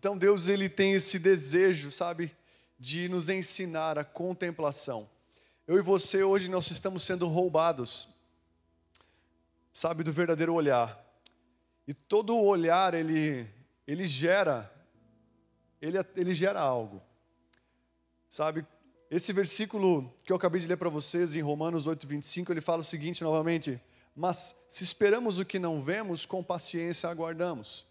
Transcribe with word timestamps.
Então 0.00 0.16
Deus 0.16 0.48
ele 0.48 0.66
tem 0.66 0.94
esse 0.94 1.18
desejo, 1.18 1.90
sabe, 1.90 2.34
de 2.78 3.06
nos 3.06 3.28
ensinar 3.28 3.98
a 3.98 4.02
contemplação. 4.02 5.06
Eu 5.66 5.76
e 5.76 5.82
você 5.82 6.24
hoje 6.24 6.48
nós 6.48 6.70
estamos 6.70 7.02
sendo 7.02 7.26
roubados, 7.26 8.08
sabe, 9.74 10.02
do 10.02 10.10
verdadeiro 10.10 10.54
olhar. 10.54 10.98
E 11.86 11.92
todo 11.92 12.34
olhar 12.34 12.94
ele 12.94 13.46
ele 13.86 14.06
gera 14.06 14.72
ele, 15.82 15.98
ele 16.16 16.34
gera 16.34 16.60
algo. 16.60 17.02
Sabe, 18.26 18.64
esse 19.10 19.34
versículo 19.34 20.10
que 20.24 20.32
eu 20.32 20.36
acabei 20.36 20.62
de 20.62 20.66
ler 20.66 20.78
para 20.78 20.88
vocês 20.88 21.36
em 21.36 21.42
Romanos 21.42 21.86
8:25, 21.86 22.50
ele 22.50 22.62
fala 22.62 22.80
o 22.80 22.86
seguinte 22.86 23.22
novamente: 23.22 23.78
"Mas 24.16 24.56
se 24.70 24.82
esperamos 24.82 25.38
o 25.38 25.44
que 25.44 25.58
não 25.58 25.82
vemos, 25.82 26.24
com 26.24 26.42
paciência 26.42 27.10
aguardamos." 27.10 27.89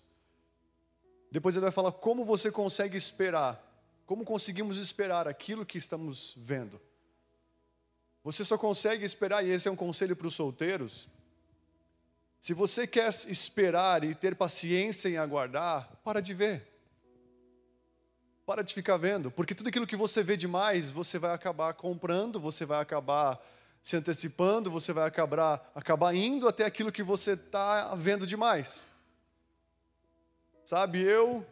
Depois 1.32 1.56
ele 1.56 1.64
vai 1.64 1.72
falar 1.72 1.92
como 1.92 2.26
você 2.26 2.52
consegue 2.52 2.98
esperar, 2.98 3.64
como 4.06 4.26
conseguimos 4.26 4.78
esperar 4.78 5.28
aquilo 5.28 5.66
que 5.66 5.78
estamos 5.78 6.34
vendo. 6.38 6.82
Você 8.24 8.44
só 8.44 8.58
consegue 8.58 9.06
esperar, 9.06 9.46
e 9.46 9.50
esse 9.50 9.68
é 9.68 9.72
um 9.72 9.76
conselho 9.76 10.16
para 10.16 10.28
os 10.28 10.36
solteiros. 10.36 11.08
Se 12.40 12.54
você 12.54 12.88
quer 12.88 13.10
esperar 13.28 14.04
e 14.04 14.16
ter 14.16 14.36
paciência 14.36 15.10
em 15.10 15.18
aguardar, 15.18 15.90
para 16.04 16.22
de 16.22 16.34
ver. 16.34 16.68
Para 18.46 18.64
de 18.64 18.74
ficar 18.74 18.98
vendo, 18.98 19.30
porque 19.30 19.54
tudo 19.54 19.70
aquilo 19.70 19.86
que 19.86 19.96
você 19.96 20.24
vê 20.24 20.36
demais, 20.36 20.92
você 20.92 21.20
vai 21.20 21.34
acabar 21.34 21.74
comprando, 21.74 22.40
você 22.40 22.66
vai 22.66 22.82
acabar 22.82 23.40
se 23.84 23.96
antecipando, 23.96 24.72
você 24.72 24.92
vai 24.92 25.08
acabar, 25.08 25.72
acabar 25.76 26.14
indo 26.16 26.48
até 26.48 26.66
aquilo 26.66 26.92
que 26.92 27.04
você 27.04 27.34
está 27.34 27.94
vendo 27.96 28.26
demais. 28.26 28.88
Sabe, 30.70 31.02
eu, 31.02 31.44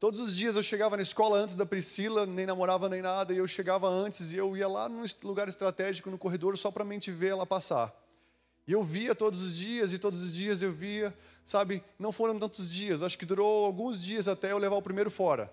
todos 0.00 0.18
os 0.18 0.34
dias 0.34 0.56
eu 0.56 0.62
chegava 0.62 0.96
na 0.96 1.02
escola 1.02 1.36
antes 1.36 1.54
da 1.54 1.66
Priscila, 1.66 2.24
nem 2.24 2.46
namorava 2.46 2.88
nem 2.88 3.02
nada, 3.02 3.34
e 3.34 3.36
eu 3.36 3.46
chegava 3.46 3.86
antes 3.86 4.32
e 4.32 4.38
eu 4.38 4.56
ia 4.56 4.66
lá 4.66 4.88
num 4.88 5.04
lugar 5.22 5.50
estratégico, 5.50 6.10
no 6.10 6.16
corredor, 6.16 6.56
só 6.56 6.70
para 6.70 6.82
mente 6.82 7.10
ver 7.10 7.32
ela 7.32 7.44
passar. 7.44 7.94
E 8.66 8.72
eu 8.72 8.82
via 8.82 9.14
todos 9.14 9.42
os 9.42 9.54
dias, 9.54 9.92
e 9.92 9.98
todos 9.98 10.22
os 10.22 10.32
dias 10.32 10.62
eu 10.62 10.72
via, 10.72 11.14
sabe, 11.44 11.84
não 11.98 12.10
foram 12.10 12.38
tantos 12.38 12.70
dias, 12.70 13.02
acho 13.02 13.18
que 13.18 13.26
durou 13.26 13.66
alguns 13.66 14.02
dias 14.02 14.26
até 14.26 14.50
eu 14.50 14.56
levar 14.56 14.76
o 14.76 14.82
primeiro 14.82 15.10
fora. 15.10 15.52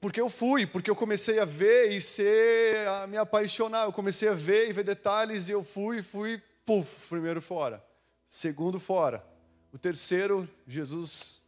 Porque 0.00 0.22
eu 0.22 0.30
fui, 0.30 0.66
porque 0.66 0.90
eu 0.90 0.96
comecei 0.96 1.38
a 1.38 1.44
ver 1.44 1.92
e 1.92 2.00
ser, 2.00 2.88
a 2.88 3.06
me 3.06 3.18
apaixonar. 3.18 3.84
Eu 3.84 3.92
comecei 3.92 4.26
a 4.26 4.32
ver 4.32 4.70
e 4.70 4.72
ver 4.72 4.84
detalhes 4.84 5.50
e 5.50 5.52
eu 5.52 5.62
fui, 5.62 6.02
fui, 6.02 6.42
puf, 6.64 7.08
primeiro 7.10 7.42
fora. 7.42 7.84
Segundo 8.26 8.80
fora. 8.80 9.31
O 9.72 9.78
terceiro, 9.78 10.48
Jesus 10.68 11.40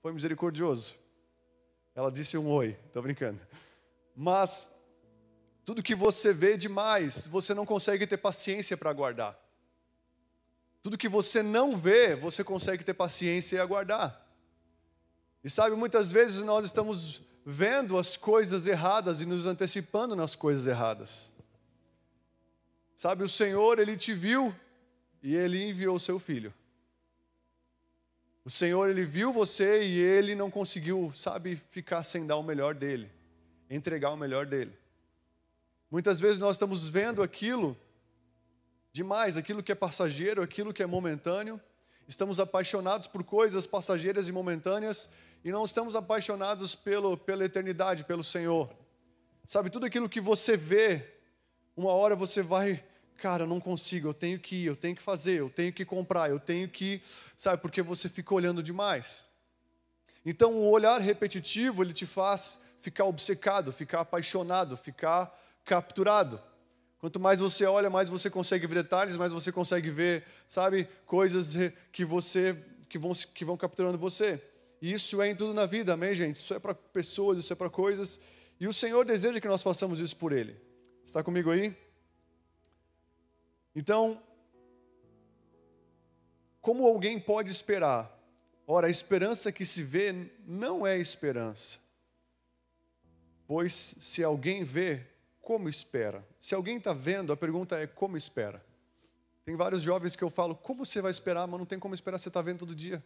foi 0.00 0.12
misericordioso. 0.12 0.94
Ela 1.94 2.10
disse 2.10 2.38
um 2.38 2.48
oi, 2.50 2.76
estou 2.86 3.02
brincando. 3.02 3.40
Mas 4.16 4.70
tudo 5.64 5.82
que 5.82 5.94
você 5.94 6.32
vê 6.32 6.56
demais, 6.56 7.26
você 7.26 7.52
não 7.52 7.66
consegue 7.66 8.06
ter 8.06 8.16
paciência 8.16 8.76
para 8.76 8.88
aguardar. 8.88 9.38
Tudo 10.80 10.96
que 10.96 11.08
você 11.08 11.42
não 11.42 11.76
vê, 11.76 12.16
você 12.16 12.42
consegue 12.42 12.82
ter 12.82 12.94
paciência 12.94 13.56
e 13.56 13.60
aguardar. 13.60 14.26
E 15.44 15.50
sabe, 15.50 15.76
muitas 15.76 16.10
vezes 16.10 16.42
nós 16.42 16.64
estamos 16.64 17.20
vendo 17.44 17.98
as 17.98 18.16
coisas 18.16 18.66
erradas 18.66 19.20
e 19.20 19.26
nos 19.26 19.44
antecipando 19.44 20.16
nas 20.16 20.34
coisas 20.34 20.66
erradas. 20.66 21.32
Sabe, 22.96 23.22
o 23.22 23.28
Senhor, 23.28 23.78
Ele 23.78 23.96
te 23.96 24.14
viu 24.14 24.54
e 25.22 25.36
Ele 25.36 25.68
enviou 25.68 25.96
o 25.96 26.00
seu 26.00 26.18
filho. 26.18 26.52
O 28.48 28.50
Senhor, 28.50 28.88
Ele 28.88 29.04
viu 29.04 29.30
você 29.30 29.84
e 29.84 29.98
Ele 29.98 30.34
não 30.34 30.50
conseguiu, 30.50 31.12
sabe, 31.14 31.56
ficar 31.70 32.02
sem 32.02 32.26
dar 32.26 32.36
o 32.36 32.42
melhor 32.42 32.74
dele, 32.74 33.10
entregar 33.68 34.08
o 34.08 34.16
melhor 34.16 34.46
dele. 34.46 34.72
Muitas 35.90 36.18
vezes 36.18 36.38
nós 36.38 36.54
estamos 36.54 36.88
vendo 36.88 37.22
aquilo 37.22 37.76
demais, 38.90 39.36
aquilo 39.36 39.62
que 39.62 39.70
é 39.70 39.74
passageiro, 39.74 40.40
aquilo 40.40 40.72
que 40.72 40.82
é 40.82 40.86
momentâneo, 40.86 41.60
estamos 42.08 42.40
apaixonados 42.40 43.06
por 43.06 43.22
coisas 43.22 43.66
passageiras 43.66 44.30
e 44.30 44.32
momentâneas 44.32 45.10
e 45.44 45.52
não 45.52 45.66
estamos 45.66 45.94
apaixonados 45.94 46.74
pelo, 46.74 47.18
pela 47.18 47.44
eternidade, 47.44 48.02
pelo 48.02 48.24
Senhor. 48.24 48.74
Sabe, 49.44 49.68
tudo 49.68 49.84
aquilo 49.84 50.08
que 50.08 50.22
você 50.22 50.56
vê, 50.56 51.06
uma 51.76 51.92
hora 51.92 52.16
você 52.16 52.42
vai, 52.42 52.82
cara, 53.18 53.42
eu 53.42 53.46
não 53.46 53.60
consigo, 53.60 54.08
eu 54.08 54.14
tenho 54.14 54.38
que 54.38 54.56
ir, 54.56 54.66
eu 54.66 54.76
tenho 54.76 54.94
que 54.94 55.02
fazer, 55.02 55.40
eu 55.40 55.50
tenho 55.50 55.72
que 55.72 55.84
comprar, 55.84 56.30
eu 56.30 56.38
tenho 56.38 56.68
que, 56.68 57.02
sabe, 57.36 57.60
porque 57.60 57.82
você 57.82 58.08
fica 58.08 58.32
olhando 58.32 58.62
demais. 58.62 59.24
Então, 60.24 60.54
o 60.54 60.70
olhar 60.70 61.00
repetitivo, 61.00 61.82
ele 61.82 61.92
te 61.92 62.06
faz 62.06 62.58
ficar 62.80 63.04
obcecado, 63.04 63.72
ficar 63.72 64.00
apaixonado, 64.00 64.76
ficar 64.76 65.36
capturado. 65.64 66.40
Quanto 66.98 67.18
mais 67.20 67.40
você 67.40 67.64
olha, 67.64 67.90
mais 67.90 68.08
você 68.08 68.30
consegue 68.30 68.66
ver 68.66 68.82
detalhes, 68.82 69.16
mais 69.16 69.32
você 69.32 69.50
consegue 69.50 69.90
ver, 69.90 70.24
sabe, 70.48 70.88
coisas 71.04 71.54
que 71.92 72.04
você 72.04 72.56
que 72.88 72.98
vão 72.98 73.12
que 73.12 73.44
vão 73.44 73.56
capturando 73.56 73.98
você. 73.98 74.42
E 74.80 74.92
isso 74.92 75.20
é 75.20 75.28
em 75.28 75.34
tudo 75.34 75.52
na 75.52 75.66
vida, 75.66 75.94
amém, 75.94 76.14
gente? 76.14 76.36
Isso 76.36 76.54
é 76.54 76.58
para 76.58 76.74
pessoas, 76.74 77.38
isso 77.38 77.52
é 77.52 77.56
para 77.56 77.68
coisas. 77.68 78.20
E 78.60 78.66
o 78.66 78.72
Senhor 78.72 79.04
deseja 79.04 79.40
que 79.40 79.48
nós 79.48 79.62
façamos 79.62 80.00
isso 80.00 80.16
por 80.16 80.32
Ele. 80.32 80.56
Está 81.04 81.22
comigo 81.22 81.50
aí? 81.50 81.76
Então, 83.74 84.22
como 86.60 86.86
alguém 86.86 87.18
pode 87.18 87.50
esperar? 87.50 88.14
Ora, 88.66 88.88
a 88.88 88.90
esperança 88.90 89.50
que 89.50 89.64
se 89.64 89.82
vê 89.82 90.30
não 90.46 90.86
é 90.86 90.98
esperança. 90.98 91.78
Pois 93.46 93.96
se 93.98 94.22
alguém 94.22 94.64
vê, 94.64 95.06
como 95.40 95.68
espera? 95.68 96.22
Se 96.38 96.54
alguém 96.54 96.76
está 96.76 96.92
vendo, 96.92 97.32
a 97.32 97.36
pergunta 97.36 97.78
é 97.78 97.86
como 97.86 98.16
espera? 98.16 98.62
Tem 99.46 99.56
vários 99.56 99.80
jovens 99.80 100.14
que 100.14 100.22
eu 100.22 100.28
falo, 100.28 100.54
como 100.54 100.84
você 100.84 101.00
vai 101.00 101.10
esperar? 101.10 101.46
Mas 101.46 101.58
não 101.58 101.64
tem 101.64 101.78
como 101.78 101.94
esperar, 101.94 102.18
você 102.18 102.28
está 102.28 102.42
vendo 102.42 102.58
todo 102.58 102.74
dia. 102.74 103.02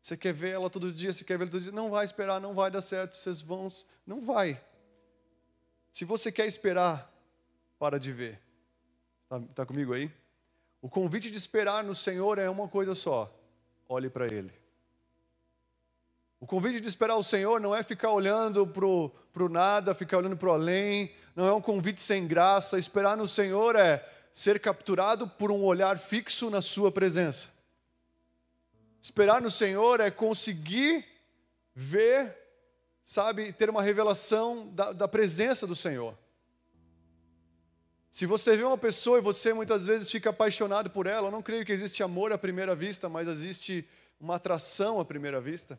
Você 0.00 0.16
quer 0.16 0.32
ver 0.32 0.50
ela 0.50 0.70
todo 0.70 0.92
dia, 0.92 1.12
você 1.12 1.24
quer 1.24 1.36
ver 1.36 1.42
ela 1.44 1.50
todo 1.50 1.62
dia. 1.62 1.72
Não 1.72 1.90
vai 1.90 2.04
esperar, 2.04 2.40
não 2.40 2.54
vai 2.54 2.70
dar 2.70 2.80
certo, 2.80 3.16
vocês 3.16 3.40
vão. 3.40 3.68
Não 4.06 4.20
vai. 4.20 4.62
Se 5.90 6.04
você 6.04 6.30
quer 6.30 6.46
esperar, 6.46 7.12
para 7.80 7.98
de 7.98 8.12
ver. 8.12 8.40
Está 9.30 9.40
tá 9.54 9.66
comigo 9.66 9.92
aí? 9.92 10.10
O 10.80 10.88
convite 10.88 11.30
de 11.30 11.36
esperar 11.36 11.84
no 11.84 11.94
Senhor 11.94 12.38
é 12.38 12.48
uma 12.48 12.66
coisa 12.66 12.94
só: 12.94 13.30
olhe 13.86 14.08
para 14.08 14.24
Ele. 14.24 14.50
O 16.40 16.46
convite 16.46 16.80
de 16.80 16.88
esperar 16.88 17.16
o 17.16 17.22
Senhor 17.22 17.60
não 17.60 17.74
é 17.74 17.82
ficar 17.82 18.10
olhando 18.10 18.66
para 18.66 18.86
o 18.86 19.48
nada, 19.50 19.94
ficar 19.94 20.16
olhando 20.16 20.36
para 20.36 20.48
o 20.48 20.52
além, 20.52 21.12
não 21.36 21.46
é 21.46 21.52
um 21.52 21.60
convite 21.60 22.00
sem 22.00 22.26
graça. 22.26 22.78
Esperar 22.78 23.18
no 23.18 23.28
Senhor 23.28 23.76
é 23.76 24.02
ser 24.32 24.58
capturado 24.60 25.28
por 25.28 25.50
um 25.50 25.62
olhar 25.62 25.98
fixo 25.98 26.48
na 26.48 26.62
Sua 26.62 26.90
presença. 26.90 27.50
Esperar 28.98 29.42
no 29.42 29.50
Senhor 29.50 30.00
é 30.00 30.10
conseguir 30.10 31.04
ver, 31.74 32.34
sabe, 33.04 33.52
ter 33.52 33.68
uma 33.68 33.82
revelação 33.82 34.68
da, 34.68 34.92
da 34.92 35.08
presença 35.08 35.66
do 35.66 35.76
Senhor. 35.76 36.16
Se 38.10 38.24
você 38.26 38.56
vê 38.56 38.64
uma 38.64 38.78
pessoa 38.78 39.18
e 39.18 39.22
você 39.22 39.52
muitas 39.52 39.86
vezes 39.86 40.10
fica 40.10 40.30
apaixonado 40.30 40.90
por 40.90 41.06
ela, 41.06 41.28
eu 41.28 41.32
não 41.32 41.42
creio 41.42 41.64
que 41.64 41.72
existe 41.72 42.02
amor 42.02 42.32
à 42.32 42.38
primeira 42.38 42.74
vista, 42.74 43.08
mas 43.08 43.28
existe 43.28 43.86
uma 44.20 44.36
atração 44.36 44.98
à 44.98 45.04
primeira 45.04 45.40
vista. 45.40 45.78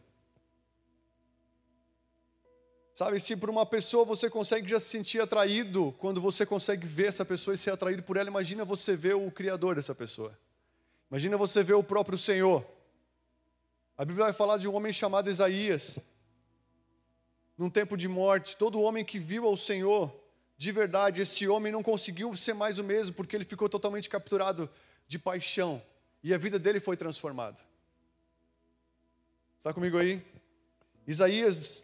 Sabe, 2.94 3.20
se 3.20 3.36
por 3.36 3.50
uma 3.50 3.66
pessoa 3.66 4.04
você 4.04 4.30
consegue 4.30 4.68
já 4.68 4.80
se 4.80 4.88
sentir 4.88 5.22
atraído, 5.22 5.96
quando 6.00 6.20
você 6.20 6.46
consegue 6.46 6.86
ver 6.86 7.08
essa 7.08 7.24
pessoa 7.24 7.56
e 7.56 7.58
ser 7.58 7.72
atraído 7.72 8.04
por 8.04 8.18
ela, 8.18 8.30
imagina 8.30 8.66
você 8.66 8.96
ver 8.96 9.16
o 9.16 9.32
Criador 9.32 9.76
dessa 9.76 9.96
pessoa. 9.96 10.38
Imagina 11.10 11.38
você 11.38 11.64
ver 11.64 11.74
o 11.74 11.84
próprio 11.84 12.18
Senhor. 12.18 12.64
A 13.98 14.06
Bíblia 14.06 14.26
vai 14.26 14.34
falar 14.34 14.58
de 14.58 14.68
um 14.68 14.76
homem 14.76 14.94
chamado 14.94 15.30
Isaías, 15.30 16.00
num 17.58 17.70
tempo 17.70 17.98
de 17.98 18.08
morte. 18.08 18.56
Todo 18.56 18.82
homem 18.82 19.04
que 19.04 19.18
viu 19.18 19.46
ao 19.46 19.58
Senhor, 19.58 20.14
de 20.60 20.72
verdade, 20.72 21.22
esse 21.22 21.48
homem 21.48 21.72
não 21.72 21.82
conseguiu 21.82 22.36
ser 22.36 22.54
mais 22.54 22.78
o 22.78 22.84
mesmo, 22.84 23.16
porque 23.16 23.36
ele 23.36 23.46
ficou 23.46 23.68
totalmente 23.68 24.08
capturado 24.08 24.70
de 25.08 25.18
paixão, 25.18 25.82
e 26.22 26.34
a 26.34 26.38
vida 26.38 26.60
dele 26.60 26.80
foi 26.80 26.96
transformada. 26.96 27.58
Está 29.58 29.74
comigo 29.74 29.98
aí? 29.98 30.22
Isaías, 31.08 31.84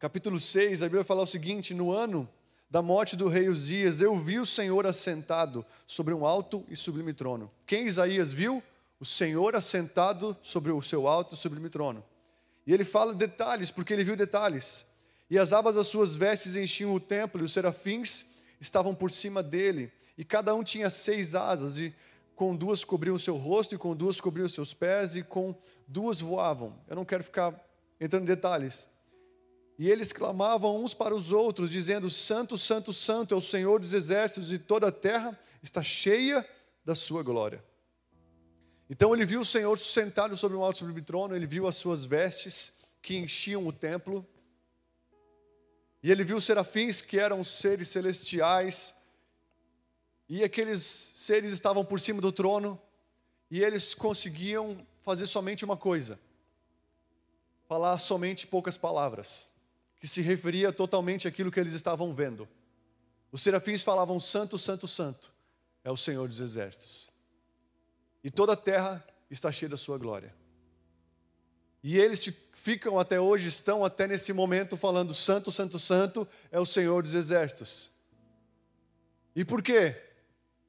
capítulo 0.00 0.40
6, 0.40 0.82
a 0.82 0.86
Bíblia 0.86 1.02
vai 1.02 1.06
falar 1.06 1.22
o 1.22 1.26
seguinte: 1.26 1.72
No 1.72 1.92
ano 1.92 2.28
da 2.68 2.82
morte 2.82 3.14
do 3.14 3.28
rei 3.28 3.48
Uzias, 3.48 4.00
eu 4.00 4.18
vi 4.18 4.40
o 4.40 4.46
Senhor 4.46 4.86
assentado 4.86 5.64
sobre 5.86 6.12
um 6.12 6.26
alto 6.26 6.64
e 6.68 6.74
sublime 6.74 7.14
trono. 7.14 7.48
Quem 7.64 7.86
Isaías 7.86 8.32
viu? 8.32 8.60
o 8.98 9.04
Senhor 9.04 9.54
assentado 9.54 10.36
sobre 10.42 10.72
o 10.72 10.80
seu 10.80 11.06
alto 11.06 11.34
e 11.34 11.36
sublime 11.36 11.68
trono. 11.68 12.02
E 12.66 12.72
ele 12.72 12.84
fala 12.84 13.14
detalhes, 13.14 13.70
porque 13.70 13.92
ele 13.92 14.04
viu 14.04 14.16
detalhes. 14.16 14.86
E 15.28 15.38
as 15.38 15.52
abas 15.52 15.74
das 15.74 15.88
suas 15.88 16.14
vestes 16.14 16.56
enchiam 16.56 16.94
o 16.94 17.00
templo, 17.00 17.40
e 17.40 17.44
os 17.44 17.52
serafins 17.52 18.24
estavam 18.60 18.94
por 18.94 19.10
cima 19.10 19.42
dele, 19.42 19.92
e 20.16 20.24
cada 20.24 20.54
um 20.54 20.62
tinha 20.62 20.88
seis 20.88 21.34
asas, 21.34 21.78
e 21.78 21.94
com 22.34 22.54
duas 22.54 22.84
cobriam 22.84 23.16
o 23.16 23.18
seu 23.18 23.36
rosto, 23.36 23.74
e 23.74 23.78
com 23.78 23.94
duas 23.94 24.20
cobriam 24.20 24.46
os 24.46 24.54
seus 24.54 24.72
pés, 24.72 25.16
e 25.16 25.22
com 25.22 25.54
duas 25.86 26.20
voavam. 26.20 26.78
Eu 26.88 26.96
não 26.96 27.04
quero 27.04 27.24
ficar 27.24 27.54
entrando 28.00 28.22
em 28.22 28.26
detalhes. 28.26 28.88
E 29.78 29.90
eles 29.90 30.12
clamavam 30.12 30.82
uns 30.82 30.94
para 30.94 31.14
os 31.14 31.32
outros, 31.32 31.70
dizendo: 31.70 32.08
Santo, 32.08 32.56
Santo, 32.56 32.92
Santo 32.92 33.34
é 33.34 33.36
o 33.36 33.42
Senhor 33.42 33.80
dos 33.80 33.92
exércitos, 33.92 34.52
e 34.52 34.58
toda 34.58 34.88
a 34.88 34.92
terra 34.92 35.38
está 35.62 35.82
cheia 35.82 36.46
da 36.84 36.94
sua 36.94 37.22
glória. 37.22 37.62
Então 38.88 39.12
ele 39.12 39.26
viu 39.26 39.40
o 39.40 39.44
Senhor 39.44 39.76
sentado 39.76 40.36
sobre 40.36 40.56
um 40.56 40.62
alto 40.62 40.78
sublime 40.78 41.02
trono, 41.02 41.34
ele 41.34 41.46
viu 41.46 41.66
as 41.66 41.74
suas 41.74 42.04
vestes 42.04 42.72
que 43.02 43.16
enchiam 43.16 43.66
o 43.66 43.72
templo, 43.72 44.26
e 46.06 46.10
ele 46.12 46.22
viu 46.22 46.40
serafins 46.40 47.02
que 47.02 47.18
eram 47.18 47.42
seres 47.42 47.88
celestiais, 47.88 48.94
e 50.28 50.44
aqueles 50.44 51.10
seres 51.16 51.50
estavam 51.50 51.84
por 51.84 51.98
cima 51.98 52.20
do 52.20 52.30
trono, 52.30 52.80
e 53.50 53.60
eles 53.60 53.92
conseguiam 53.92 54.86
fazer 55.02 55.26
somente 55.26 55.64
uma 55.64 55.76
coisa: 55.76 56.16
falar 57.66 57.98
somente 57.98 58.46
poucas 58.46 58.76
palavras, 58.76 59.50
que 59.98 60.06
se 60.06 60.22
referia 60.22 60.72
totalmente 60.72 61.26
àquilo 61.26 61.50
que 61.50 61.58
eles 61.58 61.72
estavam 61.72 62.14
vendo. 62.14 62.48
Os 63.32 63.42
serafins 63.42 63.82
falavam: 63.82 64.20
Santo, 64.20 64.60
Santo, 64.60 64.86
Santo 64.86 65.32
é 65.82 65.90
o 65.90 65.96
Senhor 65.96 66.28
dos 66.28 66.38
exércitos, 66.38 67.10
e 68.22 68.30
toda 68.30 68.52
a 68.52 68.56
terra 68.56 69.04
está 69.28 69.50
cheia 69.50 69.70
da 69.70 69.76
sua 69.76 69.98
glória. 69.98 70.32
E 71.82 71.98
eles 71.98 72.28
ficam 72.52 72.98
até 72.98 73.20
hoje, 73.20 73.48
estão 73.48 73.84
até 73.84 74.06
nesse 74.06 74.32
momento 74.32 74.76
falando: 74.76 75.14
Santo, 75.14 75.52
Santo, 75.52 75.78
Santo 75.78 76.26
é 76.50 76.58
o 76.58 76.66
Senhor 76.66 77.02
dos 77.02 77.14
exércitos. 77.14 77.90
E 79.34 79.44
por 79.44 79.62
quê? 79.62 80.02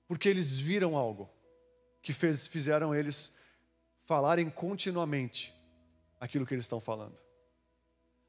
Porque 0.07 0.29
eles 0.29 0.59
viram 0.59 0.95
algo 0.95 1.29
que 2.01 2.13
fez, 2.13 2.47
fizeram 2.47 2.93
eles 2.93 3.33
falarem 4.05 4.49
continuamente 4.49 5.53
aquilo 6.19 6.45
que 6.45 6.53
eles 6.53 6.65
estão 6.65 6.79
falando. 6.79 7.19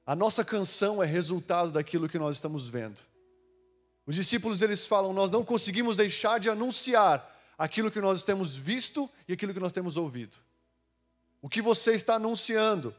A 0.06 0.16
nossa 0.16 0.44
canção 0.44 1.02
é 1.02 1.06
resultado 1.06 1.70
daquilo 1.70 2.08
que 2.08 2.18
nós 2.18 2.36
estamos 2.36 2.68
vendo. 2.68 3.00
Os 4.06 4.14
discípulos 4.14 4.62
eles 4.62 4.86
falam: 4.86 5.12
Nós 5.12 5.30
não 5.30 5.44
conseguimos 5.44 5.98
deixar 5.98 6.40
de 6.40 6.48
anunciar 6.48 7.36
aquilo 7.58 7.90
que 7.90 8.00
nós 8.00 8.24
temos 8.24 8.56
visto 8.56 9.10
e 9.28 9.34
aquilo 9.34 9.52
que 9.52 9.60
nós 9.60 9.72
temos 9.72 9.98
ouvido. 9.98 10.36
O 11.40 11.48
que 11.48 11.62
você 11.62 11.92
está 11.92 12.14
anunciando 12.14 12.94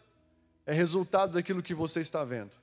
é 0.65 0.74
resultado 0.74 1.33
daquilo 1.33 1.63
que 1.63 1.74
você 1.74 2.00
está 2.00 2.24
vendo. 2.24 2.56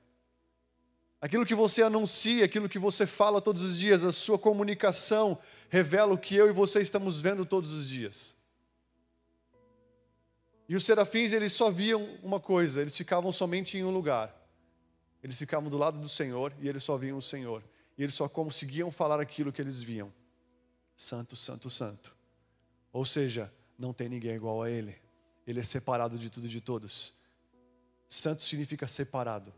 Aquilo 1.19 1.45
que 1.45 1.55
você 1.55 1.81
anuncia, 1.81 2.45
aquilo 2.45 2.69
que 2.69 2.77
você 2.77 3.07
fala 3.07 3.41
todos 3.41 3.61
os 3.61 3.77
dias, 3.77 4.03
a 4.03 4.11
sua 4.11 4.37
comunicação 4.37 5.37
revela 5.69 6.13
o 6.13 6.17
que 6.17 6.35
eu 6.35 6.47
e 6.47 6.51
você 6.51 6.79
estamos 6.79 7.19
vendo 7.19 7.45
todos 7.45 7.71
os 7.71 7.87
dias. 7.89 8.35
E 10.69 10.75
os 10.75 10.85
serafins, 10.85 11.31
eles 11.31 11.53
só 11.53 11.71
viam 11.71 12.17
uma 12.21 12.39
coisa, 12.39 12.81
eles 12.81 12.95
ficavam 12.95 13.31
somente 13.31 13.77
em 13.77 13.83
um 13.83 13.89
lugar. 13.89 14.35
Eles 15.23 15.37
ficavam 15.37 15.69
do 15.69 15.77
lado 15.77 15.99
do 15.99 16.09
Senhor 16.09 16.53
e 16.61 16.67
eles 16.67 16.83
só 16.83 16.97
viam 16.97 17.17
o 17.17 17.21
Senhor. 17.21 17.63
E 17.97 18.03
eles 18.03 18.13
só 18.13 18.29
conseguiam 18.29 18.91
falar 18.91 19.19
aquilo 19.19 19.51
que 19.51 19.61
eles 19.61 19.81
viam. 19.81 20.13
Santo, 20.95 21.35
santo, 21.35 21.69
santo. 21.69 22.15
Ou 22.93 23.05
seja, 23.05 23.51
não 23.77 23.93
tem 23.93 24.07
ninguém 24.07 24.35
igual 24.35 24.61
a 24.61 24.69
ele. 24.69 24.95
Ele 25.47 25.61
é 25.61 25.63
separado 25.63 26.19
de 26.19 26.29
tudo 26.29 26.45
e 26.45 26.49
de 26.49 26.59
todos. 26.59 27.13
Santo 28.09 28.43
significa 28.43 28.85
separado. 28.85 29.53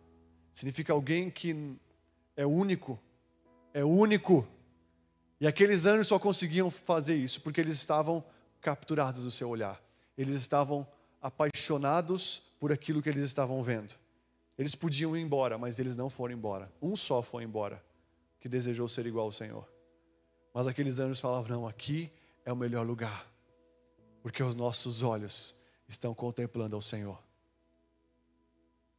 Significa 0.53 0.93
alguém 0.93 1.31
que 1.31 1.75
é 2.37 2.45
único. 2.45 2.99
É 3.73 3.83
único. 3.83 4.47
E 5.41 5.47
aqueles 5.47 5.87
anos 5.87 6.07
só 6.07 6.19
conseguiam 6.19 6.69
fazer 6.69 7.15
isso 7.15 7.41
porque 7.41 7.59
eles 7.59 7.75
estavam 7.75 8.23
capturados 8.61 9.23
do 9.23 9.31
seu 9.31 9.49
olhar. 9.49 9.81
Eles 10.15 10.35
estavam 10.35 10.87
apaixonados 11.21 12.43
por 12.59 12.71
aquilo 12.71 13.01
que 13.01 13.09
eles 13.09 13.23
estavam 13.23 13.63
vendo. 13.63 13.93
Eles 14.57 14.75
podiam 14.75 15.15
ir 15.15 15.21
embora, 15.21 15.57
mas 15.57 15.79
eles 15.79 15.95
não 15.95 16.09
foram 16.09 16.33
embora. 16.33 16.71
Um 16.81 16.95
só 16.95 17.21
foi 17.23 17.43
embora, 17.43 17.81
que 18.39 18.49
desejou 18.49 18.87
ser 18.87 19.07
igual 19.07 19.27
ao 19.27 19.31
Senhor. 19.31 19.67
Mas 20.53 20.67
aqueles 20.67 20.99
anos 20.99 21.19
falavam: 21.19 21.49
não, 21.49 21.67
aqui 21.67 22.11
é 22.43 22.51
o 22.51 22.57
melhor 22.57 22.85
lugar, 22.85 23.25
porque 24.21 24.43
os 24.43 24.55
nossos 24.55 25.01
olhos 25.01 25.55
estão 25.89 26.13
contemplando 26.13 26.75
ao 26.75 26.81
Senhor. 26.81 27.21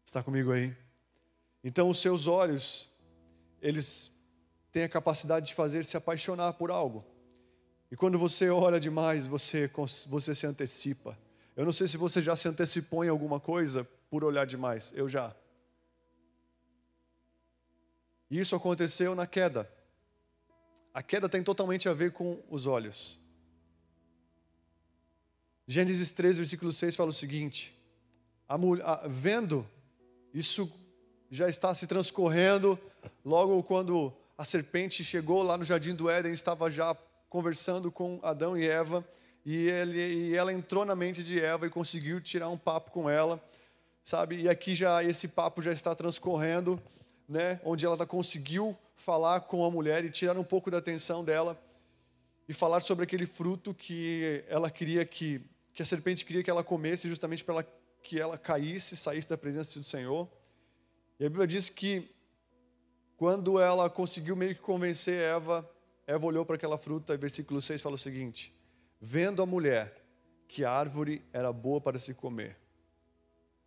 Está 0.05 0.23
comigo 0.23 0.51
aí? 0.51 0.77
Então, 1.63 1.89
os 1.89 2.01
seus 2.01 2.27
olhos, 2.27 2.91
eles 3.63 4.11
têm 4.73 4.83
a 4.83 4.89
capacidade 4.89 5.47
de 5.47 5.55
fazer 5.55 5.85
se 5.85 5.97
apaixonar 5.97 6.55
por 6.55 6.71
algo. 6.71 7.05
E 7.91 7.97
quando 7.97 8.19
você 8.19 8.51
olha 8.51 8.81
demais, 8.81 9.27
você, 9.27 9.71
você 10.09 10.35
se 10.35 10.47
antecipa. 10.47 11.17
Eu 11.57 11.65
não 11.65 11.73
sei 11.73 11.87
se 11.87 11.97
você 11.97 12.21
já 12.21 12.35
se 12.35 12.49
antecipou 12.49 13.05
em 13.05 13.09
alguma 13.09 13.39
coisa 13.39 13.85
por 14.11 14.25
olhar 14.25 14.47
demais. 14.47 14.93
Eu 14.95 15.09
já. 15.09 15.35
E 18.29 18.39
isso 18.39 18.57
aconteceu 18.57 19.15
na 19.15 19.27
queda. 19.27 19.71
A 20.93 21.03
queda 21.03 21.29
tem 21.29 21.43
totalmente 21.43 21.89
a 21.89 21.93
ver 21.93 22.13
com 22.13 22.43
os 22.49 22.67
olhos. 22.67 23.20
Gênesis 25.71 26.11
13, 26.11 26.39
versículo 26.39 26.73
6 26.73 26.97
fala 26.97 27.11
o 27.11 27.13
seguinte: 27.13 27.73
a 28.49 28.59
mulher, 28.59 28.85
a, 28.85 29.07
vendo, 29.07 29.65
isso 30.35 30.69
já 31.31 31.49
está 31.49 31.73
se 31.77 31.87
transcorrendo, 31.87 32.77
logo 33.25 33.63
quando 33.63 34.13
a 34.37 34.45
serpente 34.45 35.05
chegou 35.05 35.45
lá 35.45 35.57
no 35.57 35.65
jardim 35.65 35.95
do 35.95 36.11
Éden, 36.11 36.33
estava 36.33 36.73
já 36.73 36.93
conversando 37.29 37.89
com 37.89 38.19
Adão 38.21 38.59
e 38.59 38.67
Eva, 38.67 39.07
e, 39.47 39.69
ele, 39.69 40.01
e 40.01 40.35
ela 40.35 40.53
entrou 40.53 40.85
na 40.85 40.97
mente 40.97 41.23
de 41.23 41.39
Eva 41.39 41.69
e 41.69 41.71
conseguiu 41.71 42.21
tirar 42.21 42.49
um 42.49 42.59
papo 42.59 42.91
com 42.91 43.09
ela, 43.09 43.41
sabe? 44.03 44.41
E 44.41 44.49
aqui 44.49 44.75
já 44.75 45.05
esse 45.05 45.29
papo 45.29 45.63
já 45.63 45.71
está 45.71 45.95
transcorrendo, 45.95 46.83
né? 47.29 47.61
Onde 47.65 47.87
ela 47.87 48.05
conseguiu 48.05 48.77
falar 48.97 49.43
com 49.43 49.65
a 49.65 49.71
mulher 49.71 50.05
e 50.05 50.11
tirar 50.11 50.37
um 50.37 50.43
pouco 50.43 50.69
da 50.69 50.79
atenção 50.79 51.23
dela 51.23 51.57
e 52.49 52.53
falar 52.53 52.81
sobre 52.81 53.05
aquele 53.05 53.25
fruto 53.25 53.73
que 53.73 54.43
ela 54.49 54.69
queria 54.69 55.05
que 55.05 55.41
que 55.81 55.83
a 55.83 55.87
serpente 55.87 56.27
queria 56.27 56.45
que 56.45 56.51
ela 56.51 56.63
comesse 56.63 57.09
justamente 57.09 57.43
para 57.43 57.65
que 58.03 58.21
ela 58.21 58.37
caísse, 58.37 58.95
saísse 58.99 59.31
da 59.31 59.39
presença 59.39 59.79
do 59.79 59.85
Senhor. 59.87 60.29
E 61.19 61.25
a 61.25 61.29
Bíblia 61.31 61.47
diz 61.47 61.71
que 61.71 62.15
quando 63.17 63.59
ela 63.59 63.89
conseguiu 63.89 64.37
meio 64.37 64.55
que 64.55 64.61
convencer 64.61 65.19
Eva, 65.19 65.67
Eva 66.07 66.27
olhou 66.27 66.45
para 66.45 66.57
aquela 66.57 66.77
fruta 66.77 67.15
e 67.15 67.17
versículo 67.17 67.63
6 67.63 67.81
fala 67.81 67.95
o 67.95 67.99
seguinte: 67.99 68.55
vendo 69.01 69.41
a 69.41 69.47
mulher 69.47 70.05
que 70.47 70.67
a 70.67 70.71
árvore 70.71 71.25
era 71.33 71.51
boa 71.51 71.81
para 71.81 71.99
se 71.99 72.13
comer, 72.13 72.59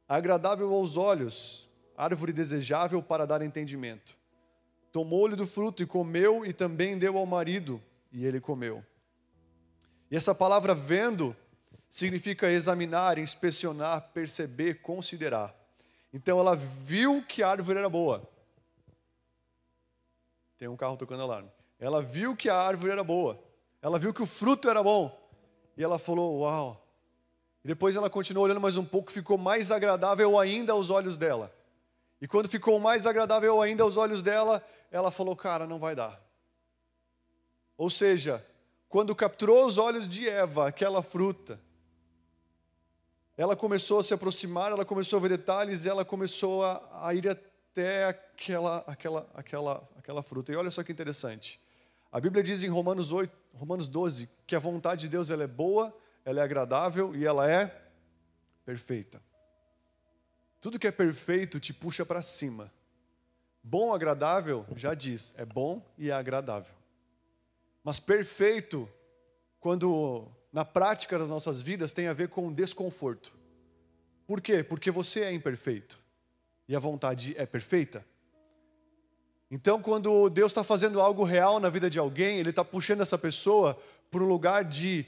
agradável 0.07 0.71
aos 0.71 0.97
olhos, 0.97 1.67
árvore 1.97 2.31
desejável 2.31 3.01
para 3.01 3.25
dar 3.25 3.41
entendimento. 3.41 4.15
Tomou-lhe 4.91 5.35
do 5.35 5.47
fruto 5.47 5.81
e 5.81 5.87
comeu, 5.87 6.45
e 6.45 6.53
também 6.53 6.95
deu 6.95 7.17
ao 7.17 7.25
marido, 7.25 7.81
e 8.11 8.23
ele 8.23 8.39
comeu. 8.39 8.85
E 10.11 10.15
essa 10.15 10.35
palavra 10.35 10.75
vendo 10.75 11.35
significa 11.93 12.49
examinar, 12.49 13.19
inspecionar, 13.19 14.09
perceber, 14.15 14.81
considerar. 14.81 15.55
Então 16.11 16.39
ela 16.39 16.55
viu 16.55 17.23
que 17.23 17.43
a 17.43 17.49
árvore 17.49 17.77
era 17.77 17.87
boa. 17.87 18.27
Tem 20.57 20.67
um 20.67 20.75
carro 20.75 20.97
tocando 20.97 21.21
alarme. 21.21 21.51
Ela 21.79 22.01
viu 22.01 22.35
que 22.35 22.49
a 22.49 22.55
árvore 22.55 22.93
era 22.93 23.03
boa. 23.03 23.39
Ela 23.79 23.99
viu 23.99 24.11
que 24.11 24.23
o 24.23 24.25
fruto 24.25 24.67
era 24.67 24.81
bom. 24.81 25.15
E 25.77 25.83
ela 25.83 25.99
falou: 25.99 26.39
Uau! 26.39 26.83
E 27.63 27.67
depois 27.67 27.95
ela 27.95 28.09
continuou 28.09 28.45
olhando 28.45 28.59
mais 28.59 28.75
um 28.75 28.83
pouco, 28.83 29.11
ficou 29.11 29.37
mais 29.37 29.69
agradável 29.69 30.39
ainda 30.39 30.73
aos 30.73 30.89
olhos 30.89 31.15
dela. 31.15 31.53
E 32.19 32.27
quando 32.27 32.49
ficou 32.49 32.79
mais 32.79 33.05
agradável 33.05 33.61
ainda 33.61 33.83
aos 33.83 33.97
olhos 33.97 34.23
dela, 34.23 34.65
ela 34.89 35.11
falou: 35.11 35.35
Cara, 35.35 35.67
não 35.67 35.77
vai 35.77 35.95
dar. 35.95 36.19
Ou 37.77 37.91
seja, 37.91 38.43
quando 38.89 39.15
capturou 39.15 39.63
os 39.63 39.77
olhos 39.77 40.07
de 40.07 40.27
Eva, 40.27 40.67
aquela 40.67 41.03
fruta, 41.03 41.59
ela 43.35 43.55
começou 43.55 43.99
a 43.99 44.03
se 44.03 44.13
aproximar, 44.13 44.71
ela 44.71 44.85
começou 44.85 45.17
a 45.17 45.21
ver 45.21 45.29
detalhes, 45.29 45.85
ela 45.85 46.05
começou 46.05 46.63
a, 46.63 47.07
a 47.07 47.13
ir 47.13 47.27
até 47.27 48.05
aquela, 48.05 48.77
aquela, 48.79 49.29
aquela, 49.33 49.89
aquela 49.97 50.23
fruta. 50.23 50.51
E 50.51 50.55
olha 50.55 50.69
só 50.69 50.83
que 50.83 50.91
interessante. 50.91 51.59
A 52.11 52.19
Bíblia 52.19 52.43
diz 52.43 52.61
em 52.61 52.69
Romanos 52.69 53.11
8, 53.11 53.35
Romanos 53.55 53.87
12, 53.87 54.29
que 54.45 54.55
a 54.55 54.59
vontade 54.59 55.01
de 55.01 55.09
Deus 55.09 55.31
ela 55.31 55.43
é 55.43 55.47
boa, 55.47 55.95
ela 56.23 56.39
é 56.39 56.43
agradável 56.43 57.15
e 57.15 57.25
ela 57.25 57.49
é 57.49 57.75
perfeita. 58.63 59.21
Tudo 60.61 60.77
que 60.77 60.87
é 60.87 60.91
perfeito 60.91 61.59
te 61.59 61.73
puxa 61.73 62.05
para 62.05 62.21
cima. 62.21 62.71
Bom, 63.63 63.93
agradável, 63.93 64.65
já 64.75 64.93
diz, 64.93 65.33
é 65.37 65.45
bom 65.45 65.83
e 65.97 66.09
é 66.11 66.13
agradável. 66.13 66.75
Mas 67.83 67.99
perfeito, 67.99 68.87
quando 69.59 70.29
na 70.53 70.63
prática 70.63 71.17
das 71.17 71.31
nossas 71.31 71.61
vidas, 71.61 71.91
tem 71.91 72.07
a 72.07 72.13
ver 72.13 72.29
com 72.29 72.53
desconforto. 72.53 73.35
Por 74.27 74.39
quê? 74.39 74.63
Porque 74.63 74.91
você 74.91 75.21
é 75.21 75.33
imperfeito 75.33 75.99
e 76.67 76.75
a 76.75 76.79
vontade 76.79 77.33
é 77.35 77.45
perfeita. 77.45 78.05
Então, 79.49 79.81
quando 79.81 80.29
Deus 80.29 80.51
está 80.51 80.63
fazendo 80.63 81.01
algo 81.01 81.23
real 81.23 81.59
na 81.59 81.69
vida 81.69 81.89
de 81.89 81.99
alguém, 81.99 82.39
Ele 82.39 82.51
está 82.51 82.63
puxando 82.63 83.01
essa 83.01 83.17
pessoa 83.17 83.77
para 84.09 84.23
um 84.23 84.27
lugar 84.27 84.63
de 84.63 85.05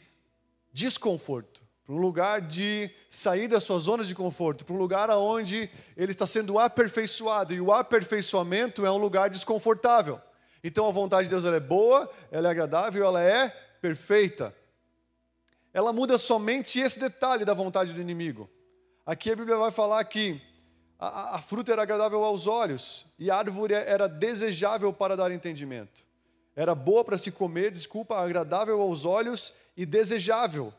desconforto, 0.74 1.62
para 1.86 1.94
um 1.96 2.00
lugar 2.00 2.42
de 2.42 2.90
sair 3.10 3.48
da 3.48 3.62
sua 3.62 3.80
zona 3.80 4.04
de 4.04 4.16
conforto, 4.16 4.66
para 4.66 4.74
um 4.74 4.78
lugar 4.78 5.10
onde 5.12 5.70
ele 5.96 6.12
está 6.12 6.26
sendo 6.26 6.58
aperfeiçoado, 6.58 7.54
e 7.54 7.62
o 7.62 7.72
aperfeiçoamento 7.72 8.86
é 8.86 8.92
um 8.92 8.98
lugar 8.98 9.30
desconfortável. 9.30 10.20
Então 10.64 10.88
a 10.88 10.92
vontade 10.92 11.28
de 11.28 11.30
Deus 11.30 11.46
é 11.46 11.60
boa, 11.60 12.10
ela 12.32 12.48
é 12.48 12.52
agradável, 12.52 13.06
ela 13.06 13.22
é 13.22 13.50
perfeita. 13.80 14.54
Ela 15.76 15.92
muda 15.92 16.18
somente 16.18 16.80
esse 16.80 16.98
detalhe 16.98 17.44
da 17.44 17.54
vontade 17.54 17.94
do 17.94 18.00
inimigo. 18.00 18.50
Aqui 19.06 19.30
a 19.30 19.36
Bíblia 19.36 19.58
vai 19.58 19.72
falar 19.72 20.04
que 20.06 20.42
a, 20.98 21.36
a 21.36 21.42
fruta 21.42 21.74
era 21.74 21.82
agradável 21.82 22.24
aos 22.24 22.48
olhos 22.48 23.06
e 23.20 23.30
a 23.30 23.36
árvore 23.36 23.74
era 23.74 24.08
desejável 24.08 24.94
para 24.94 25.18
dar 25.18 25.32
entendimento. 25.32 26.06
Era 26.56 26.74
boa 26.74 27.04
para 27.04 27.18
se 27.18 27.32
comer, 27.32 27.72
desculpa, 27.72 28.16
agradável 28.16 28.82
aos 28.82 29.04
olhos 29.04 29.54
e 29.76 29.86
desejável. 29.86 30.74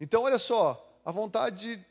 Então, 0.00 0.22
olha 0.22 0.38
só, 0.38 0.98
a 1.04 1.12
vontade, 1.12 1.84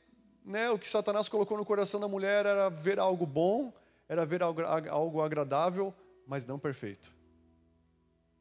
né, 0.43 0.71
o 0.71 0.79
que 0.79 0.89
Satanás 0.89 1.29
colocou 1.29 1.55
no 1.55 1.63
coração 1.63 1.99
da 1.99 2.07
mulher 2.07 2.47
era 2.47 2.69
ver 2.69 2.99
algo 2.99 3.27
bom, 3.27 3.71
era 4.07 4.25
ver 4.25 4.41
algo 4.41 5.21
agradável, 5.21 5.93
mas 6.25 6.45
não 6.47 6.57
perfeito 6.57 7.19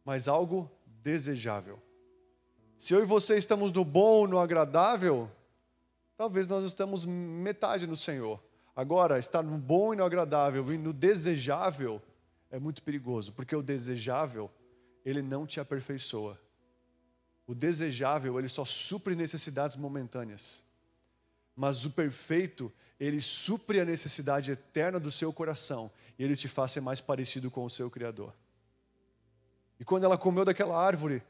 mas 0.09 0.27
algo 0.27 0.71
desejável. 1.03 1.79
Se 2.79 2.95
eu 2.95 3.03
e 3.03 3.05
você 3.05 3.37
estamos 3.37 3.73
no 3.73 3.85
bom, 3.85 4.29
no 4.29 4.39
agradável, 4.39 5.29
talvez 6.17 6.47
nós 6.47 6.65
estamos 6.65 7.05
metade 7.05 7.89
no 7.89 7.97
Senhor. 7.97 8.41
Agora, 8.75 9.19
estar 9.19 9.43
no 9.43 9.59
bom 9.59 9.93
e 9.93 9.97
no 9.97 10.05
agradável 10.05 10.73
e 10.73 10.79
no 10.79 10.93
desejável 10.93 12.01
é 12.49 12.57
muito 12.57 12.81
perigoso, 12.81 13.33
porque 13.33 13.57
o 13.57 13.65
desejável, 13.65 14.49
ele 15.05 15.21
não 15.21 15.45
te 15.45 15.59
aperfeiçoa. 15.59 16.39
O 17.49 17.53
desejável, 17.53 18.39
ele 18.39 18.49
só 18.49 18.65
supre 18.65 19.17
necessidades 19.17 19.77
momentâneas. 19.77 20.63
Mas 21.57 21.85
o 21.85 21.91
perfeito, 21.91 22.73
ele 23.01 23.21
supre 23.21 23.81
a 23.81 23.85
necessidade 23.85 24.53
eterna 24.53 25.01
do 25.01 25.11
seu 25.11 25.33
coração 25.33 25.91
e 26.17 26.23
ele 26.23 26.37
te 26.37 26.47
faz 26.47 26.71
ser 26.71 26.81
mais 26.81 27.01
parecido 27.01 27.51
com 27.51 27.65
o 27.65 27.71
seu 27.71 27.91
Criador. 27.91 28.33
E 29.81 29.85
quando 29.85 30.05
ela 30.05 30.17
comeu 30.17 30.45
daquela 30.45 30.81
árvore, 30.81 31.25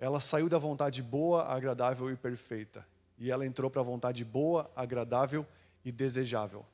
ela 0.00 0.18
saiu 0.18 0.48
da 0.48 0.56
vontade 0.56 1.02
boa, 1.02 1.44
agradável 1.44 2.10
e 2.10 2.16
perfeita. 2.16 2.86
E 3.18 3.30
ela 3.30 3.44
entrou 3.44 3.70
para 3.70 3.82
a 3.82 3.84
vontade 3.84 4.24
boa, 4.24 4.70
agradável 4.74 5.46
e 5.84 5.92
desejável. 5.92 6.64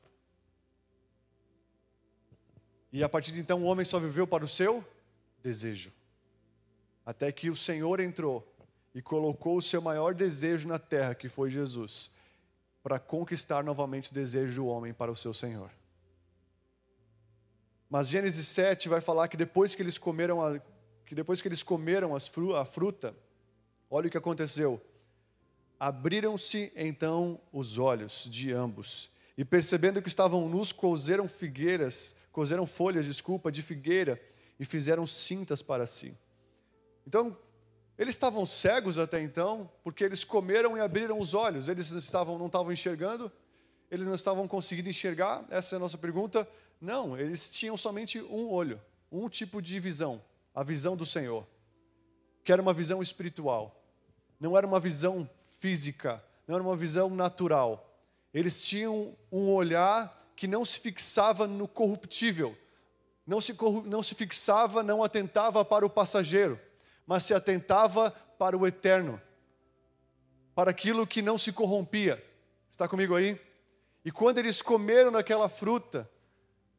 E 2.92 3.02
a 3.02 3.08
partir 3.08 3.32
de 3.32 3.40
então 3.40 3.62
o 3.62 3.66
homem 3.66 3.84
só 3.84 3.98
viveu 3.98 4.28
para 4.28 4.44
o 4.44 4.48
seu 4.48 4.82
desejo. 5.42 5.92
Até 7.04 7.32
que 7.32 7.50
o 7.50 7.56
Senhor 7.56 7.98
entrou 7.98 8.46
e 8.94 9.02
colocou 9.02 9.56
o 9.56 9.62
seu 9.62 9.82
maior 9.82 10.14
desejo 10.14 10.68
na 10.68 10.78
terra, 10.78 11.14
que 11.14 11.28
foi 11.28 11.50
Jesus, 11.50 12.12
para 12.80 13.00
conquistar 13.00 13.64
novamente 13.64 14.12
o 14.12 14.14
desejo 14.14 14.62
do 14.62 14.66
homem 14.68 14.94
para 14.94 15.10
o 15.10 15.16
seu 15.16 15.34
Senhor. 15.34 15.70
Mas 17.90 18.08
Gênesis 18.08 18.46
7 18.46 18.88
vai 18.88 19.00
falar 19.00 19.26
que 19.28 19.36
depois 19.36 19.74
que 19.74 19.82
eles 19.82 19.98
comeram 19.98 20.40
a, 20.40 20.60
que 21.06 21.14
depois 21.14 21.40
que 21.40 21.46
eles 21.46 21.62
comeram 21.62 22.14
a 22.14 22.64
fruta, 22.64 23.14
olha 23.88 24.08
o 24.08 24.10
que 24.10 24.18
aconteceu. 24.18 24.80
Abriram-se 25.78 26.72
então 26.74 27.40
os 27.52 27.78
olhos 27.78 28.26
de 28.28 28.52
ambos, 28.52 29.10
e 29.38 29.44
percebendo 29.44 30.02
que 30.02 30.08
estavam 30.08 30.48
nus, 30.48 30.72
cozeram 30.72 31.28
figueiras, 31.28 32.16
cozeram 32.32 32.66
folhas, 32.66 33.06
desculpa, 33.06 33.52
de 33.52 33.62
figueira, 33.62 34.20
e 34.58 34.64
fizeram 34.64 35.06
cintas 35.06 35.62
para 35.62 35.86
si. 35.86 36.16
Então, 37.06 37.38
eles 37.96 38.14
estavam 38.14 38.44
cegos 38.44 38.98
até 38.98 39.20
então, 39.20 39.70
porque 39.84 40.02
eles 40.02 40.24
comeram 40.24 40.76
e 40.76 40.80
abriram 40.80 41.18
os 41.18 41.34
olhos. 41.34 41.68
Eles 41.68 41.92
não 41.92 41.98
estavam, 41.98 42.38
não 42.38 42.46
estavam 42.46 42.72
enxergando, 42.72 43.30
eles 43.90 44.06
não 44.06 44.14
estavam 44.14 44.48
conseguindo 44.48 44.88
enxergar. 44.88 45.46
Essa 45.50 45.76
é 45.76 45.76
a 45.76 45.80
nossa 45.80 45.98
pergunta. 45.98 46.48
Não, 46.80 47.18
eles 47.18 47.48
tinham 47.50 47.76
somente 47.76 48.20
um 48.20 48.50
olho, 48.50 48.80
um 49.12 49.28
tipo 49.28 49.62
de 49.62 49.78
visão 49.78 50.22
a 50.56 50.62
visão 50.62 50.96
do 50.96 51.04
Senhor, 51.04 51.46
que 52.42 52.50
era 52.50 52.62
uma 52.62 52.72
visão 52.72 53.02
espiritual, 53.02 53.84
não 54.40 54.56
era 54.56 54.66
uma 54.66 54.80
visão 54.80 55.28
física, 55.58 56.24
não 56.48 56.54
era 56.54 56.64
uma 56.64 56.74
visão 56.74 57.10
natural. 57.10 58.00
Eles 58.32 58.62
tinham 58.62 59.14
um 59.30 59.50
olhar 59.50 60.32
que 60.34 60.48
não 60.48 60.64
se 60.64 60.80
fixava 60.80 61.46
no 61.46 61.68
corruptível, 61.68 62.56
não 63.26 63.38
se, 63.38 63.54
não 63.84 64.02
se 64.02 64.14
fixava, 64.14 64.82
não 64.82 65.02
atentava 65.02 65.62
para 65.62 65.84
o 65.84 65.90
passageiro, 65.90 66.58
mas 67.06 67.24
se 67.24 67.34
atentava 67.34 68.10
para 68.10 68.56
o 68.56 68.66
eterno, 68.66 69.20
para 70.54 70.70
aquilo 70.70 71.06
que 71.06 71.20
não 71.20 71.36
se 71.36 71.52
corrompia. 71.52 72.24
Está 72.70 72.88
comigo 72.88 73.14
aí? 73.14 73.38
E 74.02 74.10
quando 74.10 74.38
eles 74.38 74.62
comeram 74.62 75.12
daquela 75.12 75.50
fruta, 75.50 76.10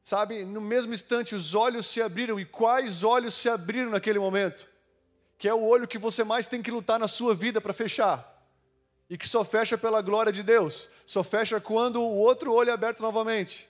Sabe, 0.07 0.45
no 0.45 0.61
mesmo 0.61 0.93
instante 0.93 1.35
os 1.35 1.53
olhos 1.53 1.85
se 1.85 2.01
abriram. 2.01 2.39
E 2.39 2.45
quais 2.45 3.03
olhos 3.03 3.33
se 3.33 3.49
abriram 3.49 3.89
naquele 3.89 4.17
momento? 4.17 4.65
Que 5.37 5.49
é 5.49 5.53
o 5.53 5.61
olho 5.61 5.85
que 5.85 5.97
você 5.97 6.23
mais 6.23 6.47
tem 6.47 6.61
que 6.61 6.71
lutar 6.71 6.97
na 6.97 7.09
sua 7.09 7.35
vida 7.35 7.59
para 7.59 7.73
fechar. 7.73 8.25
E 9.09 9.17
que 9.17 9.27
só 9.27 9.43
fecha 9.43 9.77
pela 9.77 10.01
glória 10.01 10.31
de 10.31 10.43
Deus. 10.43 10.89
Só 11.05 11.25
fecha 11.25 11.59
quando 11.59 12.01
o 12.01 12.15
outro 12.15 12.53
olho 12.53 12.69
é 12.69 12.73
aberto 12.73 13.01
novamente. 13.01 13.69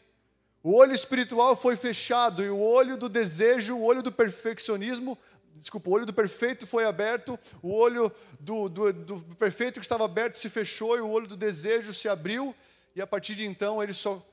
O 0.62 0.76
olho 0.76 0.94
espiritual 0.94 1.56
foi 1.56 1.76
fechado 1.76 2.44
e 2.44 2.52
o 2.52 2.60
olho 2.60 2.98
do 2.98 3.10
desejo, 3.10 3.76
o 3.76 3.84
olho 3.84 4.04
do 4.04 4.12
perfeccionismo, 4.12 5.18
desculpa, 5.56 5.90
o 5.90 5.94
olho 5.94 6.06
do 6.06 6.14
perfeito 6.14 6.68
foi 6.68 6.86
aberto, 6.86 7.40
o 7.64 7.74
olho 7.74 8.12
do, 8.40 8.70
do, 8.70 8.94
do 8.94 9.36
perfeito 9.38 9.80
que 9.80 9.86
estava 9.88 10.06
aberto 10.06 10.36
se 10.36 10.52
fechou 10.52 10.96
e 10.96 11.02
o 11.02 11.10
olho 11.10 11.26
do 11.26 11.36
desejo 11.36 11.96
se 11.96 12.08
abriu. 12.08 12.56
E 12.96 13.02
a 13.02 13.08
partir 13.08 13.34
de 13.34 13.44
então 13.44 13.82
eles 13.82 13.98
só 13.98 14.24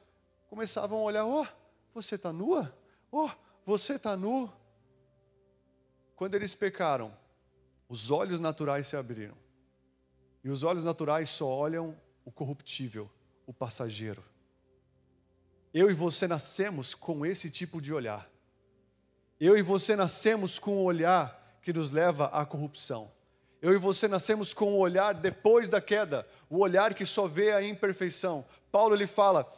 começavam 0.50 0.98
a 0.98 1.02
olhar, 1.02 1.24
oh, 1.24 1.46
você 1.94 2.16
está 2.16 2.32
nua? 2.32 2.76
Oh, 3.10 3.30
você 3.64 3.94
está 3.94 4.16
nu? 4.16 4.52
Quando 6.16 6.34
eles 6.34 6.54
pecaram, 6.54 7.16
os 7.88 8.10
olhos 8.10 8.40
naturais 8.40 8.88
se 8.88 8.96
abriram. 8.96 9.36
E 10.42 10.50
os 10.50 10.62
olhos 10.62 10.84
naturais 10.84 11.30
só 11.30 11.46
olham 11.46 11.96
o 12.24 12.32
corruptível, 12.32 13.10
o 13.46 13.52
passageiro. 13.52 14.22
Eu 15.72 15.90
e 15.90 15.94
você 15.94 16.26
nascemos 16.26 16.94
com 16.94 17.24
esse 17.24 17.50
tipo 17.50 17.80
de 17.80 17.94
olhar. 17.94 18.28
Eu 19.40 19.56
e 19.56 19.62
você 19.62 19.96
nascemos 19.96 20.58
com 20.58 20.76
o 20.76 20.84
olhar 20.84 21.58
que 21.62 21.72
nos 21.72 21.90
leva 21.90 22.26
à 22.26 22.44
corrupção. 22.44 23.10
Eu 23.62 23.72
e 23.72 23.78
você 23.78 24.06
nascemos 24.06 24.52
com 24.52 24.74
o 24.74 24.78
olhar 24.78 25.14
depois 25.14 25.68
da 25.68 25.80
queda, 25.80 26.28
o 26.50 26.58
olhar 26.58 26.92
que 26.92 27.06
só 27.06 27.26
vê 27.26 27.52
a 27.52 27.62
imperfeição. 27.62 28.44
Paulo 28.70 28.94
ele 28.94 29.06
fala: 29.06 29.50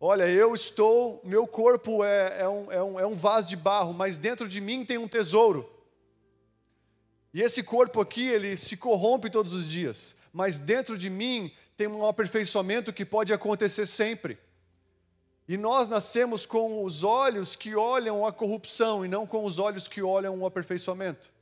Olha, 0.00 0.28
eu 0.28 0.54
estou, 0.54 1.20
meu 1.24 1.46
corpo 1.46 2.04
é, 2.04 2.42
é, 2.42 2.48
um, 2.48 2.72
é, 2.72 2.82
um, 2.82 3.00
é 3.00 3.06
um 3.06 3.14
vaso 3.14 3.48
de 3.48 3.56
barro, 3.56 3.92
mas 3.92 4.16
dentro 4.16 4.46
de 4.46 4.60
mim 4.60 4.84
tem 4.84 4.96
um 4.96 5.08
tesouro. 5.08 5.68
E 7.34 7.42
esse 7.42 7.62
corpo 7.64 8.00
aqui, 8.00 8.26
ele 8.26 8.56
se 8.56 8.76
corrompe 8.76 9.28
todos 9.28 9.52
os 9.52 9.68
dias, 9.68 10.14
mas 10.32 10.60
dentro 10.60 10.96
de 10.96 11.10
mim 11.10 11.52
tem 11.76 11.88
um 11.88 12.06
aperfeiçoamento 12.06 12.92
que 12.92 13.04
pode 13.04 13.32
acontecer 13.32 13.86
sempre. 13.86 14.38
E 15.48 15.56
nós 15.56 15.88
nascemos 15.88 16.46
com 16.46 16.84
os 16.84 17.02
olhos 17.02 17.56
que 17.56 17.74
olham 17.74 18.24
a 18.24 18.32
corrupção 18.32 19.04
e 19.04 19.08
não 19.08 19.26
com 19.26 19.44
os 19.44 19.58
olhos 19.58 19.88
que 19.88 20.02
olham 20.02 20.38
o 20.38 20.46
aperfeiçoamento. 20.46 21.32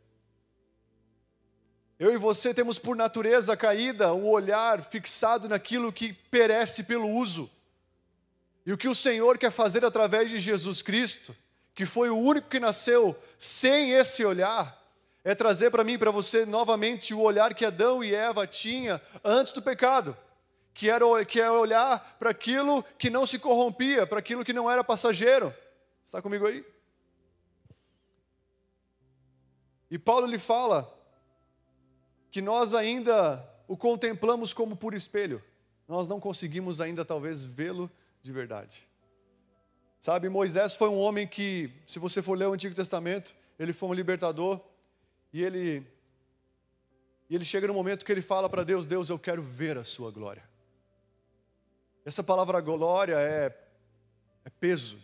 Eu 1.98 2.12
e 2.12 2.16
você 2.16 2.54
temos 2.54 2.78
por 2.78 2.94
natureza 2.94 3.56
caída 3.56 4.12
o 4.14 4.30
olhar 4.30 4.82
fixado 4.82 5.48
naquilo 5.48 5.92
que 5.92 6.12
perece 6.12 6.84
pelo 6.84 7.08
uso. 7.08 7.50
E 8.66 8.72
o 8.72 8.76
que 8.76 8.88
o 8.88 8.94
Senhor 8.96 9.38
quer 9.38 9.52
fazer 9.52 9.84
através 9.84 10.28
de 10.28 10.38
Jesus 10.38 10.82
Cristo, 10.82 11.34
que 11.72 11.86
foi 11.86 12.10
o 12.10 12.18
único 12.18 12.48
que 12.48 12.58
nasceu 12.58 13.16
sem 13.38 13.92
esse 13.92 14.24
olhar, 14.24 14.84
é 15.22 15.36
trazer 15.36 15.70
para 15.70 15.84
mim 15.84 15.96
para 15.96 16.10
você 16.10 16.44
novamente 16.44 17.14
o 17.14 17.20
olhar 17.20 17.54
que 17.54 17.64
Adão 17.64 18.02
e 18.02 18.12
Eva 18.12 18.44
tinham 18.44 19.00
antes 19.22 19.52
do 19.52 19.62
pecado, 19.62 20.16
que 20.74 20.90
era, 20.90 21.24
que 21.24 21.40
era 21.40 21.52
olhar 21.52 22.16
para 22.18 22.30
aquilo 22.30 22.82
que 22.98 23.08
não 23.08 23.24
se 23.24 23.38
corrompia, 23.38 24.04
para 24.04 24.18
aquilo 24.18 24.44
que 24.44 24.52
não 24.52 24.68
era 24.68 24.82
passageiro. 24.82 25.54
Está 26.04 26.20
comigo 26.20 26.46
aí? 26.46 26.64
E 29.88 29.96
Paulo 29.96 30.26
lhe 30.26 30.38
fala 30.38 30.92
que 32.32 32.42
nós 32.42 32.74
ainda 32.74 33.48
o 33.68 33.76
contemplamos 33.76 34.52
como 34.52 34.76
por 34.76 34.92
espelho, 34.92 35.42
nós 35.86 36.08
não 36.08 36.18
conseguimos 36.18 36.80
ainda 36.80 37.04
talvez 37.04 37.44
vê-lo 37.44 37.88
de 38.26 38.32
verdade. 38.32 38.86
Sabe, 40.00 40.28
Moisés 40.28 40.74
foi 40.74 40.88
um 40.88 40.98
homem 40.98 41.28
que, 41.28 41.72
se 41.86 42.00
você 42.00 42.20
for 42.20 42.36
ler 42.36 42.46
o 42.48 42.52
Antigo 42.52 42.74
Testamento, 42.74 43.32
ele 43.56 43.72
foi 43.72 43.88
um 43.88 43.94
libertador 43.94 44.60
e 45.32 45.42
ele 45.42 45.86
e 47.28 47.34
ele 47.34 47.44
chega 47.44 47.66
no 47.66 47.74
momento 47.74 48.04
que 48.04 48.12
ele 48.12 48.22
fala 48.22 48.48
para 48.48 48.64
Deus: 48.64 48.86
Deus, 48.86 49.08
eu 49.08 49.18
quero 49.18 49.42
ver 49.42 49.78
a 49.78 49.84
sua 49.84 50.10
glória. 50.10 50.42
Essa 52.04 52.22
palavra 52.22 52.60
glória 52.60 53.14
é, 53.14 53.56
é 54.44 54.50
peso, 54.50 54.98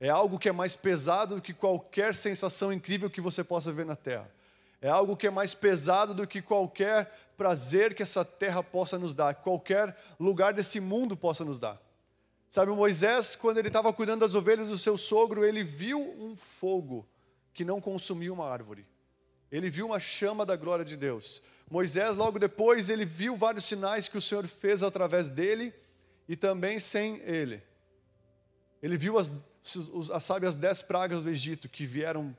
é 0.00 0.08
algo 0.08 0.38
que 0.38 0.48
é 0.48 0.52
mais 0.52 0.74
pesado 0.74 1.36
do 1.36 1.42
que 1.42 1.52
qualquer 1.52 2.14
sensação 2.14 2.72
incrível 2.72 3.10
que 3.10 3.20
você 3.20 3.44
possa 3.44 3.70
ver 3.72 3.84
na 3.84 3.96
terra. 3.96 4.30
É 4.80 4.88
algo 4.88 5.16
que 5.16 5.26
é 5.26 5.30
mais 5.30 5.52
pesado 5.52 6.14
do 6.14 6.26
que 6.26 6.40
qualquer 6.40 7.12
prazer 7.36 7.94
que 7.94 8.02
essa 8.02 8.24
terra 8.24 8.62
possa 8.62 8.98
nos 8.98 9.12
dar, 9.12 9.34
qualquer 9.34 9.96
lugar 10.18 10.54
desse 10.54 10.80
mundo 10.80 11.16
possa 11.16 11.44
nos 11.44 11.58
dar. 11.58 11.87
Sabe, 12.50 12.72
Moisés, 12.72 13.36
quando 13.36 13.58
ele 13.58 13.68
estava 13.68 13.92
cuidando 13.92 14.20
das 14.20 14.34
ovelhas 14.34 14.68
do 14.68 14.78
seu 14.78 14.96
sogro, 14.96 15.44
ele 15.44 15.62
viu 15.62 16.00
um 16.00 16.34
fogo 16.36 17.06
que 17.52 17.64
não 17.64 17.80
consumiu 17.80 18.32
uma 18.32 18.48
árvore. 18.48 18.86
Ele 19.52 19.68
viu 19.68 19.86
uma 19.86 20.00
chama 20.00 20.46
da 20.46 20.56
glória 20.56 20.84
de 20.84 20.96
Deus. 20.96 21.42
Moisés, 21.70 22.16
logo 22.16 22.38
depois, 22.38 22.88
ele 22.88 23.04
viu 23.04 23.36
vários 23.36 23.64
sinais 23.64 24.08
que 24.08 24.16
o 24.16 24.20
Senhor 24.20 24.46
fez 24.46 24.82
através 24.82 25.30
dele 25.30 25.74
e 26.26 26.36
também 26.36 26.78
sem 26.78 27.16
ele. 27.22 27.62
Ele 28.82 28.96
viu 28.96 29.18
as, 29.18 29.30
as, 30.12 30.24
sabe, 30.24 30.46
as 30.46 30.56
dez 30.56 30.82
pragas 30.82 31.22
do 31.22 31.30
Egito 31.30 31.68
que 31.68 31.84
vieram 31.84 32.36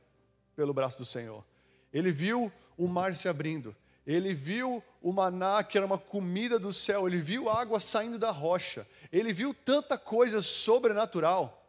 pelo 0.56 0.74
braço 0.74 1.00
do 1.00 1.06
Senhor. 1.06 1.46
Ele 1.94 2.12
viu 2.12 2.52
o 2.78 2.88
mar 2.88 3.16
se 3.16 3.28
abrindo. 3.28 3.76
Ele 4.10 4.34
viu 4.34 4.84
o 5.04 5.14
maná, 5.14 5.64
que 5.64 5.78
era 5.78 5.86
uma 5.86 6.00
comida 6.00 6.58
do 6.58 6.74
céu. 6.74 7.08
Ele 7.08 7.20
viu 7.20 7.48
água 7.48 7.80
saindo 7.80 8.18
da 8.18 8.32
rocha. 8.32 8.88
Ele 9.12 9.32
viu 9.32 9.54
tanta 9.54 10.00
coisa 10.00 10.42
sobrenatural. 10.42 11.64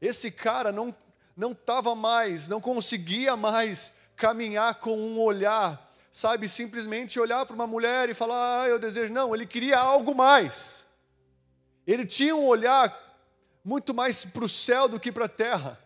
Esse 0.00 0.30
cara 0.30 0.72
não 0.72 0.94
não 1.36 1.52
estava 1.52 1.94
mais, 1.94 2.48
não 2.48 2.60
conseguia 2.60 3.36
mais 3.36 3.92
caminhar 4.16 4.76
com 4.76 4.96
um 4.96 5.20
olhar, 5.20 5.92
sabe, 6.10 6.48
simplesmente 6.48 7.18
olhar 7.18 7.44
para 7.44 7.54
uma 7.54 7.66
mulher 7.66 8.08
e 8.08 8.14
falar, 8.14 8.62
ah, 8.62 8.68
eu 8.68 8.78
desejo. 8.78 9.12
Não, 9.12 9.34
ele 9.34 9.46
queria 9.46 9.78
algo 9.78 10.14
mais. 10.14 10.86
Ele 11.86 12.06
tinha 12.06 12.34
um 12.34 12.46
olhar 12.46 12.98
muito 13.62 13.92
mais 13.92 14.24
para 14.24 14.44
o 14.44 14.48
céu 14.48 14.88
do 14.88 14.98
que 14.98 15.12
para 15.12 15.26
a 15.26 15.28
terra. 15.28 15.78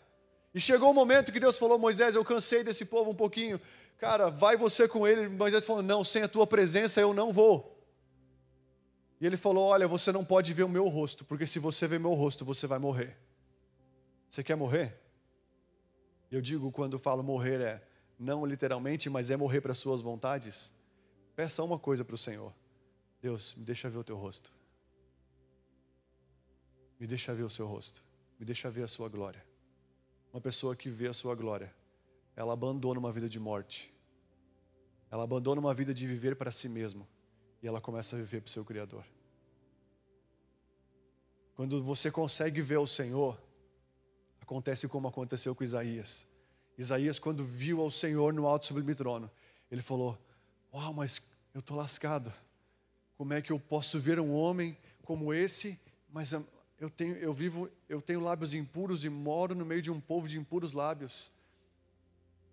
E 0.55 0.61
chegou 0.61 0.89
o 0.89 0.91
um 0.93 0.95
momento 0.95 1.33
que 1.33 1.41
Deus 1.41 1.59
falou: 1.59 1.77
Moisés, 1.77 2.15
eu 2.15 2.25
cansei 2.25 2.63
desse 2.63 2.85
povo 2.85 3.11
um 3.11 3.17
pouquinho. 3.17 3.61
Cara, 3.99 4.31
vai 4.31 4.57
você 4.57 4.89
com 4.89 5.07
ele. 5.07 5.29
Moisés 5.29 5.65
falou: 5.65 5.83
Não, 5.83 6.03
sem 6.05 6.23
a 6.23 6.29
tua 6.29 6.47
presença 6.47 7.01
eu 7.01 7.13
não 7.13 7.33
vou. 7.33 7.77
E 9.21 9.27
ele 9.27 9.37
falou: 9.37 9.67
Olha, 9.67 9.87
você 9.89 10.13
não 10.13 10.25
pode 10.25 10.55
ver 10.55 10.63
o 10.63 10.69
meu 10.69 10.87
rosto, 10.89 11.25
porque 11.25 11.47
se 11.47 11.59
você 11.59 11.87
ver 11.87 11.99
meu 11.99 12.15
rosto, 12.15 12.45
você 12.45 12.67
vai 12.67 12.79
morrer. 12.79 13.19
Você 14.29 14.43
quer 14.43 14.55
morrer? 14.55 14.97
Eu 16.31 16.41
digo 16.41 16.71
quando 16.71 16.99
falo 16.99 17.23
morrer 17.23 17.61
é 17.61 17.83
não 18.19 18.45
literalmente, 18.45 19.09
mas 19.09 19.31
é 19.31 19.37
morrer 19.37 19.61
para 19.61 19.75
suas 19.75 20.01
vontades. 20.01 20.73
Peça 21.35 21.63
uma 21.63 21.79
coisa 21.79 22.05
para 22.05 22.15
o 22.15 22.19
Senhor: 22.19 22.55
Deus, 23.21 23.55
me 23.57 23.65
deixa 23.65 23.91
ver 23.91 23.99
o 23.99 24.05
teu 24.05 24.17
rosto. 24.17 24.53
Me 27.01 27.07
deixa 27.07 27.35
ver 27.35 27.45
o 27.45 27.51
seu 27.51 27.67
rosto. 27.67 28.03
Me 28.39 28.47
deixa 28.47 28.71
ver 28.71 28.85
a 28.85 28.89
sua 28.89 29.09
glória. 29.09 29.45
Uma 30.33 30.41
pessoa 30.41 30.77
que 30.77 30.89
vê 30.89 31.09
a 31.09 31.15
sua 31.15 31.35
glória, 31.35 31.75
ela 32.39 32.53
abandona 32.53 33.01
uma 33.01 33.11
vida 33.11 33.29
de 33.29 33.41
morte. 33.41 33.93
Ela 35.11 35.25
abandona 35.25 35.61
uma 35.61 35.75
vida 35.75 35.93
de 35.93 36.07
viver 36.07 36.37
para 36.37 36.53
si 36.53 36.69
mesmo 36.69 37.05
e 37.61 37.67
ela 37.67 37.81
começa 37.81 38.15
a 38.15 38.19
viver 38.21 38.41
para 38.41 38.49
o 38.49 38.53
seu 38.53 38.65
Criador. 38.65 39.05
Quando 41.57 41.83
você 41.83 42.13
consegue 42.13 42.63
ver 42.63 42.77
o 42.77 42.87
Senhor, 42.87 43.37
acontece 44.41 44.87
como 44.87 45.09
aconteceu 45.09 45.53
com 45.53 45.65
Isaías. 45.65 46.29
Isaías, 46.79 47.19
quando 47.19 47.45
viu 47.45 47.81
ao 47.81 47.91
Senhor 47.91 48.33
no 48.33 48.47
alto 48.47 48.67
sublime 48.67 48.95
trono, 48.95 49.29
ele 49.69 49.83
falou: 49.83 50.17
Uau, 50.73 50.95
mas 50.95 51.21
eu 51.53 51.59
estou 51.59 51.77
lascado. 51.77 52.33
Como 53.17 53.33
é 53.33 53.43
que 53.43 53.51
eu 53.51 53.59
posso 53.59 53.99
ver 53.99 54.21
um 54.21 54.33
homem 54.33 54.79
como 55.03 55.35
esse, 55.35 55.77
mas 56.09 56.33
eu 56.79 56.89
tenho, 56.89 57.17
eu 57.17 57.35
vivo, 57.35 57.69
eu 57.89 58.01
tenho 58.01 58.21
lábios 58.21 58.55
impuros 58.55 59.05
e 59.05 59.09
moro 59.09 59.57
no 59.57 59.67
meio 59.67 59.83
de 59.83 59.91
um 59.91 60.01
povo 60.01 60.29
de 60.29 60.39
impuros 60.39 60.73
lábios. 60.73 61.37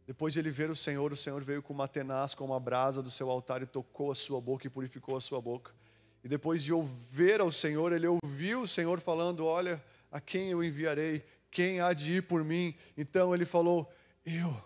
Depois 0.06 0.34
de 0.34 0.40
ele 0.40 0.52
ver 0.52 0.70
o 0.70 0.76
Senhor, 0.76 1.12
o 1.12 1.16
Senhor 1.16 1.44
veio 1.44 1.64
com 1.64 1.74
uma 1.74 1.88
tenaz, 1.88 2.36
com 2.36 2.46
uma 2.46 2.60
brasa 2.60 3.02
do 3.02 3.10
seu 3.10 3.30
altar 3.30 3.64
e 3.64 3.66
tocou 3.66 4.12
a 4.12 4.16
sua 4.16 4.40
boca 4.40 4.68
e 4.68 4.70
purificou 4.70 5.18
a 5.18 5.22
sua 5.22 5.42
boca. 5.42 5.72
E 6.24 6.28
depois 6.28 6.64
de 6.64 6.72
ouvir 6.72 7.40
ao 7.40 7.52
Senhor, 7.52 7.92
ele 7.92 8.08
ouviu 8.08 8.62
o 8.62 8.68
Senhor 8.68 9.00
falando: 9.00 9.46
Olha, 9.46 9.84
a 10.12 10.22
quem 10.22 10.50
eu 10.50 10.64
enviarei? 10.64 11.24
Quem 11.50 11.80
há 11.80 11.94
de 11.94 12.14
ir 12.14 12.24
por 12.24 12.44
mim? 12.44 12.76
Então 12.96 13.34
ele 13.34 13.46
falou: 13.46 13.92
Eu, 14.26 14.62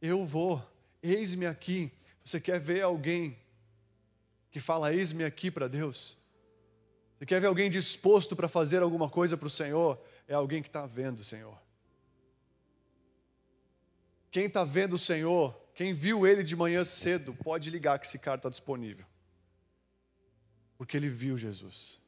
eu 0.00 0.26
vou, 0.26 0.62
eis-me 1.02 1.46
aqui. 1.46 1.92
Você 2.24 2.40
quer 2.40 2.60
ver 2.60 2.82
alguém 2.82 3.36
que 4.50 4.60
fala 4.60 4.92
eis-me 4.92 5.24
aqui 5.24 5.50
para 5.50 5.68
Deus? 5.68 6.18
Você 7.18 7.26
quer 7.26 7.40
ver 7.40 7.46
alguém 7.46 7.70
disposto 7.70 8.34
para 8.34 8.48
fazer 8.48 8.82
alguma 8.82 9.08
coisa 9.08 9.36
para 9.36 9.46
o 9.46 9.50
Senhor? 9.50 10.00
É 10.26 10.34
alguém 10.34 10.60
que 10.60 10.68
está 10.68 10.86
vendo 10.86 11.20
o 11.20 11.24
Senhor. 11.24 11.56
Quem 14.32 14.46
está 14.46 14.64
vendo 14.64 14.94
o 14.94 14.98
Senhor, 14.98 15.56
quem 15.72 15.94
viu 15.94 16.26
ele 16.26 16.42
de 16.42 16.56
manhã 16.56 16.84
cedo, 16.84 17.32
pode 17.32 17.70
ligar 17.70 18.00
que 18.00 18.06
esse 18.06 18.18
cara 18.18 18.36
está 18.38 18.48
disponível. 18.48 19.06
Porque 20.76 20.96
ele 20.96 21.08
viu 21.08 21.38
Jesus. 21.38 22.00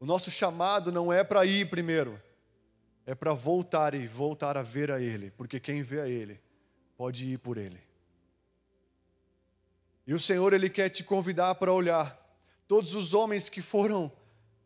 O 0.00 0.06
nosso 0.06 0.30
chamado 0.30 0.90
não 0.90 1.12
é 1.12 1.22
para 1.22 1.44
ir 1.44 1.68
primeiro, 1.68 2.18
é 3.04 3.14
para 3.14 3.34
voltar 3.34 3.94
e 3.94 4.06
voltar 4.06 4.56
a 4.56 4.62
ver 4.62 4.90
a 4.90 4.98
Ele, 4.98 5.30
porque 5.30 5.60
quem 5.60 5.82
vê 5.82 6.00
a 6.00 6.08
Ele 6.08 6.40
pode 6.96 7.26
ir 7.26 7.38
por 7.38 7.58
Ele. 7.58 7.80
E 10.06 10.14
o 10.14 10.18
Senhor, 10.18 10.54
Ele 10.54 10.70
quer 10.70 10.88
te 10.88 11.04
convidar 11.04 11.54
para 11.56 11.72
olhar 11.72 12.24
Todos 12.66 12.94
os 12.94 13.12
homens 13.12 13.48
que 13.48 13.60
foram, 13.60 14.10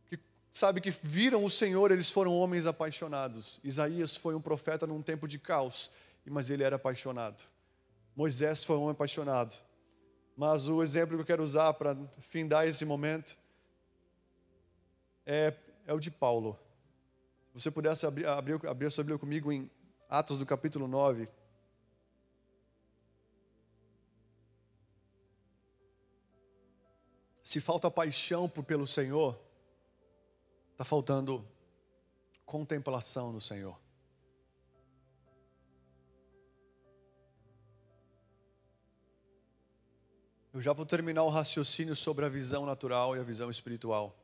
que, 0.06 0.18
sabe, 0.52 0.80
que 0.80 0.90
viram 1.02 1.44
o 1.44 1.50
Senhor, 1.50 1.90
eles 1.90 2.10
foram 2.10 2.32
homens 2.32 2.64
apaixonados. 2.64 3.58
Isaías 3.64 4.16
foi 4.16 4.34
um 4.34 4.40
profeta 4.40 4.86
num 4.86 5.02
tempo 5.02 5.26
de 5.26 5.38
caos, 5.38 5.90
mas 6.24 6.50
ele 6.50 6.62
era 6.62 6.76
apaixonado. 6.76 7.42
Moisés 8.14 8.64
foi 8.64 8.76
um 8.76 8.80
homem 8.80 8.92
apaixonado. 8.92 9.54
Mas 10.36 10.68
o 10.68 10.82
exemplo 10.82 11.16
que 11.16 11.22
eu 11.22 11.26
quero 11.26 11.42
usar 11.42 11.74
para 11.74 11.96
findar 12.20 12.66
esse 12.66 12.84
momento 12.84 13.36
é, 15.26 15.52
é 15.86 15.92
o 15.92 15.98
de 15.98 16.10
Paulo. 16.10 16.58
Se 17.48 17.60
você 17.62 17.70
pudesse 17.70 18.06
abrir, 18.06 18.26
abrir, 18.26 18.66
abrir 18.66 18.86
a 18.86 18.90
sua 18.90 19.02
Bíblia 19.02 19.18
comigo 19.18 19.50
em 19.50 19.70
Atos 20.08 20.38
do 20.38 20.46
capítulo 20.46 20.86
9. 20.86 21.28
Se 27.42 27.60
falta 27.60 27.90
paixão 27.90 28.48
pelo 28.48 28.86
Senhor, 28.86 29.38
está 30.72 30.84
faltando 30.84 31.46
contemplação 32.46 33.32
no 33.32 33.40
Senhor. 33.40 33.78
Eu 40.58 40.62
já 40.62 40.72
vou 40.72 40.84
terminar 40.84 41.22
o 41.22 41.28
raciocínio 41.28 41.94
sobre 41.94 42.26
a 42.26 42.28
visão 42.28 42.66
natural 42.66 43.16
e 43.16 43.20
a 43.20 43.22
visão 43.22 43.48
espiritual. 43.48 44.18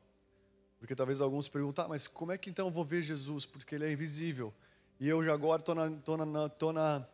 Porque 0.77 0.93
talvez 0.93 1.21
alguns 1.21 1.47
perguntem, 1.47 1.85
ah, 1.85 1.87
mas 1.87 2.09
como 2.09 2.33
é 2.33 2.37
que 2.37 2.49
então 2.49 2.67
eu 2.67 2.71
vou 2.73 2.83
ver 2.83 3.03
Jesus? 3.03 3.45
Porque 3.45 3.73
ele 3.73 3.85
é 3.85 3.93
invisível. 3.93 4.53
E 4.99 5.07
eu 5.07 5.23
já 5.23 5.33
agora 5.33 5.61
estou 5.61 5.73
na, 5.73 5.89
tô 5.89 6.17
na, 6.17 6.49
tô 6.49 6.73
na, 6.73 7.07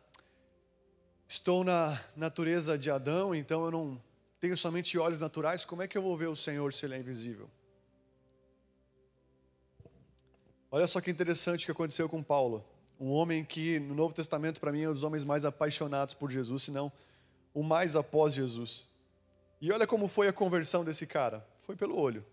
estou 1.28 1.62
na 1.62 2.02
natureza 2.16 2.76
de 2.76 2.90
Adão, 2.90 3.32
então 3.32 3.64
eu 3.64 3.70
não 3.70 4.02
tenho 4.40 4.56
somente 4.56 4.98
olhos 4.98 5.20
naturais, 5.20 5.64
como 5.64 5.82
é 5.82 5.86
que 5.86 5.96
eu 5.96 6.02
vou 6.02 6.16
ver 6.16 6.26
o 6.26 6.34
Senhor 6.34 6.72
se 6.74 6.84
Ele 6.84 6.96
é 6.96 6.98
invisível? 6.98 7.48
Olha 10.68 10.88
só 10.88 11.00
que 11.00 11.12
interessante 11.12 11.62
o 11.62 11.66
que 11.66 11.70
aconteceu 11.70 12.08
com 12.08 12.24
Paulo. 12.24 12.64
Um 12.98 13.12
homem 13.12 13.44
que 13.44 13.78
no 13.78 13.94
Novo 13.94 14.12
Testamento, 14.12 14.60
para 14.60 14.72
mim, 14.72 14.82
é 14.82 14.88
um 14.88 14.92
dos 14.92 15.04
homens 15.04 15.22
mais 15.22 15.44
apaixonados 15.44 16.12
por 16.12 16.28
Jesus, 16.28 16.64
se 16.64 16.72
não 16.72 16.90
o 17.54 17.62
mais 17.62 17.94
após 17.94 18.34
Jesus. 18.34 18.90
E 19.62 19.70
olha 19.70 19.86
como 19.86 20.08
foi 20.08 20.26
a 20.26 20.32
conversão 20.32 20.84
desse 20.84 21.06
cara: 21.06 21.46
foi 21.62 21.76
pelo 21.76 21.96
olho. 21.96 22.26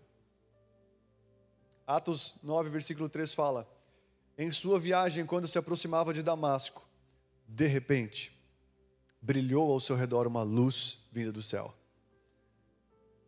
Atos 1.86 2.34
9, 2.42 2.68
versículo 2.70 3.08
3 3.08 3.32
fala: 3.32 3.70
Em 4.36 4.50
sua 4.50 4.80
viagem, 4.80 5.24
quando 5.24 5.46
se 5.46 5.56
aproximava 5.56 6.12
de 6.12 6.24
Damasco, 6.24 6.84
de 7.46 7.68
repente, 7.68 8.36
brilhou 9.22 9.70
ao 9.70 9.78
seu 9.78 9.94
redor 9.94 10.26
uma 10.26 10.42
luz 10.42 10.98
vinda 11.12 11.30
do 11.30 11.40
céu. 11.40 11.72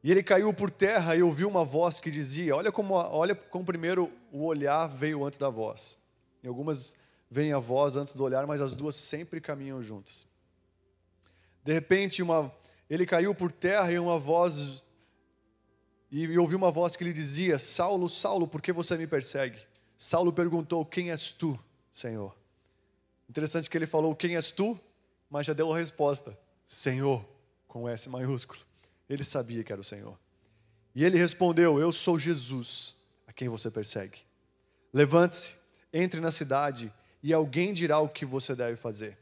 E 0.02 0.10
ele 0.10 0.24
caiu 0.24 0.52
por 0.52 0.68
terra 0.68 1.14
e 1.14 1.22
ouviu 1.22 1.48
uma 1.48 1.64
voz 1.64 2.00
que 2.00 2.10
dizia: 2.10 2.56
Olha 2.56 2.72
como, 2.72 2.94
olha 2.94 3.36
como 3.36 3.64
primeiro 3.64 4.12
o 4.32 4.44
olhar 4.44 4.88
veio 4.88 5.24
antes 5.24 5.38
da 5.38 5.48
voz. 5.48 5.96
Em 6.42 6.48
algumas 6.48 6.96
vem 7.30 7.52
a 7.52 7.60
voz 7.60 7.94
antes 7.94 8.14
do 8.14 8.24
olhar, 8.24 8.48
mas 8.48 8.60
as 8.60 8.74
duas 8.74 8.96
sempre 8.96 9.40
caminham 9.40 9.80
juntas. 9.80 10.26
De 11.64 11.72
repente, 11.72 12.20
uma, 12.20 12.52
ele 12.94 13.07
caiu 13.07 13.35
por 13.35 13.50
terra 13.50 13.90
e 13.90 13.98
uma 13.98 14.18
voz 14.18 14.83
e 16.11 16.37
ouviu 16.37 16.59
uma 16.59 16.70
voz 16.70 16.94
que 16.94 17.02
lhe 17.02 17.12
dizia: 17.12 17.59
Saulo, 17.59 18.07
Saulo, 18.07 18.46
por 18.46 18.61
que 18.61 18.70
você 18.70 18.98
me 18.98 19.07
persegue? 19.07 19.59
Saulo 19.96 20.31
perguntou: 20.31 20.85
Quem 20.85 21.11
és 21.11 21.33
tu, 21.33 21.59
Senhor? 21.90 22.37
Interessante 23.31 23.70
que 23.70 23.78
ele 23.78 23.87
falou: 23.87 24.14
Quem 24.14 24.37
és 24.37 24.52
tu? 24.52 24.78
Mas 25.31 25.46
já 25.46 25.55
deu 25.55 25.72
a 25.72 25.78
resposta: 25.78 26.38
Senhor, 26.66 27.26
com 27.66 27.88
S 27.88 28.11
maiúsculo. 28.11 28.61
Ele 29.09 29.24
sabia 29.24 29.64
que 29.64 29.72
era 29.72 29.81
o 29.81 29.85
Senhor. 29.85 30.18
E 30.94 31.02
ele 31.02 31.16
respondeu: 31.16 31.81
Eu 31.81 31.92
sou 31.92 32.18
Jesus, 32.18 32.94
a 33.26 33.33
quem 33.33 33.48
você 33.48 33.70
persegue. 33.70 34.18
Levante-se, 34.92 35.55
entre 35.90 36.20
na 36.20 36.31
cidade 36.31 36.92
e 37.22 37.33
alguém 37.33 37.72
dirá 37.72 37.98
o 38.00 38.09
que 38.09 38.26
você 38.26 38.55
deve 38.55 38.76
fazer. 38.76 39.16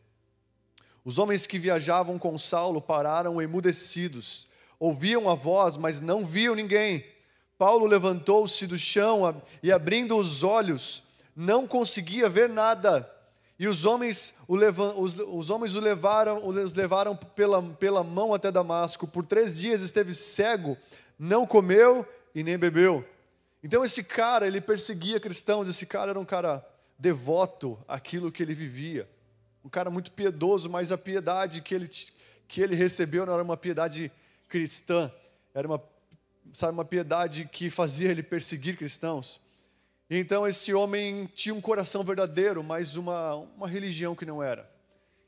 Os 1.04 1.18
homens 1.18 1.46
que 1.46 1.58
viajavam 1.58 2.18
com 2.18 2.38
Saulo 2.38 2.80
pararam 2.80 3.40
emudecidos. 3.40 4.48
Ouviam 4.78 5.28
a 5.28 5.34
voz, 5.34 5.76
mas 5.76 6.00
não 6.00 6.24
viam 6.24 6.54
ninguém. 6.54 7.04
Paulo 7.58 7.86
levantou-se 7.86 8.66
do 8.66 8.78
chão 8.78 9.42
e, 9.62 9.70
abrindo 9.70 10.16
os 10.16 10.42
olhos, 10.42 11.02
não 11.36 11.66
conseguia 11.66 12.28
ver 12.28 12.48
nada. 12.48 13.10
E 13.58 13.68
os 13.68 13.84
homens 13.84 14.32
o, 14.48 14.56
levam, 14.56 14.98
os, 14.98 15.18
os 15.18 15.50
homens 15.50 15.74
o 15.74 15.80
levaram, 15.80 16.46
os 16.46 16.72
levaram 16.72 17.14
pela, 17.14 17.62
pela 17.62 18.02
mão 18.02 18.32
até 18.32 18.50
Damasco. 18.50 19.06
Por 19.06 19.26
três 19.26 19.58
dias 19.58 19.82
esteve 19.82 20.14
cego, 20.14 20.78
não 21.18 21.46
comeu 21.46 22.06
e 22.34 22.42
nem 22.42 22.56
bebeu. 22.56 23.04
Então 23.62 23.84
esse 23.84 24.02
cara, 24.02 24.46
ele 24.46 24.62
perseguia 24.62 25.20
cristãos, 25.20 25.68
esse 25.68 25.84
cara 25.84 26.12
era 26.12 26.18
um 26.18 26.24
cara 26.24 26.66
devoto 26.98 27.78
àquilo 27.86 28.32
que 28.32 28.42
ele 28.42 28.54
vivia. 28.54 29.06
Um 29.64 29.68
cara 29.68 29.90
muito 29.90 30.10
piedoso, 30.12 30.68
mas 30.70 30.90
a 30.90 30.98
piedade 30.98 31.60
que 31.60 31.74
ele, 31.74 31.88
que 32.48 32.60
ele 32.60 32.74
recebeu 32.74 33.26
não 33.26 33.34
era 33.34 33.42
uma 33.42 33.56
piedade 33.56 34.10
cristã, 34.48 35.12
era 35.54 35.66
uma, 35.66 35.82
sabe, 36.52 36.72
uma 36.72 36.84
piedade 36.84 37.48
que 37.50 37.70
fazia 37.70 38.10
ele 38.10 38.22
perseguir 38.22 38.76
cristãos. 38.76 39.40
Então 40.08 40.46
esse 40.46 40.74
homem 40.74 41.26
tinha 41.26 41.54
um 41.54 41.60
coração 41.60 42.02
verdadeiro, 42.02 42.64
mas 42.64 42.96
uma, 42.96 43.34
uma 43.34 43.68
religião 43.68 44.16
que 44.16 44.26
não 44.26 44.42
era. 44.42 44.68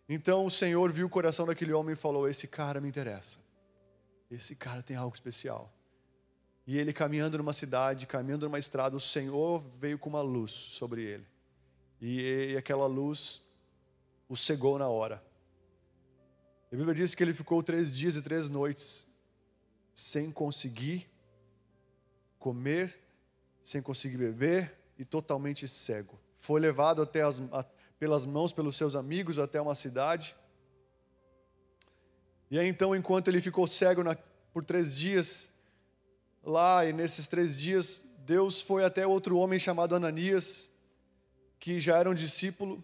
Então 0.08 0.44
o 0.44 0.50
Senhor 0.50 0.90
viu 0.90 1.06
o 1.06 1.10
coração 1.10 1.46
daquele 1.46 1.72
homem 1.72 1.92
e 1.92 1.96
falou: 1.96 2.28
Esse 2.28 2.48
cara 2.48 2.80
me 2.80 2.88
interessa. 2.88 3.38
Esse 4.30 4.56
cara 4.56 4.82
tem 4.82 4.96
algo 4.96 5.14
especial. 5.14 5.72
E 6.66 6.78
ele 6.78 6.92
caminhando 6.92 7.38
numa 7.38 7.52
cidade, 7.52 8.06
caminhando 8.06 8.46
numa 8.46 8.58
estrada, 8.58 8.96
o 8.96 9.00
Senhor 9.00 9.62
veio 9.78 9.98
com 9.98 10.08
uma 10.08 10.20
luz 10.20 10.50
sobre 10.50 11.02
ele. 11.02 11.26
E, 12.00 12.52
e 12.52 12.56
aquela 12.56 12.86
luz 12.86 13.40
o 14.32 14.36
cegou 14.36 14.78
na 14.78 14.88
hora. 14.88 15.22
A 16.72 16.74
Bíblia 16.74 16.94
diz 16.94 17.14
que 17.14 17.22
ele 17.22 17.34
ficou 17.34 17.62
três 17.62 17.94
dias 17.94 18.16
e 18.16 18.22
três 18.22 18.48
noites 18.48 19.06
sem 19.94 20.32
conseguir 20.32 21.06
comer 22.38 22.98
sem 23.62 23.82
conseguir 23.82 24.16
beber 24.16 24.74
e 24.98 25.04
totalmente 25.04 25.68
cego. 25.68 26.18
Foi 26.40 26.58
levado 26.58 27.02
até 27.02 27.20
as, 27.20 27.42
a, 27.52 27.62
pelas 27.98 28.24
mãos 28.24 28.54
pelos 28.54 28.74
seus 28.74 28.96
amigos 28.96 29.38
até 29.38 29.60
uma 29.60 29.74
cidade. 29.74 30.34
E 32.50 32.58
aí 32.58 32.66
então, 32.66 32.96
enquanto 32.96 33.28
ele 33.28 33.40
ficou 33.42 33.66
cego 33.66 34.02
na, 34.02 34.16
por 34.50 34.64
três 34.64 34.96
dias, 34.96 35.50
lá 36.42 36.86
e 36.86 36.92
nesses 36.94 37.28
três 37.28 37.60
dias, 37.60 38.02
Deus 38.20 38.62
foi 38.62 38.82
até 38.82 39.06
outro 39.06 39.36
homem 39.36 39.58
chamado 39.58 39.94
Ananias, 39.94 40.70
que 41.60 41.78
já 41.78 41.98
era 41.98 42.08
um 42.08 42.14
discípulo, 42.14 42.82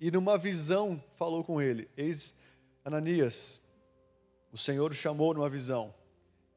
e 0.00 0.10
numa 0.10 0.38
visão 0.38 1.02
falou 1.16 1.42
com 1.44 1.60
ele: 1.60 1.88
Eis, 1.96 2.34
Ananias, 2.84 3.60
o 4.52 4.58
Senhor 4.58 4.90
o 4.90 4.94
chamou 4.94 5.34
numa 5.34 5.48
visão. 5.48 5.94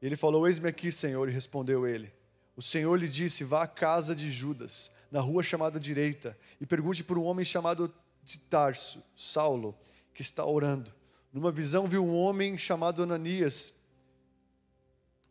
Ele 0.00 0.16
falou: 0.16 0.46
Eis-me 0.46 0.68
aqui, 0.68 0.90
Senhor, 0.90 1.28
e 1.28 1.32
respondeu 1.32 1.86
ele 1.86 2.12
o 2.56 2.62
Senhor 2.62 2.96
lhe 2.96 3.08
disse: 3.08 3.44
Vá 3.44 3.62
à 3.62 3.66
casa 3.66 4.14
de 4.14 4.30
Judas, 4.30 4.90
na 5.10 5.20
rua 5.20 5.42
chamada 5.42 5.78
direita, 5.78 6.36
e 6.60 6.66
pergunte 6.66 7.02
por 7.02 7.18
um 7.18 7.24
homem 7.24 7.44
chamado 7.44 7.92
de 8.22 8.38
Tarso, 8.38 9.02
Saulo, 9.16 9.76
que 10.14 10.22
está 10.22 10.44
orando. 10.44 10.92
Numa 11.32 11.50
visão 11.50 11.86
viu 11.86 12.04
um 12.04 12.14
homem 12.14 12.58
chamado 12.58 13.02
Ananias. 13.02 13.72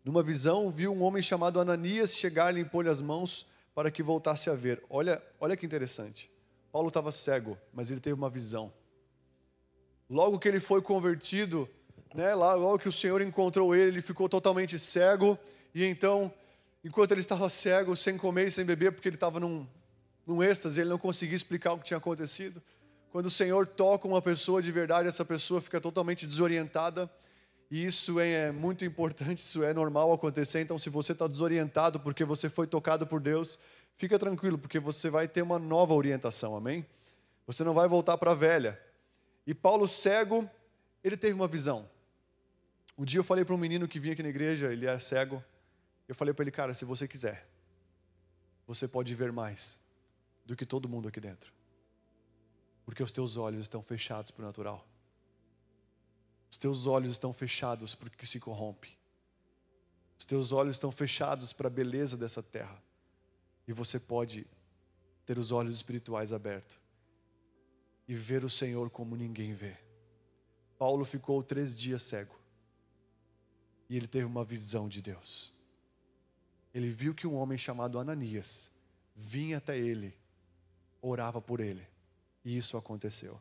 Numa 0.04 0.24
visão 0.24 0.71
viu 0.71 0.91
um 0.91 1.04
homem 1.04 1.21
chamado 1.21 1.60
Ananias 1.60 2.15
chegar 2.15 2.58
e 2.58 2.60
impor-lhe 2.60 2.89
as 2.89 3.02
mãos 3.02 3.45
para 3.76 3.91
que 3.91 4.02
voltasse 4.02 4.50
a 4.50 4.56
ver. 4.56 4.84
Olha, 4.89 5.21
olha 5.39 5.56
que 5.56 5.65
interessante. 5.65 6.31
Paulo 6.72 6.88
estava 6.88 7.12
cego, 7.12 7.58
mas 7.74 7.92
ele 7.92 8.00
teve 8.00 8.14
uma 8.14 8.30
visão. 8.30 8.72
Logo 10.10 10.40
que 10.40 10.48
ele 10.48 10.60
foi 10.60 10.82
convertido, 10.82 11.70
né, 12.14 12.34
logo 12.34 12.80
que 12.80 12.90
o 12.90 12.92
Senhor 12.92 13.22
encontrou 13.22 13.76
ele, 13.76 13.92
ele 13.92 14.02
ficou 14.02 14.28
totalmente 14.28 14.78
cego 14.78 15.38
e 15.74 15.84
então 15.84 16.34
enquanto 16.84 17.12
ele 17.12 17.22
estava 17.22 17.50
cego, 17.50 17.96
sem 17.96 18.18
comer 18.18 18.48
e 18.48 18.52
sem 18.52 18.66
beber, 18.66 18.92
porque 18.92 19.08
ele 19.08 19.16
estava 19.16 19.40
num, 19.40 19.68
num 20.26 20.42
êxtase, 20.42 20.82
ele 20.82 20.90
não 20.90 20.98
conseguia 20.98 21.36
explicar 21.36 21.74
o 21.74 21.78
que 21.78 21.86
tinha 21.86 21.98
acontecido. 21.98 22.62
Quando 23.12 23.26
o 23.26 23.32
Senhor 23.32 23.68
toca 23.68 24.08
uma 24.08 24.22
pessoa 24.22 24.62
de 24.62 24.72
verdade, 24.72 25.08
essa 25.08 25.26
pessoa 25.26 25.62
fica 25.62 25.82
totalmente 25.82 26.26
desorientada. 26.26 27.10
E 27.70 27.86
isso 27.86 28.20
é 28.20 28.52
muito 28.52 28.84
importante, 28.84 29.40
isso 29.40 29.64
é 29.64 29.74
normal 29.74 30.12
acontecer. 30.12 30.62
Então, 30.62 30.78
se 30.80 30.90
você 30.90 31.12
está 31.12 31.28
desorientado 31.28 32.00
porque 32.00 32.26
você 32.26 32.50
foi 32.50 32.68
tocado 32.68 33.06
por 33.08 33.22
Deus, 33.22 33.60
fica 34.02 34.18
tranquilo, 34.18 34.58
porque 34.58 34.80
você 34.80 35.12
vai 35.12 35.28
ter 35.28 35.44
uma 35.44 35.60
nova 35.60 35.94
orientação, 35.94 36.56
amém? 36.56 36.84
Você 37.46 37.64
não 37.64 37.76
vai 37.76 37.88
voltar 37.88 38.18
para 38.18 38.32
a 38.32 38.34
velha. 38.34 38.82
E 39.46 39.54
Paulo, 39.54 39.88
cego, 39.88 40.50
ele 41.04 41.16
teve 41.16 41.36
uma 41.36 41.48
visão. 41.48 41.88
Um 42.98 43.06
dia 43.06 43.20
eu 43.20 43.24
falei 43.24 43.46
para 43.46 43.54
um 43.54 43.60
menino 43.60 43.88
que 43.88 44.00
vinha 44.00 44.14
aqui 44.14 44.24
na 44.24 44.30
igreja, 44.30 44.74
ele 44.74 44.88
é 44.88 44.98
cego, 44.98 45.44
eu 46.08 46.16
falei 46.16 46.34
para 46.34 46.44
ele, 46.44 46.50
cara, 46.50 46.74
se 46.74 46.84
você 46.84 47.08
quiser, 47.08 47.48
você 48.66 48.88
pode 48.88 49.14
ver 49.14 49.32
mais 49.32 49.80
do 50.48 50.56
que 50.56 50.66
todo 50.66 50.90
mundo 50.90 51.08
aqui 51.08 51.20
dentro. 51.20 51.54
Porque 52.84 53.04
os 53.04 53.12
teus 53.12 53.38
olhos 53.38 53.62
estão 53.62 53.84
fechados 53.84 54.32
para 54.32 54.42
o 54.42 54.46
natural. 54.48 54.84
Os 56.50 56.58
teus 56.58 56.88
olhos 56.88 57.12
estão 57.12 57.32
fechados 57.32 57.94
para 57.94 58.08
o 58.08 58.12
que 58.12 58.26
se 58.26 58.40
corrompe. 58.40 58.98
Os 60.18 60.26
teus 60.26 60.52
olhos 60.52 60.76
estão 60.76 60.92
fechados 60.92 61.54
para 61.54 61.68
a 61.68 61.72
beleza 61.72 62.18
dessa 62.18 62.42
terra. 62.42 62.82
E 63.72 63.74
você 63.74 64.00
pode 64.00 64.46
ter 65.26 65.40
os 65.40 65.52
olhos 65.52 65.76
espirituais 65.76 66.32
abertos 66.32 66.78
e 68.08 68.14
ver 68.14 68.44
o 68.44 68.50
Senhor 68.50 68.90
como 68.90 69.16
ninguém 69.16 69.54
vê. 69.54 69.76
Paulo 70.78 71.06
ficou 71.06 71.42
três 71.42 71.74
dias 71.74 72.04
cego 72.04 72.40
e 73.90 73.98
ele 73.98 74.08
teve 74.08 74.26
uma 74.26 74.44
visão 74.44 74.88
de 74.88 75.02
Deus 75.02 75.54
ele 76.74 76.90
viu 76.90 77.14
que 77.14 77.28
um 77.28 77.36
homem 77.36 77.58
chamado 77.58 78.00
Ananias 78.00 78.72
vinha 79.16 79.58
até 79.58 79.78
ele, 79.78 80.16
orava 81.02 81.42
por 81.42 81.60
ele, 81.60 81.86
e 82.44 82.58
isso 82.58 82.78
aconteceu. 82.78 83.40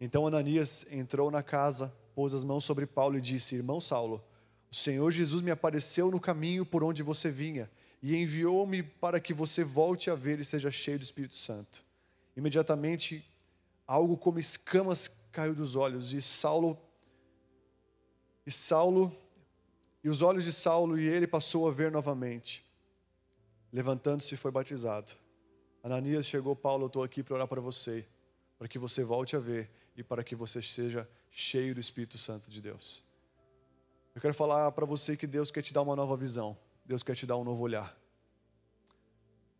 Então 0.00 0.26
Ananias 0.26 0.86
entrou 0.90 1.30
na 1.30 1.42
casa, 1.42 1.94
pôs 2.14 2.32
as 2.32 2.42
mãos 2.42 2.64
sobre 2.64 2.86
Paulo 2.86 3.18
e 3.18 3.20
disse: 3.20 3.54
Irmão 3.54 3.80
Saulo, 3.80 4.24
o 4.70 4.74
Senhor 4.74 5.10
Jesus 5.10 5.42
me 5.42 5.50
apareceu 5.50 6.10
no 6.10 6.18
caminho 6.18 6.64
por 6.64 6.82
onde 6.82 7.02
você 7.02 7.30
vinha 7.30 7.70
e 8.02 8.16
enviou-me 8.16 8.82
para 8.82 9.20
que 9.20 9.34
você 9.34 9.62
volte 9.62 10.10
a 10.10 10.14
ver 10.14 10.40
e 10.40 10.44
seja 10.44 10.70
cheio 10.70 10.98
do 10.98 11.02
Espírito 11.02 11.34
Santo. 11.34 11.84
Imediatamente, 12.36 13.24
algo 13.86 14.16
como 14.16 14.38
escamas 14.38 15.10
caiu 15.30 15.54
dos 15.54 15.76
olhos 15.76 16.12
e 16.12 16.22
Saulo 16.22 16.78
e 18.46 18.50
Saulo 18.50 19.14
e 20.02 20.08
os 20.08 20.22
olhos 20.22 20.44
de 20.44 20.52
Saulo 20.52 20.98
e 20.98 21.06
ele 21.06 21.26
passou 21.26 21.68
a 21.68 21.72
ver 21.72 21.90
novamente. 21.90 22.64
Levantando-se, 23.72 24.36
foi 24.36 24.50
batizado. 24.50 25.12
Ananias 25.82 26.26
chegou, 26.26 26.56
Paulo, 26.56 26.84
eu 26.84 26.86
estou 26.88 27.02
aqui 27.02 27.22
para 27.22 27.34
orar 27.34 27.48
para 27.48 27.60
você, 27.60 28.06
para 28.58 28.66
que 28.66 28.78
você 28.78 29.04
volte 29.04 29.36
a 29.36 29.38
ver 29.38 29.70
e 29.96 30.02
para 30.02 30.24
que 30.24 30.34
você 30.34 30.60
seja 30.62 31.08
cheio 31.30 31.74
do 31.74 31.80
Espírito 31.80 32.18
Santo 32.18 32.50
de 32.50 32.60
Deus. 32.60 33.04
Eu 34.14 34.20
quero 34.20 34.34
falar 34.34 34.72
para 34.72 34.84
você 34.84 35.16
que 35.16 35.26
Deus 35.26 35.50
quer 35.50 35.62
te 35.62 35.72
dar 35.72 35.82
uma 35.82 35.94
nova 35.94 36.16
visão, 36.16 36.56
Deus 36.84 37.02
quer 37.02 37.14
te 37.14 37.26
dar 37.26 37.36
um 37.36 37.44
novo 37.44 37.62
olhar. 37.62 37.96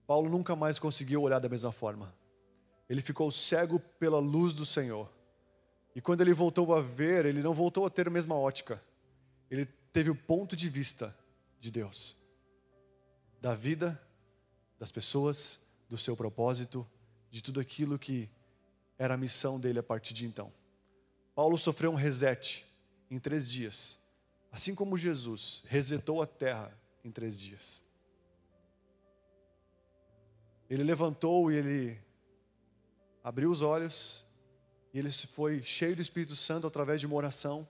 Paulo 0.07 0.29
nunca 0.29 0.57
mais 0.57 0.79
conseguiu 0.79 1.23
olhar 1.23 1.39
da 1.39 1.49
mesma 1.49 1.71
forma. 1.71 2.13
Ele 2.89 3.01
ficou 3.01 3.31
cego 3.31 3.79
pela 3.79 4.19
luz 4.19 4.53
do 4.53 4.67
Senhor. 4.67 5.09
E 5.95 6.01
quando 6.01 6.21
ele 6.21 6.35
voltou 6.35 6.75
a 6.75 6.81
ver, 6.81 7.25
ele 7.25 7.43
não 7.43 7.55
voltou 7.55 7.87
a 7.87 7.91
ter 7.91 8.09
a 8.09 8.11
mesma 8.11 8.35
ótica. 8.35 8.83
Ele 9.49 9.67
teve 9.93 10.11
o 10.11 10.15
ponto 10.17 10.57
de 10.57 10.69
vista 10.69 11.17
de 11.61 11.71
Deus, 11.71 12.17
da 13.41 13.55
vida, 13.55 14.01
das 14.79 14.91
pessoas, 14.91 15.61
do 15.89 15.99
seu 15.99 16.17
propósito, 16.17 16.87
de 17.31 17.43
tudo 17.43 17.61
aquilo 17.61 17.99
que 17.99 18.29
era 18.99 19.15
a 19.15 19.17
missão 19.17 19.61
dele 19.61 19.79
a 19.79 19.83
partir 19.83 20.15
de 20.15 20.27
então. 20.27 20.53
Paulo 21.35 21.57
sofreu 21.57 21.93
um 21.93 21.95
reset 21.95 22.67
em 23.11 23.19
três 23.19 23.49
dias, 23.49 23.99
assim 24.51 24.75
como 24.75 24.99
Jesus 24.99 25.63
resetou 25.69 26.21
a 26.21 26.27
terra 26.27 26.77
em 27.05 27.11
três 27.11 27.41
dias. 27.41 27.83
Ele 30.69 30.85
levantou 30.85 31.51
e 31.51 31.57
ele 31.57 31.99
abriu 33.25 33.51
os 33.51 33.61
olhos, 33.61 34.25
e 34.93 34.99
ele 34.99 35.11
foi 35.11 35.63
cheio 35.63 35.97
do 35.97 36.03
Espírito 36.03 36.37
Santo 36.37 36.67
através 36.67 37.01
de 37.01 37.07
uma 37.07 37.17
oração. 37.17 37.69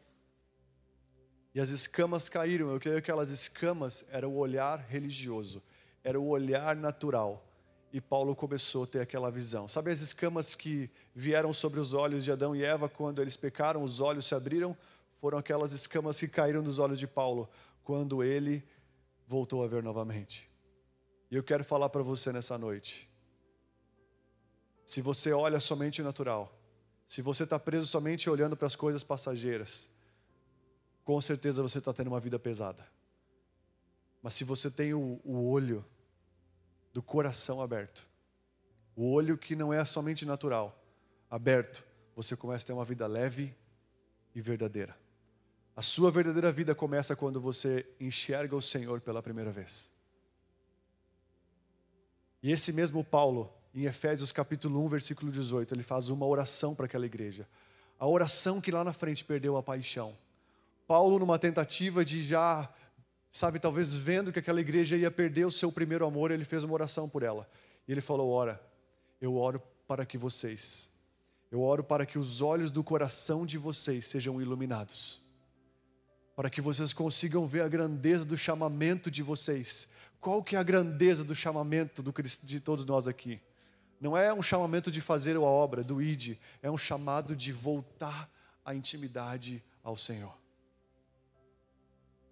E 1.54 1.60
as 1.60 1.70
escamas 1.70 2.28
caíram. 2.28 2.70
Eu 2.70 2.78
creio 2.78 2.96
que 2.96 3.10
aquelas 3.10 3.30
escamas 3.30 4.04
era 4.10 4.28
o 4.28 4.36
olhar 4.36 4.78
religioso, 4.78 5.62
era 6.04 6.18
o 6.20 6.28
olhar 6.28 6.76
natural. 6.76 7.46
E 7.92 8.00
Paulo 8.00 8.36
começou 8.36 8.84
a 8.84 8.86
ter 8.86 9.00
aquela 9.00 9.30
visão. 9.30 9.66
Sabe 9.66 9.90
as 9.90 10.00
escamas 10.00 10.54
que 10.54 10.88
vieram 11.14 11.52
sobre 11.52 11.80
os 11.80 11.92
olhos 11.92 12.22
de 12.22 12.30
Adão 12.30 12.54
e 12.54 12.62
Eva 12.62 12.88
quando 12.88 13.20
eles 13.20 13.36
pecaram, 13.36 13.82
os 13.82 13.98
olhos 13.98 14.26
se 14.26 14.34
abriram? 14.34 14.76
Foram 15.20 15.38
aquelas 15.38 15.72
escamas 15.72 16.20
que 16.20 16.28
caíram 16.28 16.62
dos 16.62 16.78
olhos 16.78 16.98
de 16.98 17.06
Paulo 17.06 17.48
quando 17.82 18.22
ele 18.22 18.64
voltou 19.30 19.62
a 19.62 19.68
ver 19.68 19.80
novamente. 19.80 20.50
E 21.30 21.36
eu 21.36 21.44
quero 21.44 21.62
falar 21.62 21.88
para 21.88 22.02
você 22.02 22.32
nessa 22.32 22.58
noite. 22.58 23.08
Se 24.84 25.00
você 25.00 25.32
olha 25.32 25.60
somente 25.60 26.02
o 26.02 26.04
natural, 26.04 26.56
Se 27.06 27.22
você 27.22 27.42
está 27.42 27.58
preso 27.58 27.88
somente 27.88 28.30
olhando 28.30 28.56
para 28.56 28.68
as 28.68 28.76
coisas 28.76 29.02
passageiras, 29.02 29.90
com 31.02 31.20
certeza 31.20 31.60
você 31.60 31.78
está 31.78 31.92
tendo 31.92 32.06
uma 32.06 32.20
vida 32.20 32.38
pesada. 32.38 32.86
Mas 34.22 34.34
se 34.34 34.44
você 34.44 34.70
tem 34.70 34.94
o, 34.94 35.20
o 35.24 35.50
olho 35.50 35.84
do 36.92 37.02
coração 37.02 37.60
aberto, 37.60 38.06
o 38.94 39.10
olho 39.12 39.36
que 39.36 39.56
não 39.56 39.72
é 39.72 39.84
somente 39.84 40.24
natural, 40.24 40.80
aberto, 41.28 41.84
você 42.14 42.36
começa 42.36 42.64
a 42.64 42.66
ter 42.68 42.72
uma 42.74 42.84
vida 42.84 43.08
leve 43.08 43.56
e 44.32 44.40
verdadeira. 44.40 44.96
A 45.80 45.82
sua 45.82 46.10
verdadeira 46.10 46.52
vida 46.52 46.74
começa 46.74 47.16
quando 47.16 47.40
você 47.40 47.86
enxerga 47.98 48.54
o 48.54 48.60
Senhor 48.60 49.00
pela 49.00 49.22
primeira 49.22 49.50
vez. 49.50 49.90
E 52.42 52.52
esse 52.52 52.70
mesmo 52.70 53.02
Paulo, 53.02 53.50
em 53.74 53.86
Efésios 53.86 54.30
capítulo 54.30 54.84
1, 54.84 54.88
versículo 54.88 55.32
18, 55.32 55.72
ele 55.72 55.82
faz 55.82 56.10
uma 56.10 56.26
oração 56.26 56.74
para 56.74 56.84
aquela 56.84 57.06
igreja. 57.06 57.48
A 57.98 58.06
oração 58.06 58.60
que 58.60 58.70
lá 58.70 58.84
na 58.84 58.92
frente 58.92 59.24
perdeu 59.24 59.56
a 59.56 59.62
paixão. 59.62 60.14
Paulo, 60.86 61.18
numa 61.18 61.38
tentativa 61.38 62.04
de 62.04 62.22
já, 62.22 62.70
sabe, 63.32 63.58
talvez 63.58 63.96
vendo 63.96 64.30
que 64.30 64.38
aquela 64.38 64.60
igreja 64.60 64.98
ia 64.98 65.10
perder 65.10 65.46
o 65.46 65.50
seu 65.50 65.72
primeiro 65.72 66.04
amor, 66.04 66.30
ele 66.30 66.44
fez 66.44 66.62
uma 66.62 66.74
oração 66.74 67.08
por 67.08 67.22
ela. 67.22 67.48
E 67.88 67.92
ele 67.92 68.02
falou: 68.02 68.30
Ora, 68.30 68.60
eu 69.18 69.34
oro 69.34 69.62
para 69.88 70.04
que 70.04 70.18
vocês, 70.18 70.90
eu 71.50 71.62
oro 71.62 71.82
para 71.82 72.04
que 72.04 72.18
os 72.18 72.42
olhos 72.42 72.70
do 72.70 72.84
coração 72.84 73.46
de 73.46 73.56
vocês 73.56 74.04
sejam 74.04 74.42
iluminados, 74.42 75.22
para 76.34 76.50
que 76.50 76.60
vocês 76.60 76.92
consigam 76.92 77.46
ver 77.46 77.62
a 77.62 77.68
grandeza 77.68 78.24
do 78.24 78.36
chamamento 78.36 79.10
de 79.10 79.22
vocês. 79.22 79.88
Qual 80.20 80.42
que 80.42 80.56
é 80.56 80.58
a 80.58 80.62
grandeza 80.62 81.24
do 81.24 81.34
chamamento 81.34 82.02
do, 82.02 82.12
de 82.42 82.60
todos 82.60 82.84
nós 82.84 83.08
aqui? 83.08 83.40
Não 84.00 84.16
é 84.16 84.32
um 84.32 84.42
chamamento 84.42 84.90
de 84.90 85.00
fazer 85.00 85.36
a 85.36 85.40
obra, 85.40 85.84
do 85.84 86.00
ID, 86.00 86.38
é 86.62 86.70
um 86.70 86.78
chamado 86.78 87.36
de 87.36 87.52
voltar 87.52 88.30
à 88.64 88.74
intimidade 88.74 89.62
ao 89.82 89.96
Senhor. 89.96 90.34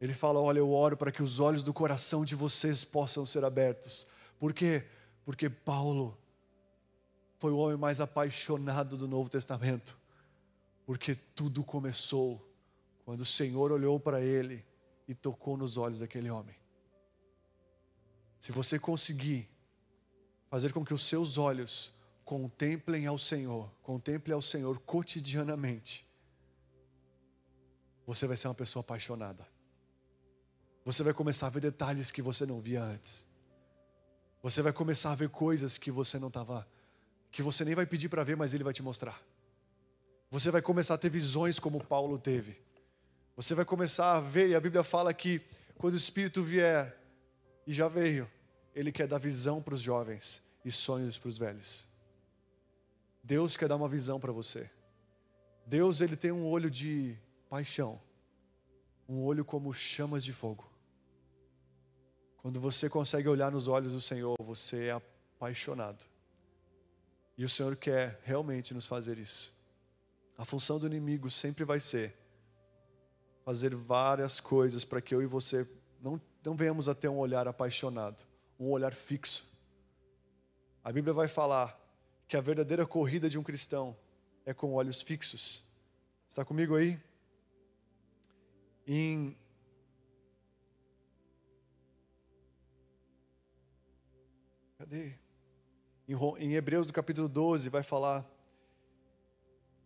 Ele 0.01 0.15
fala: 0.15 0.41
Olha, 0.41 0.59
eu 0.59 0.71
oro 0.73 0.97
para 0.97 1.13
que 1.13 1.23
os 1.23 1.41
olhos 1.41 1.63
do 1.63 1.75
coração 1.75 2.25
de 2.25 2.35
vocês 2.35 2.85
possam 2.85 3.27
ser 3.27 3.45
abertos. 3.45 4.09
Por 4.39 4.55
quê? 4.55 4.87
Porque 5.25 5.51
Paulo 5.51 6.17
foi 7.39 7.53
o 7.53 7.59
homem 7.59 7.77
mais 7.77 8.01
apaixonado 8.01 8.97
do 8.97 9.07
Novo 9.07 9.29
Testamento. 9.29 9.99
Porque 10.87 11.15
tudo 11.35 11.63
começou 11.63 12.48
quando 13.09 13.23
o 13.23 13.25
Senhor 13.25 13.73
olhou 13.73 13.99
para 13.99 14.21
ele 14.21 14.63
e 15.09 15.15
tocou 15.15 15.57
nos 15.57 15.79
olhos 15.79 16.01
daquele 16.01 16.29
homem. 16.29 16.55
Se 18.39 18.53
você 18.53 18.79
conseguir 18.79 19.49
fazer 20.51 20.75
com 20.75 20.85
que 20.85 20.93
os 20.93 21.09
seus 21.09 21.39
olhos 21.39 21.91
contemplem 22.23 23.07
ao 23.07 23.17
Senhor, 23.17 23.73
contemplem 23.83 24.35
ao 24.35 24.43
Senhor 24.43 24.79
cotidianamente, 24.81 26.07
você 28.07 28.27
vai 28.27 28.37
ser 28.37 28.49
uma 28.49 28.55
pessoa 28.55 28.83
apaixonada. 28.83 29.49
Você 30.85 31.03
vai 31.03 31.15
começar 31.15 31.47
a 31.47 31.51
ver 31.51 31.61
detalhes 31.61 32.11
que 32.11 32.21
você 32.21 32.45
não 32.45 32.61
via 32.61 32.85
antes. 32.85 33.27
Você 34.43 34.61
vai 34.61 34.75
começar 34.75 35.13
a 35.13 35.15
ver 35.15 35.31
coisas 35.31 35.79
que 35.79 35.91
você 35.91 36.19
não 36.19 36.29
estava, 36.29 36.69
que 37.33 37.43
você 37.43 37.65
nem 37.65 37.75
vai 37.75 37.87
pedir 37.87 38.11
para 38.11 38.23
ver, 38.23 38.37
mas 38.37 38.53
ele 38.53 38.65
vai 38.65 38.75
te 38.75 38.83
mostrar. 38.83 39.19
Você 40.31 40.51
vai 40.51 40.61
começar 40.61 40.93
a 40.93 40.99
ter 40.99 41.09
visões 41.09 41.59
como 41.59 41.83
Paulo 41.83 42.19
teve. 42.19 42.68
Você 43.39 43.55
vai 43.55 43.65
começar 43.65 44.17
a 44.17 44.21
ver, 44.21 44.49
e 44.49 44.55
a 44.57 44.61
Bíblia 44.61 44.83
fala 44.83 45.15
que 45.15 45.41
quando 45.77 45.95
o 45.95 45.97
Espírito 45.97 46.43
vier, 46.43 47.01
e 47.65 47.73
já 47.73 47.87
veio, 47.87 48.29
ele 48.75 48.91
quer 48.91 49.07
dar 49.07 49.19
visão 49.19 49.63
para 49.63 49.75
os 49.75 49.81
jovens 49.81 50.43
e 50.65 50.73
sonhos 50.73 51.19
para 51.19 51.29
os 51.29 51.39
velhos. 51.39 51.87
Deus 53.23 53.57
quer 53.57 53.69
dar 53.69 53.77
uma 53.77 53.89
visão 53.89 54.19
para 54.19 54.33
você. 54.33 54.69
Deus 55.65 56.01
ele 56.01 56.17
tem 56.17 56.33
um 56.33 56.45
olho 56.49 56.69
de 56.69 57.17
paixão, 57.49 58.01
um 59.09 59.23
olho 59.23 59.45
como 59.45 59.73
chamas 59.73 60.25
de 60.25 60.33
fogo. 60.33 60.69
Quando 62.39 62.59
você 62.59 62.91
consegue 62.91 63.29
olhar 63.29 63.53
nos 63.53 63.69
olhos 63.69 63.93
do 63.93 64.01
Senhor, 64.01 64.35
você 64.41 64.87
é 64.87 64.91
apaixonado. 64.91 66.05
E 67.37 67.45
o 67.45 67.49
Senhor 67.49 67.77
quer 67.77 68.19
realmente 68.25 68.75
nos 68.75 68.85
fazer 68.85 69.17
isso. 69.17 69.55
A 70.37 70.45
função 70.45 70.81
do 70.81 70.89
inimigo 70.89 71.31
sempre 71.31 71.63
vai 71.63 71.79
ser 71.79 72.27
fazer 73.49 73.75
várias 73.75 74.41
coisas 74.41 74.85
para 74.85 75.01
que 75.01 75.15
eu 75.15 75.23
e 75.23 75.27
você 75.27 75.67
não, 76.03 76.21
não 76.45 76.55
venhamos 76.55 76.87
a 76.87 76.95
ter 76.95 77.09
um 77.09 77.17
olhar 77.17 77.49
apaixonado 77.49 78.23
um 78.61 78.69
olhar 78.71 78.95
fixo. 78.95 79.51
A 80.85 80.93
Bíblia 80.93 81.15
vai 81.15 81.29
falar 81.29 81.75
que 82.27 82.37
a 82.37 82.43
verdadeira 82.43 82.85
corrida 82.85 83.31
de 83.31 83.39
um 83.39 83.43
cristão 83.43 83.97
é 84.45 84.53
com 84.53 84.75
olhos 84.75 85.01
fixos. 85.01 85.65
Está 86.29 86.45
comigo 86.45 86.77
aí? 86.77 87.01
Em 88.87 89.35
Cadê? 94.77 95.15
Em, 96.07 96.53
Hebreus 96.53 96.87
do 96.87 96.93
capítulo 96.93 97.31
12 97.31 97.71
vai 97.71 97.83
falar 97.83 98.31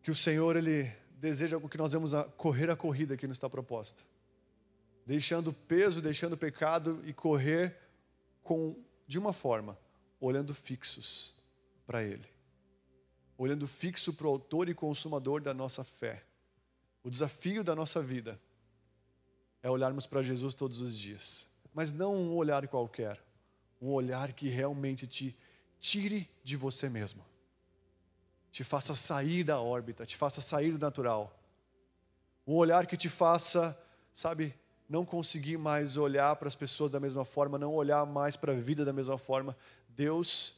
que 0.03 0.11
o 0.11 0.16
Senhor 0.16 0.57
ele 0.57 0.92
deseja 1.23 1.61
que 1.61 1.79
nós 1.79 1.93
vamos 1.93 2.11
correr 2.37 2.69
a 2.69 2.75
corrida 2.75 3.17
que 3.17 3.29
nos 3.29 3.37
está 3.37 3.49
proposta. 3.49 4.03
Deixando 5.07 5.51
o 5.51 5.53
peso, 5.53 6.03
deixando 6.03 6.33
o 6.33 6.37
pecado 6.37 7.01
e 7.05 7.13
correr 7.13 7.79
com 8.43 8.77
de 9.07 9.21
uma 9.21 9.33
forma, 9.33 9.79
olhando 10.21 10.53
fixos 10.53 11.37
para 11.87 12.03
Ele, 12.03 12.27
olhando 13.39 13.69
fixo 13.69 14.13
para 14.13 14.27
o 14.27 14.31
Autor 14.31 14.69
e 14.69 14.75
Consumador 14.75 15.41
da 15.41 15.55
nossa 15.55 15.85
fé. 15.85 16.25
O 17.05 17.11
desafio 17.11 17.63
da 17.63 17.77
nossa 17.77 18.03
vida 18.03 18.41
é 19.63 19.71
olharmos 19.71 20.07
para 20.07 20.23
Jesus 20.23 20.55
todos 20.55 20.81
os 20.81 20.99
dias, 20.99 21.49
mas 21.73 21.93
não 21.93 22.17
um 22.17 22.35
olhar 22.35 22.67
qualquer, 22.67 23.23
um 23.81 23.91
olhar 23.91 24.33
que 24.33 24.49
realmente 24.49 25.07
te 25.07 25.37
tire 25.79 26.29
de 26.43 26.57
você 26.57 26.89
mesmo, 26.89 27.25
te 28.53 28.62
faça 28.62 28.95
sair 28.95 29.43
da 29.43 29.59
órbita, 29.59 30.05
te 30.05 30.15
faça 30.15 30.43
sair 30.43 30.73
do 30.73 30.79
natural, 30.79 31.35
um 32.47 32.55
olhar 32.55 32.87
que 32.87 32.99
te 32.99 33.09
faça, 33.09 33.77
sabe, 34.12 34.55
não 34.87 35.07
conseguir 35.07 35.57
mais 35.57 35.97
olhar 35.97 36.37
para 36.37 36.49
as 36.49 36.55
pessoas 36.55 36.91
da 36.91 37.01
mesma 37.01 37.25
forma, 37.25 37.59
não 37.59 37.75
olhar 37.75 38.05
mais 38.05 38.37
para 38.37 38.53
a 38.53 38.55
vida 38.55 38.85
da 38.85 38.93
mesma 38.93 39.17
forma. 39.17 39.57
Deus, 39.88 40.55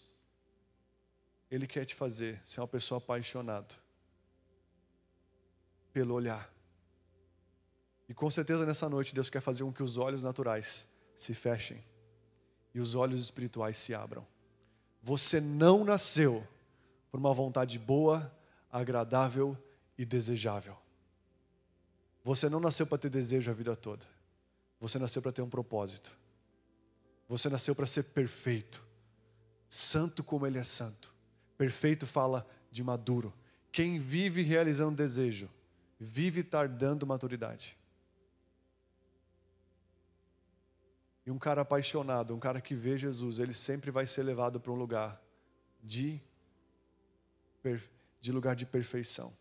Ele 1.48 1.68
quer 1.68 1.84
te 1.84 1.94
fazer 1.94 2.40
ser 2.44 2.60
uma 2.60 2.66
pessoa 2.66 2.98
apaixonada 2.98 3.76
pelo 5.92 6.14
olhar. 6.14 6.52
E 8.08 8.12
com 8.12 8.28
certeza 8.28 8.66
nessa 8.66 8.88
noite 8.88 9.14
Deus 9.14 9.30
quer 9.30 9.40
fazer 9.40 9.62
com 9.62 9.72
que 9.72 9.84
os 9.84 9.96
olhos 9.98 10.24
naturais 10.24 10.88
se 11.16 11.32
fechem 11.32 11.84
e 12.74 12.80
os 12.80 12.96
olhos 12.96 13.22
espirituais 13.22 13.78
se 13.78 13.94
abram. 13.94 14.26
Você 15.00 15.40
não 15.40 15.84
nasceu 15.84 16.44
por 17.14 17.20
uma 17.20 17.32
vontade 17.32 17.78
boa, 17.78 18.36
agradável 18.72 19.56
e 19.96 20.04
desejável. 20.04 20.76
Você 22.24 22.48
não 22.48 22.58
nasceu 22.58 22.88
para 22.88 22.98
ter 22.98 23.08
desejo 23.08 23.52
a 23.52 23.54
vida 23.54 23.76
toda. 23.76 24.04
Você 24.80 24.98
nasceu 24.98 25.22
para 25.22 25.30
ter 25.30 25.40
um 25.40 25.48
propósito. 25.48 26.10
Você 27.28 27.48
nasceu 27.48 27.72
para 27.72 27.86
ser 27.86 28.02
perfeito. 28.02 28.84
Santo 29.68 30.24
como 30.24 30.44
Ele 30.44 30.58
é 30.58 30.64
santo. 30.64 31.14
Perfeito 31.56 32.04
fala 32.04 32.44
de 32.68 32.82
maduro. 32.82 33.32
Quem 33.70 34.00
vive 34.00 34.42
realizando 34.42 34.96
desejo, 34.96 35.48
vive 36.00 36.42
tardando 36.42 37.06
maturidade. 37.06 37.78
E 41.24 41.30
um 41.30 41.38
cara 41.38 41.60
apaixonado, 41.60 42.34
um 42.34 42.40
cara 42.40 42.60
que 42.60 42.74
vê 42.74 42.98
Jesus, 42.98 43.38
ele 43.38 43.54
sempre 43.54 43.92
vai 43.92 44.04
ser 44.04 44.24
levado 44.24 44.58
para 44.58 44.72
um 44.72 44.76
lugar 44.76 45.22
de, 45.80 46.20
de 48.20 48.32
lugar 48.32 48.56
de 48.56 48.66
perfeição. 48.66 49.36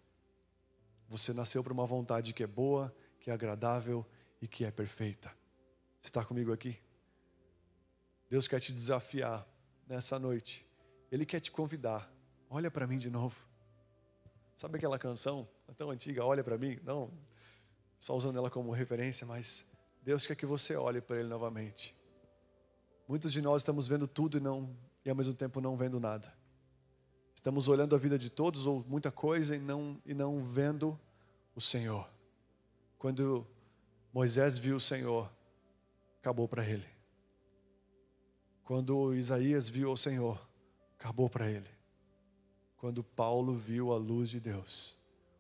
Você 1.09 1.33
nasceu 1.33 1.63
para 1.63 1.73
uma 1.73 1.85
vontade 1.85 2.33
que 2.33 2.43
é 2.43 2.47
boa, 2.47 2.93
que 3.19 3.29
é 3.29 3.33
agradável 3.33 4.05
e 4.41 4.47
que 4.47 4.65
é 4.65 4.71
perfeita. 4.71 5.29
Você 6.01 6.09
está 6.09 6.25
comigo 6.25 6.51
aqui? 6.51 6.77
Deus 8.29 8.47
quer 8.47 8.59
te 8.59 8.73
desafiar 8.73 9.47
nessa 9.87 10.17
noite. 10.17 10.67
Ele 11.11 11.25
quer 11.25 11.39
te 11.39 11.51
convidar. 11.51 12.11
Olha 12.49 12.71
para 12.71 12.87
mim 12.87 12.97
de 12.97 13.09
novo. 13.09 13.35
Sabe 14.55 14.77
aquela 14.77 14.97
canção 14.97 15.47
tão 15.77 15.89
antiga, 15.91 16.25
Olha 16.25 16.43
para 16.43 16.57
mim? 16.57 16.79
Não, 16.83 17.11
só 17.99 18.15
usando 18.15 18.37
ela 18.37 18.49
como 18.49 18.71
referência, 18.71 19.25
mas 19.25 19.65
Deus 20.01 20.27
quer 20.27 20.35
que 20.35 20.45
você 20.45 20.75
olhe 20.75 20.99
para 20.99 21.17
Ele 21.19 21.29
novamente. 21.29 21.95
Muitos 23.07 23.31
de 23.31 23.41
nós 23.41 23.61
estamos 23.61 23.87
vendo 23.87 24.07
tudo 24.07 24.37
e, 24.37 24.41
não, 24.41 24.75
e 25.05 25.09
ao 25.09 25.15
mesmo 25.15 25.33
tempo 25.33 25.61
não 25.61 25.77
vendo 25.77 25.99
nada. 25.99 26.33
Estamos 27.43 27.67
olhando 27.67 27.93
a 27.93 27.99
vida 27.99 28.17
de 28.17 28.29
todos 28.29 28.65
ou 28.65 28.85
muita 28.87 29.11
coisa 29.11 29.53
e 29.53 29.59
não, 29.59 30.01
e 30.05 30.13
não 30.13 30.41
vendo 30.41 30.97
o 31.53 31.59
Senhor. 31.59 32.09
Quando 32.97 33.45
Moisés 34.13 34.57
viu 34.57 34.77
o 34.77 34.79
Senhor, 34.79 35.29
acabou 36.21 36.47
para 36.47 36.65
ele. 36.65 36.87
Quando 38.63 39.13
Isaías 39.13 39.67
viu 39.67 39.91
o 39.91 39.97
Senhor, 39.97 40.41
acabou 40.97 41.29
para 41.29 41.51
ele. 41.51 41.69
Quando 42.77 43.03
Paulo 43.03 43.57
viu 43.57 43.91
a 43.91 43.97
luz 43.97 44.29
de 44.29 44.39
Deus, 44.39 44.97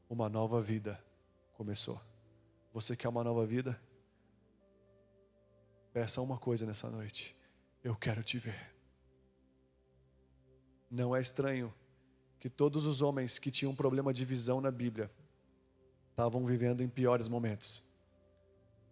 uma 0.09 0.27
nova 0.27 0.61
vida 0.61 1.01
começou. 1.53 2.01
Você 2.73 2.97
quer 2.97 3.07
uma 3.07 3.23
nova 3.23 3.45
vida? 3.45 3.81
Peça 5.93 6.19
uma 6.19 6.37
coisa 6.37 6.65
nessa 6.65 6.89
noite. 6.89 7.33
Eu 7.81 7.95
quero 7.95 8.21
te 8.21 8.37
ver. 8.37 8.75
Não 10.91 11.15
é 11.15 11.21
estranho 11.21 11.73
que 12.43 12.49
todos 12.49 12.85
os 12.85 13.01
homens 13.01 13.39
que 13.39 13.49
tinham 13.49 13.73
problema 13.73 14.11
de 14.11 14.25
visão 14.25 14.59
na 14.59 14.69
Bíblia 14.69 15.09
estavam 16.09 16.45
vivendo 16.45 16.83
em 16.83 16.89
piores 16.89 17.29
momentos. 17.29 17.85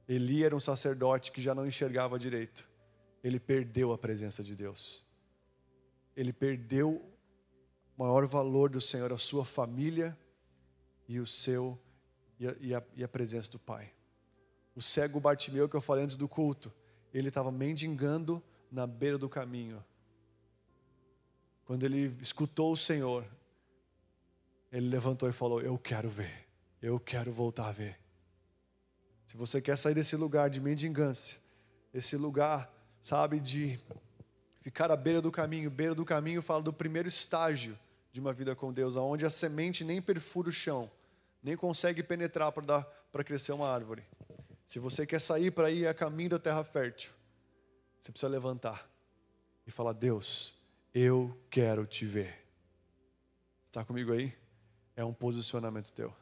Eli 0.07 0.45
era 0.45 0.55
um 0.55 0.59
sacerdote 0.61 1.33
que 1.33 1.41
já 1.41 1.53
não 1.53 1.67
enxergava 1.67 2.17
direito. 2.17 2.65
Ele 3.21 3.41
perdeu 3.41 3.91
a 3.91 3.97
presença 3.97 4.41
de 4.41 4.55
Deus. 4.55 5.05
Ele 6.15 6.31
perdeu 6.31 6.91
o 7.97 8.01
maior 8.01 8.25
valor 8.25 8.69
do 8.69 8.79
Senhor, 8.79 9.11
a 9.11 9.17
sua 9.17 9.43
família 9.43 10.17
e 11.05 11.19
o 11.19 11.27
seu 11.27 11.77
e 12.39 12.47
a, 12.47 12.55
e 12.57 12.73
a, 12.73 12.83
e 12.95 13.03
a 13.03 13.07
presença 13.09 13.51
do 13.51 13.59
Pai. 13.59 13.91
O 14.73 14.81
cego 14.81 15.19
Bartimeu 15.19 15.67
que 15.67 15.75
eu 15.75 15.81
falei 15.81 16.05
antes 16.05 16.15
do 16.15 16.29
culto, 16.29 16.71
ele 17.13 17.27
estava 17.27 17.51
mendigando 17.51 18.41
na 18.71 18.87
beira 18.87 19.17
do 19.17 19.27
caminho. 19.27 19.83
Quando 21.65 21.83
ele 21.83 22.15
escutou 22.21 22.71
o 22.71 22.77
Senhor, 22.77 23.27
ele 24.71 24.87
levantou 24.87 25.29
e 25.29 25.33
falou: 25.33 25.61
Eu 25.61 25.77
quero 25.77 26.09
ver, 26.09 26.47
eu 26.81 26.99
quero 26.99 27.31
voltar 27.31 27.67
a 27.67 27.71
ver. 27.71 27.99
Se 29.25 29.35
você 29.37 29.61
quer 29.61 29.77
sair 29.77 29.93
desse 29.93 30.15
lugar 30.15 30.49
de 30.49 30.59
mendigância, 30.59 31.39
esse 31.93 32.15
lugar, 32.15 32.71
sabe, 33.01 33.39
de 33.39 33.79
ficar 34.61 34.91
à 34.91 34.95
beira 34.95 35.21
do 35.21 35.31
caminho, 35.31 35.69
beira 35.69 35.95
do 35.95 36.05
caminho 36.05 36.41
fala 36.41 36.61
do 36.61 36.73
primeiro 36.73 37.07
estágio 37.07 37.77
de 38.11 38.19
uma 38.19 38.33
vida 38.33 38.55
com 38.55 38.73
Deus, 38.73 38.97
aonde 38.97 39.25
a 39.25 39.29
semente 39.29 39.83
nem 39.83 40.01
perfura 40.01 40.49
o 40.49 40.51
chão, 40.51 40.91
nem 41.41 41.55
consegue 41.55 42.03
penetrar 42.03 42.51
para 42.51 42.65
dar 42.65 42.83
para 43.11 43.23
crescer 43.23 43.51
uma 43.51 43.69
árvore. 43.69 44.03
Se 44.65 44.79
você 44.79 45.05
quer 45.05 45.19
sair 45.19 45.51
para 45.51 45.69
ir 45.69 45.85
a 45.87 45.93
caminho 45.93 46.29
da 46.29 46.39
terra 46.39 46.63
fértil, 46.63 47.11
você 47.99 48.11
precisa 48.11 48.29
levantar 48.29 48.89
e 49.67 49.71
falar: 49.71 49.93
Deus, 49.93 50.55
eu 50.93 51.37
quero 51.49 51.85
te 51.85 52.05
ver. 52.05 52.45
Está 53.65 53.83
comigo 53.83 54.11
aí? 54.13 54.33
É 54.95 55.03
um 55.03 55.13
posicionamento 55.13 55.91
teu. 55.91 56.13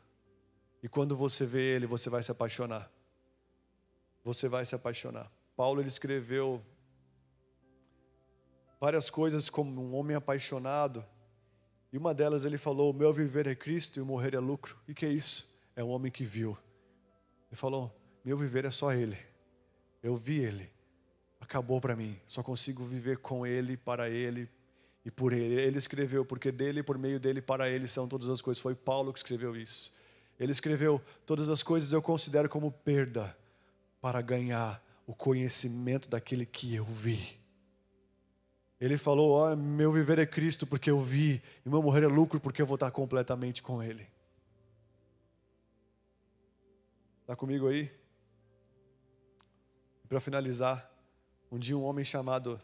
E 0.81 0.87
quando 0.87 1.15
você 1.15 1.45
vê 1.45 1.75
ele, 1.75 1.85
você 1.85 2.09
vai 2.09 2.23
se 2.23 2.31
apaixonar. 2.31 2.91
Você 4.23 4.47
vai 4.47 4.65
se 4.65 4.75
apaixonar. 4.75 5.31
Paulo 5.55 5.81
ele 5.81 5.87
escreveu 5.87 6.63
várias 8.79 9.09
coisas 9.09 9.49
como 9.49 9.81
um 9.81 9.95
homem 9.95 10.15
apaixonado. 10.15 11.05
E 11.91 11.97
uma 11.97 12.13
delas 12.13 12.45
ele 12.45 12.57
falou: 12.57 12.91
O 12.91 12.93
meu 12.93 13.11
viver 13.11 13.47
é 13.47 13.55
Cristo 13.55 13.97
e 13.97 14.01
o 14.01 14.05
morrer 14.05 14.33
é 14.33 14.39
lucro. 14.39 14.77
E 14.87 14.93
que 14.93 15.05
é 15.05 15.09
isso? 15.09 15.49
É 15.75 15.83
um 15.83 15.89
homem 15.89 16.11
que 16.11 16.23
viu. 16.23 16.57
Ele 17.49 17.55
falou: 17.55 17.93
meu 18.23 18.37
viver 18.37 18.65
é 18.65 18.71
só 18.71 18.93
Ele. 18.93 19.17
Eu 20.03 20.15
vi 20.15 20.39
Ele. 20.39 20.69
Acabou 21.39 21.81
para 21.81 21.95
mim. 21.95 22.19
Só 22.25 22.43
consigo 22.43 22.85
viver 22.85 23.17
com 23.17 23.45
Ele, 23.45 23.75
para 23.75 24.09
Ele 24.09 24.49
e 25.05 25.11
por 25.11 25.33
Ele. 25.33 25.55
Ele 25.55 25.77
escreveu, 25.77 26.25
porque 26.25 26.51
dele, 26.51 26.83
por 26.83 26.97
meio 26.97 27.19
dele, 27.19 27.41
para 27.41 27.69
Ele 27.69 27.87
são 27.87 28.07
todas 28.07 28.29
as 28.29 28.41
coisas. 28.41 28.61
Foi 28.61 28.75
Paulo 28.75 29.13
que 29.13 29.19
escreveu 29.19 29.55
isso. 29.55 29.93
Ele 30.39 30.51
escreveu: 30.51 31.01
Todas 31.25 31.49
as 31.49 31.63
coisas 31.63 31.91
eu 31.91 32.01
considero 32.01 32.49
como 32.49 32.71
perda 32.71 33.35
para 34.01 34.21
ganhar 34.21 34.83
o 35.05 35.13
conhecimento 35.13 36.09
daquele 36.09 36.45
que 36.45 36.75
eu 36.75 36.85
vi. 36.85 37.39
Ele 38.79 38.97
falou: 38.97 39.51
oh, 39.51 39.55
Meu 39.55 39.91
viver 39.91 40.19
é 40.19 40.25
Cristo 40.25 40.65
porque 40.65 40.89
eu 40.89 41.01
vi, 41.01 41.41
e 41.65 41.69
meu 41.69 41.81
morrer 41.81 42.03
é 42.03 42.07
lucro 42.07 42.39
porque 42.39 42.61
eu 42.61 42.65
vou 42.65 42.75
estar 42.75 42.91
completamente 42.91 43.61
com 43.61 43.83
Ele. 43.83 44.07
Está 47.21 47.35
comigo 47.35 47.67
aí? 47.67 47.91
Para 50.07 50.19
finalizar, 50.19 50.89
um 51.51 51.59
dia 51.59 51.77
um 51.77 51.83
homem 51.83 52.03
chamado 52.03 52.59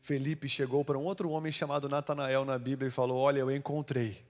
Felipe 0.00 0.48
chegou 0.48 0.84
para 0.84 0.98
um 0.98 1.04
outro 1.04 1.30
homem 1.30 1.52
chamado 1.52 1.88
Natanael 1.88 2.44
na 2.44 2.58
Bíblia 2.58 2.88
e 2.88 2.92
falou: 2.92 3.18
Olha, 3.18 3.40
eu 3.40 3.50
encontrei, 3.50 4.24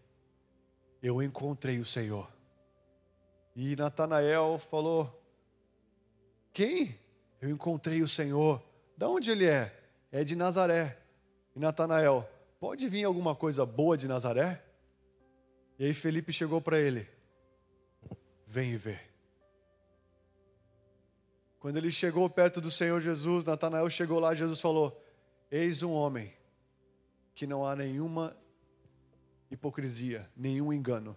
eu 1.02 1.22
encontrei 1.22 1.78
o 1.78 1.84
Senhor. 1.84 2.28
E 3.54 3.76
Natanael 3.76 4.60
falou: 4.70 5.22
Quem? 6.52 6.98
Eu 7.40 7.48
encontrei 7.48 8.02
o 8.02 8.08
Senhor. 8.08 8.62
Da 8.96 9.08
onde 9.08 9.30
ele 9.30 9.46
é? 9.46 9.74
É 10.12 10.24
de 10.24 10.34
Nazaré. 10.34 10.98
E 11.54 11.60
Natanael, 11.60 12.28
pode 12.58 12.88
vir 12.88 13.04
alguma 13.04 13.34
coisa 13.34 13.64
boa 13.64 13.96
de 13.96 14.08
Nazaré? 14.08 14.62
E 15.78 15.84
aí 15.84 15.94
Felipe 15.94 16.32
chegou 16.32 16.60
para 16.60 16.78
ele: 16.78 17.08
Vem 18.46 18.72
e 18.72 18.76
vê. 18.76 18.98
Quando 21.60 21.76
ele 21.76 21.90
chegou 21.90 22.28
perto 22.28 22.60
do 22.60 22.70
Senhor 22.70 23.00
Jesus, 23.00 23.44
Natanael 23.44 23.88
chegou 23.88 24.18
lá, 24.18 24.34
Jesus 24.34 24.60
falou: 24.60 25.00
Eis 25.50 25.82
um 25.82 25.92
homem 25.92 26.32
que 27.34 27.46
não 27.46 27.66
há 27.66 27.74
nenhuma 27.74 28.36
hipocrisia, 29.50 30.30
nenhum 30.36 30.72
engano. 30.72 31.16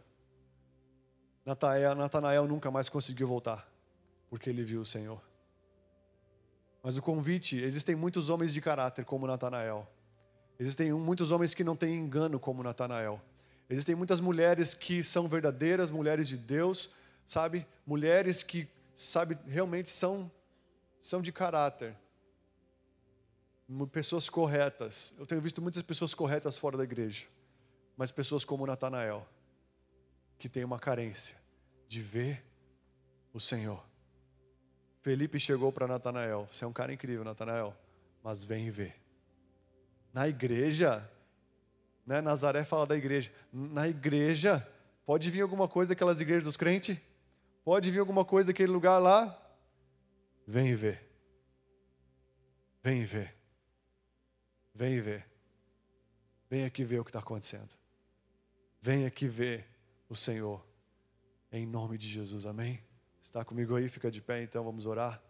Natanael, 1.46 2.48
nunca 2.48 2.72
mais 2.72 2.90
conseguiu 2.90 3.28
voltar, 3.28 3.70
porque 4.30 4.50
ele 4.50 4.64
viu 4.64 4.82
o 4.82 4.86
Senhor. 4.86 5.22
Mas 6.82 6.98
o 6.98 7.02
convite, 7.02 7.58
existem 7.58 7.96
muitos 7.96 8.30
homens 8.30 8.54
de 8.54 8.60
caráter 8.60 9.06
como 9.06 9.28
Natanael. 9.28 9.88
Existem 10.60 10.92
muitos 10.94 11.30
homens 11.30 11.54
que 11.54 11.64
não 11.64 11.76
têm 11.76 11.96
engano 11.96 12.40
como 12.40 12.64
Natanael. 12.64 13.22
Existem 13.70 13.96
muitas 13.96 14.20
mulheres 14.20 14.74
que 14.74 15.04
são 15.04 15.28
verdadeiras, 15.28 15.92
mulheres 15.92 16.28
de 16.28 16.38
Deus, 16.38 16.90
sabe? 17.26 17.68
Mulheres 17.86 18.44
que 18.44 18.68
sabe, 18.96 19.38
realmente 19.46 19.90
são, 19.90 20.32
são 21.02 21.22
de 21.22 21.32
caráter. 21.32 21.96
Pessoas 23.92 24.30
corretas. 24.30 25.16
Eu 25.18 25.26
tenho 25.26 25.42
visto 25.42 25.62
muitas 25.62 25.82
pessoas 25.82 26.14
corretas 26.14 26.58
fora 26.58 26.78
da 26.78 26.84
igreja, 26.84 27.28
mas 27.98 28.12
pessoas 28.12 28.46
como 28.46 28.66
Natanael, 28.66 29.28
que 30.38 30.50
tem 30.50 30.64
uma 30.64 30.80
carência 30.80 31.36
de 31.88 32.02
ver 32.02 32.44
o 33.34 33.40
Senhor. 33.40 33.84
Felipe 35.02 35.40
chegou 35.40 35.72
para 35.72 35.88
Natanael: 35.88 36.48
Você 36.52 36.66
é 36.66 36.68
um 36.68 36.74
cara 36.74 36.94
incrível, 36.94 37.24
Natanael, 37.24 37.76
mas 38.24 38.44
vem 38.44 38.68
e. 38.68 38.94
Na 40.14 40.28
igreja, 40.28 41.10
né, 42.06 42.22
Nazaré 42.22 42.64
fala 42.64 42.86
da 42.86 42.96
igreja. 42.96 43.32
Na 43.52 43.88
igreja, 43.88 44.66
pode 45.06 45.30
vir 45.32 45.42
alguma 45.42 45.68
coisa 45.68 45.90
daquelas 45.90 46.22
igrejas 46.22 46.46
dos 46.46 46.58
crentes? 46.58 46.98
Pode 47.64 47.90
vir 47.90 48.00
alguma 48.00 48.24
coisa 48.24 48.48
daquele 48.48 48.72
lugar 48.72 49.00
lá? 49.00 49.40
Vem 50.46 50.72
e. 50.72 50.76
Vem 52.84 53.04
e. 53.04 53.43
Vem 54.74 55.00
vê. 55.02 55.24
Vem 56.50 56.66
aqui 56.66 56.84
ver 56.84 57.00
o 57.00 57.04
que 57.04 57.10
está 57.10 57.20
acontecendo. 57.20 57.70
Vem 58.82 59.06
aqui 59.06 59.28
ver 59.28 59.66
o 60.10 60.16
Senhor. 60.16 60.66
Em 61.52 61.66
nome 61.66 61.98
de 61.98 62.08
Jesus, 62.08 62.46
amém? 62.46 62.84
Está 63.24 63.46
comigo 63.46 63.76
aí? 63.76 63.88
Fica 63.88 64.10
de 64.10 64.22
pé 64.22 64.42
então, 64.44 64.64
vamos 64.64 64.86
orar. 64.86 65.22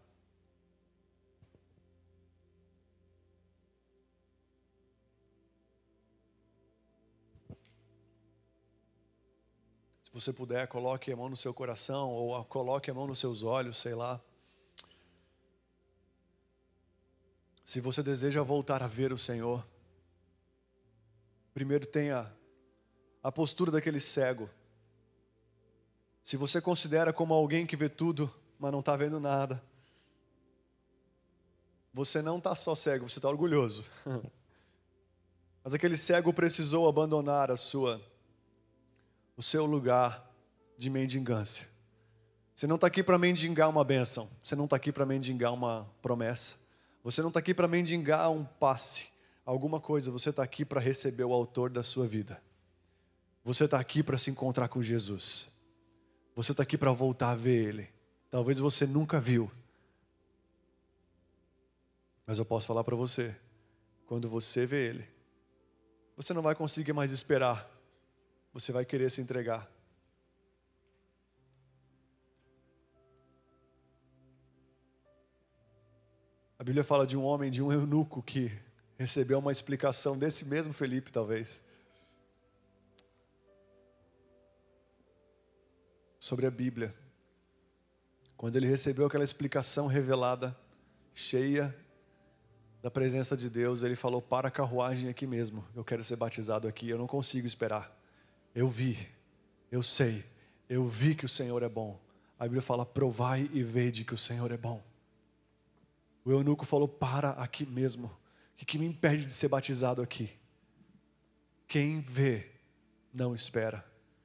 você 10.14 10.32
puder, 10.32 10.68
coloque 10.68 11.12
a 11.12 11.16
mão 11.16 11.28
no 11.28 11.36
seu 11.36 11.54
coração 11.54 12.12
ou 12.12 12.46
coloque 12.46 12.92
a 12.92 12.94
mão 12.94 13.08
nos 13.08 13.18
seus 13.18 13.42
olhos, 13.42 13.78
sei 13.78 13.96
lá. 13.96 14.22
Se 17.66 17.80
você 17.80 18.04
deseja 18.04 18.42
voltar 18.44 18.84
a 18.84 18.88
ver 18.88 19.14
o 19.14 19.18
Senhor, 19.18 19.66
primeiro 21.54 21.86
tenha 21.86 22.32
a 23.22 23.32
postura 23.32 23.72
daquele 23.72 24.00
cego. 24.00 24.50
Se 26.22 26.36
você 26.36 26.62
considera 26.62 27.14
como 27.14 27.34
alguém 27.34 27.66
que 27.66 27.76
vê 27.76 27.88
tudo, 27.88 28.34
mas 28.60 28.72
não 28.72 28.80
está 28.80 28.96
vendo 28.96 29.20
nada, 29.20 29.64
você 31.94 32.22
não 32.22 32.38
está 32.38 32.56
só 32.56 32.76
cego, 32.76 33.08
você 33.08 33.20
está 33.20 33.30
orgulhoso. 33.30 33.86
mas 35.64 35.74
aquele 35.74 35.96
cego 35.96 36.34
precisou 36.34 36.88
abandonar 36.88 37.52
a 37.52 37.58
sua 37.58 38.02
o 39.36 39.42
seu 39.42 39.66
lugar 39.66 40.32
de 40.78 40.90
mendigância. 40.90 41.68
Você 42.56 42.68
não 42.68 42.76
está 42.76 42.88
aqui 42.88 43.02
para 43.02 43.18
mendigar 43.18 43.70
uma 43.70 43.84
bênção. 43.84 44.30
Você 44.44 44.56
não 44.56 44.66
está 44.66 44.76
aqui 44.76 44.92
para 44.92 45.06
mendigar 45.06 45.52
uma 45.54 45.90
promessa. 46.02 46.63
Você 47.04 47.22
não 47.22 47.28
está 47.28 47.40
aqui 47.40 47.54
para 47.54 47.68
mendigar 47.68 48.32
um 48.32 48.46
passe, 48.46 49.10
alguma 49.46 49.80
coisa. 49.80 50.10
Você 50.12 50.30
está 50.30 50.42
aqui 50.42 50.64
para 50.64 50.80
receber 50.80 51.24
o 51.24 51.34
autor 51.34 51.70
da 51.70 51.84
sua 51.84 52.08
vida. 52.08 52.42
Você 53.44 53.66
está 53.66 53.80
aqui 53.80 54.02
para 54.02 54.18
se 54.18 54.32
encontrar 54.32 54.70
com 54.70 54.82
Jesus. 54.82 55.52
Você 56.36 56.52
está 56.52 56.64
aqui 56.64 56.78
para 56.78 56.92
voltar 56.92 57.32
a 57.32 57.36
ver 57.36 57.68
Ele. 57.68 57.90
Talvez 58.32 58.58
você 58.58 58.88
nunca 58.88 59.20
viu. 59.20 59.52
Mas 62.26 62.40
eu 62.40 62.46
posso 62.46 62.66
falar 62.66 62.84
para 62.84 62.96
você: 62.96 63.36
quando 64.06 64.30
você 64.30 64.66
vê 64.66 64.88
Ele, 64.88 65.08
você 66.16 66.34
não 66.34 66.42
vai 66.42 66.56
conseguir 66.56 66.94
mais 66.94 67.12
esperar 67.12 67.74
você 68.54 68.72
vai 68.72 68.86
querer 68.86 69.10
se 69.10 69.20
entregar. 69.20 69.68
A 76.64 76.66
Bíblia 76.66 76.86
fala 76.86 77.06
de 77.06 77.18
um 77.18 77.26
homem, 77.26 77.52
de 77.52 77.62
um 77.62 77.74
eunuco 77.74 78.24
que 78.24 78.50
recebeu 78.98 79.38
uma 79.38 79.52
explicação 79.52 80.18
desse 80.18 80.46
mesmo 80.46 80.72
Felipe, 80.72 81.12
talvez, 81.12 81.62
sobre 86.22 86.46
a 86.46 86.50
Bíblia. 86.50 86.96
Quando 88.38 88.56
ele 88.56 88.66
recebeu 88.66 89.06
aquela 89.06 89.26
explicação 89.26 89.88
revelada, 89.88 90.58
cheia 91.14 91.76
da 92.82 92.90
presença 92.90 93.36
de 93.36 93.50
Deus, 93.50 93.84
ele 93.84 93.98
falou: 93.98 94.22
Para 94.22 94.48
a 94.48 94.52
carruagem 94.52 95.10
aqui 95.10 95.28
mesmo, 95.28 95.68
eu 95.76 95.84
quero 95.84 96.02
ser 96.02 96.16
batizado 96.16 96.66
aqui, 96.66 96.90
eu 96.90 96.98
não 96.98 97.08
consigo 97.08 97.46
esperar. 97.46 97.94
Eu 98.56 98.70
vi, 98.70 99.10
eu 99.70 99.84
sei, 99.84 100.24
eu 100.70 100.88
vi 100.88 101.14
que 101.14 101.26
o 101.26 101.30
Senhor 101.30 101.62
é 101.62 101.68
bom. 101.68 102.00
A 102.40 102.46
Bíblia 102.46 102.62
fala: 102.62 102.86
Provai 102.86 103.50
e 103.52 103.62
vede 103.62 104.06
que 104.06 104.14
o 104.14 104.18
Senhor 104.18 104.50
é 104.50 104.56
bom. 104.56 104.82
O 106.26 106.32
eunuco 106.32 106.66
falou: 106.66 106.88
Para 106.88 107.32
aqui 107.32 107.66
mesmo. 107.66 108.08
O 108.08 108.56
que, 108.56 108.66
que 108.66 108.78
me 108.78 108.86
impede 108.86 109.26
de 109.26 109.34
ser 109.34 109.48
batizado 109.48 110.02
aqui? 110.02 110.30
Quem 111.68 112.02
vê, 112.02 112.52
não 113.14 113.34
espera. 113.34 113.84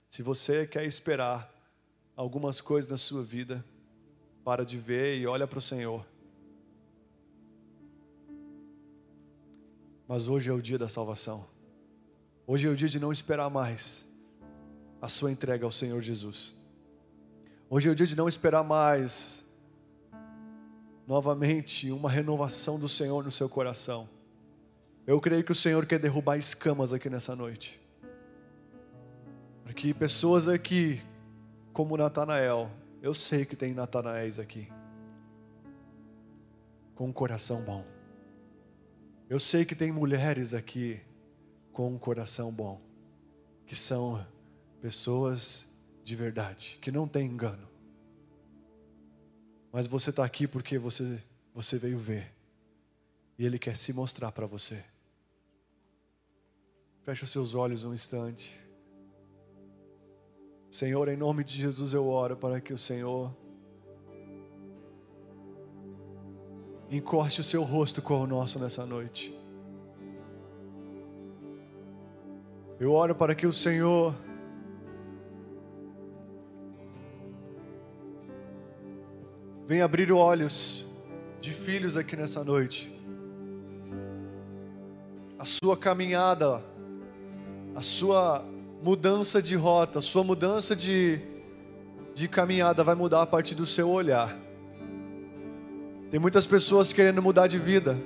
Se 0.08 0.22
você 0.22 0.66
quer 0.66 0.84
esperar 0.84 1.52
algumas 2.14 2.60
coisas 2.60 2.90
na 2.90 2.98
sua 2.98 3.24
vida, 3.24 3.64
para 4.44 4.64
de 4.64 4.78
ver 4.78 5.18
e 5.18 5.26
olha 5.26 5.46
para 5.46 5.58
o 5.58 5.62
Senhor. 5.62 6.06
Mas 10.06 10.26
hoje 10.26 10.48
é 10.50 10.52
o 10.52 10.60
dia 10.60 10.78
da 10.78 10.88
salvação. 10.88 11.46
Hoje 12.46 12.66
é 12.66 12.70
o 12.70 12.76
dia 12.76 12.88
de 12.88 12.98
não 12.98 13.12
esperar 13.12 13.50
mais 13.50 14.06
a 15.02 15.08
sua 15.08 15.30
entrega 15.30 15.64
ao 15.64 15.70
Senhor 15.70 16.00
Jesus. 16.00 16.54
Hoje 17.68 17.88
é 17.88 17.92
o 17.92 17.94
dia 17.94 18.06
de 18.06 18.16
não 18.16 18.26
esperar 18.26 18.64
mais 18.64 19.44
novamente 21.08 21.90
uma 21.90 22.10
renovação 22.10 22.78
do 22.78 22.86
Senhor 22.86 23.24
no 23.24 23.30
seu 23.30 23.48
coração. 23.48 24.06
Eu 25.06 25.18
creio 25.22 25.42
que 25.42 25.52
o 25.52 25.54
Senhor 25.54 25.86
quer 25.86 25.98
derrubar 25.98 26.36
escamas 26.36 26.92
aqui 26.92 27.08
nessa 27.08 27.34
noite. 27.34 27.80
Para 29.64 29.72
que 29.72 29.94
pessoas 29.94 30.46
aqui, 30.46 31.00
como 31.72 31.96
Natanael, 31.96 32.70
eu 33.00 33.14
sei 33.14 33.46
que 33.46 33.56
tem 33.56 33.72
Natanaéis 33.72 34.38
aqui, 34.38 34.68
com 36.94 37.06
um 37.06 37.12
coração 37.12 37.62
bom. 37.62 37.86
Eu 39.30 39.40
sei 39.40 39.64
que 39.64 39.74
tem 39.74 39.90
mulheres 39.90 40.52
aqui 40.52 41.00
com 41.72 41.88
um 41.88 41.98
coração 41.98 42.52
bom, 42.52 42.82
que 43.64 43.74
são 43.74 44.26
pessoas 44.82 45.66
de 46.04 46.14
verdade, 46.14 46.78
que 46.82 46.92
não 46.92 47.08
tem 47.08 47.24
engano. 47.24 47.66
Mas 49.72 49.86
você 49.86 50.10
está 50.10 50.24
aqui 50.24 50.46
porque 50.46 50.78
você, 50.78 51.22
você 51.54 51.78
veio 51.78 51.98
ver, 51.98 52.32
e 53.38 53.44
Ele 53.44 53.58
quer 53.58 53.76
se 53.76 53.92
mostrar 53.92 54.32
para 54.32 54.46
você. 54.46 54.82
Feche 57.02 57.24
os 57.24 57.30
seus 57.30 57.54
olhos 57.54 57.84
um 57.84 57.94
instante. 57.94 58.58
Senhor, 60.70 61.08
em 61.08 61.16
nome 61.16 61.44
de 61.44 61.54
Jesus 61.54 61.92
eu 61.92 62.06
oro 62.06 62.36
para 62.36 62.60
que 62.60 62.72
o 62.72 62.78
Senhor 62.78 63.34
encoste 66.90 67.40
o 67.40 67.44
seu 67.44 67.62
rosto 67.62 68.00
com 68.00 68.20
o 68.20 68.26
nosso 68.26 68.58
nessa 68.58 68.84
noite. 68.84 69.34
Eu 72.80 72.92
oro 72.92 73.14
para 73.14 73.34
que 73.34 73.46
o 73.46 73.52
Senhor 73.52 74.14
venha 79.68 79.84
abrir 79.84 80.10
olhos 80.10 80.86
de 81.42 81.52
filhos 81.52 81.94
aqui 81.94 82.16
nessa 82.16 82.42
noite. 82.42 82.90
A 85.38 85.44
sua 85.44 85.76
caminhada, 85.76 86.64
a 87.76 87.82
sua 87.82 88.42
mudança 88.82 89.42
de 89.42 89.54
rota, 89.54 89.98
a 89.98 90.02
sua 90.02 90.24
mudança 90.24 90.74
de, 90.74 91.20
de 92.14 92.26
caminhada 92.26 92.82
vai 92.82 92.94
mudar 92.94 93.20
a 93.20 93.26
partir 93.26 93.54
do 93.54 93.66
seu 93.66 93.90
olhar. 93.90 94.34
Tem 96.10 96.18
muitas 96.18 96.46
pessoas 96.46 96.90
querendo 96.90 97.20
mudar 97.20 97.46
de 97.46 97.58
vida. 97.58 98.00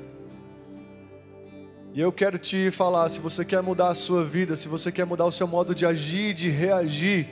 E 1.95 2.01
eu 2.01 2.11
quero 2.11 2.39
te 2.39 2.73
falar, 2.73 3.09
se 3.09 3.21
você 3.21 3.45
quer 3.45 3.63
mudar 3.63 3.91
a 3.91 3.95
sua 3.95 4.25
vida, 4.25 4.57
se 4.57 4.67
você 4.67 4.91
quer 4.91 5.07
mudar 5.07 5.27
o 5.27 5.33
seu 5.33 5.47
modo 5.47 5.77
de 5.77 5.87
agir, 5.87 6.35
de 6.35 6.49
reagir, 6.49 7.29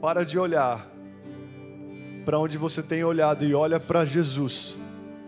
para 0.00 0.24
de 0.24 0.36
olhar 0.36 0.95
para 2.26 2.40
onde 2.40 2.58
você 2.58 2.82
tem 2.82 3.04
olhado 3.04 3.44
e 3.44 3.54
olha 3.54 3.78
para 3.78 4.04
Jesus. 4.04 4.76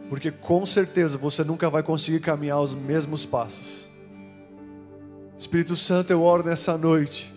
Porque 0.08 0.32
com 0.32 0.66
certeza 0.66 1.16
você 1.16 1.44
nunca 1.44 1.70
vai 1.70 1.80
conseguir 1.80 2.18
caminhar 2.18 2.60
os 2.60 2.74
mesmos 2.74 3.24
passos. 3.24 3.88
Espírito 5.38 5.76
Santo, 5.76 6.12
eu 6.12 6.20
oro 6.20 6.42
nessa 6.42 6.76
noite, 6.76 7.32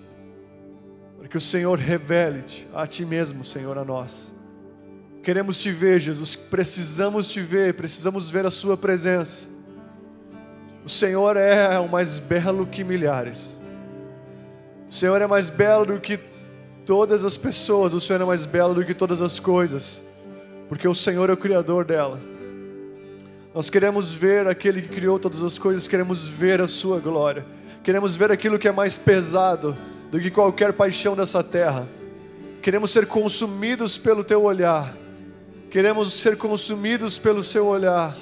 para 1.19 1.27
que 1.27 1.37
o 1.37 1.41
Senhor 1.41 1.77
revele-te 1.77 2.67
a 2.73 2.87
ti 2.87 3.05
mesmo, 3.05 3.45
Senhor, 3.45 3.77
a 3.77 3.85
nós. 3.85 4.33
Queremos 5.21 5.59
te 5.59 5.71
ver, 5.71 5.99
Jesus, 5.99 6.35
precisamos 6.35 7.31
te 7.31 7.39
ver, 7.39 7.75
precisamos 7.75 8.31
ver 8.31 8.47
a 8.47 8.49
Sua 8.49 8.75
presença. 8.75 9.47
O 10.83 10.89
Senhor 10.89 11.37
é 11.37 11.77
o 11.77 11.87
mais 11.87 12.17
belo 12.17 12.65
que 12.65 12.83
milhares. 12.83 13.61
O 14.89 14.93
Senhor 14.93 15.21
é 15.21 15.27
mais 15.27 15.51
belo 15.51 15.85
do 15.85 15.99
que 15.99 16.17
todas 16.85 17.23
as 17.23 17.37
pessoas, 17.37 17.93
o 17.93 18.01
Senhor 18.01 18.21
é 18.21 18.25
mais 18.25 18.45
belo 18.45 18.73
do 18.73 18.85
que 18.85 18.93
todas 18.93 19.21
as 19.21 19.39
coisas, 19.39 20.03
porque 20.69 20.87
o 20.87 20.95
Senhor 20.95 21.29
é 21.29 21.33
o 21.33 21.37
Criador 21.37 21.85
dela. 21.85 22.19
Nós 23.53 23.69
queremos 23.69 24.13
ver 24.13 24.47
aquele 24.47 24.81
que 24.81 24.89
criou 24.89 25.19
todas 25.19 25.41
as 25.43 25.59
coisas, 25.59 25.87
queremos 25.87 26.23
ver 26.23 26.61
a 26.61 26.67
Sua 26.67 26.99
glória, 26.99 27.45
queremos 27.83 28.15
ver 28.15 28.31
aquilo 28.31 28.57
que 28.57 28.67
é 28.67 28.71
mais 28.71 28.97
pesado 28.97 29.77
do 30.09 30.19
que 30.19 30.31
qualquer 30.31 30.73
paixão 30.73 31.15
dessa 31.15 31.43
terra. 31.43 31.87
Queremos 32.61 32.91
ser 32.91 33.05
consumidos 33.05 33.97
pelo 33.97 34.23
Teu 34.23 34.43
olhar 34.43 35.01
Queremos 35.71 36.11
ser 36.11 36.35
consumidos 36.35 37.17
pelo 37.17 37.41
seu 37.41 37.65
olhar. 37.65 38.13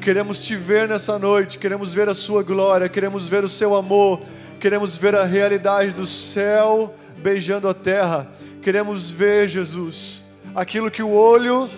Queremos 0.00 0.42
te 0.42 0.56
ver 0.56 0.88
nessa 0.88 1.18
noite, 1.18 1.58
queremos 1.58 1.92
ver 1.92 2.08
a 2.08 2.14
sua 2.14 2.42
glória, 2.42 2.88
queremos 2.88 3.28
ver 3.28 3.44
o 3.44 3.48
seu 3.48 3.74
amor, 3.74 4.22
queremos 4.58 4.96
ver 4.96 5.14
a 5.14 5.24
realidade 5.24 5.92
do 5.92 6.06
céu 6.06 6.94
beijando 7.22 7.68
a 7.68 7.74
terra. 7.74 8.28
Queremos 8.62 9.10
ver, 9.10 9.48
Jesus, 9.48 10.22
aquilo 10.54 10.90
que 10.90 11.02
o 11.02 11.10
olho 11.10 11.68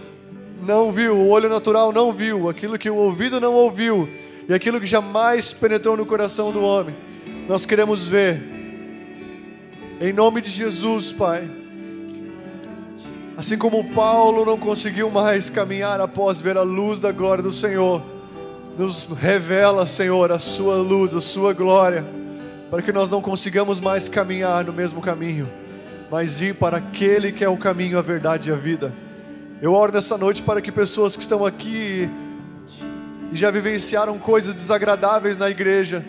não 0.63 0.93
viu, 0.93 1.17
o 1.17 1.29
olho 1.29 1.49
natural 1.49 1.93
não 1.93 2.13
viu, 2.13 2.49
aquilo 2.49 2.79
que 2.79 2.91
o 2.91 2.97
ouvido 2.97 3.41
não 3.41 3.55
ouviu 3.55 4.09
e 4.49 4.55
aquilo 4.55 4.81
que 4.81 4.87
jamais 4.87 5.53
penetrou 5.53 5.97
no 5.97 6.05
coração 6.05 6.51
do 6.51 6.63
homem. 6.63 6.95
Nós 7.49 7.65
queremos 7.65 8.09
ver. 8.09 8.43
Em 10.01 10.13
nome 10.13 10.41
de 10.41 10.51
Jesus, 10.51 11.13
Pai. 11.13 11.49
Assim 13.37 13.57
como 13.57 13.85
Paulo 13.93 14.45
não 14.45 14.59
conseguiu 14.59 15.11
mais 15.11 15.49
caminhar 15.49 16.01
após 16.01 16.41
ver 16.41 16.57
a 16.57 16.63
luz 16.63 17.01
da 17.01 17.13
glória 17.13 17.43
do 17.43 17.53
Senhor, 17.53 18.03
nos 18.77 19.05
revela, 19.05 19.87
Senhor, 19.87 20.31
a 20.31 20.39
Sua 20.39 20.77
luz, 20.77 21.15
a 21.15 21.21
Sua 21.21 21.53
glória, 21.53 22.07
para 22.71 22.83
que 22.83 22.93
nós 22.93 23.11
não 23.11 23.21
consigamos 23.21 23.81
mais 23.81 24.09
caminhar 24.09 24.65
no 24.65 24.73
mesmo 24.73 25.01
caminho, 25.01 25.51
mas 26.09 26.41
ir 26.41 26.55
para 26.55 26.77
aquele 26.77 27.33
que 27.33 27.45
é 27.45 27.49
o 27.49 27.57
caminho, 27.57 27.99
a 27.99 28.03
verdade 28.03 28.49
e 28.49 28.53
a 28.53 28.57
vida. 28.57 28.95
Eu 29.61 29.75
oro 29.75 29.93
nessa 29.93 30.17
noite 30.17 30.43
para 30.43 30.61
que 30.61 30.71
pessoas 30.71 31.17
que 31.17 31.23
estão 31.23 31.45
aqui 31.45 32.09
e 33.33 33.37
já 33.37 33.51
vivenciaram 33.51 34.19
coisas 34.19 34.55
desagradáveis 34.55 35.37
na 35.37 35.51
igreja, 35.51 36.05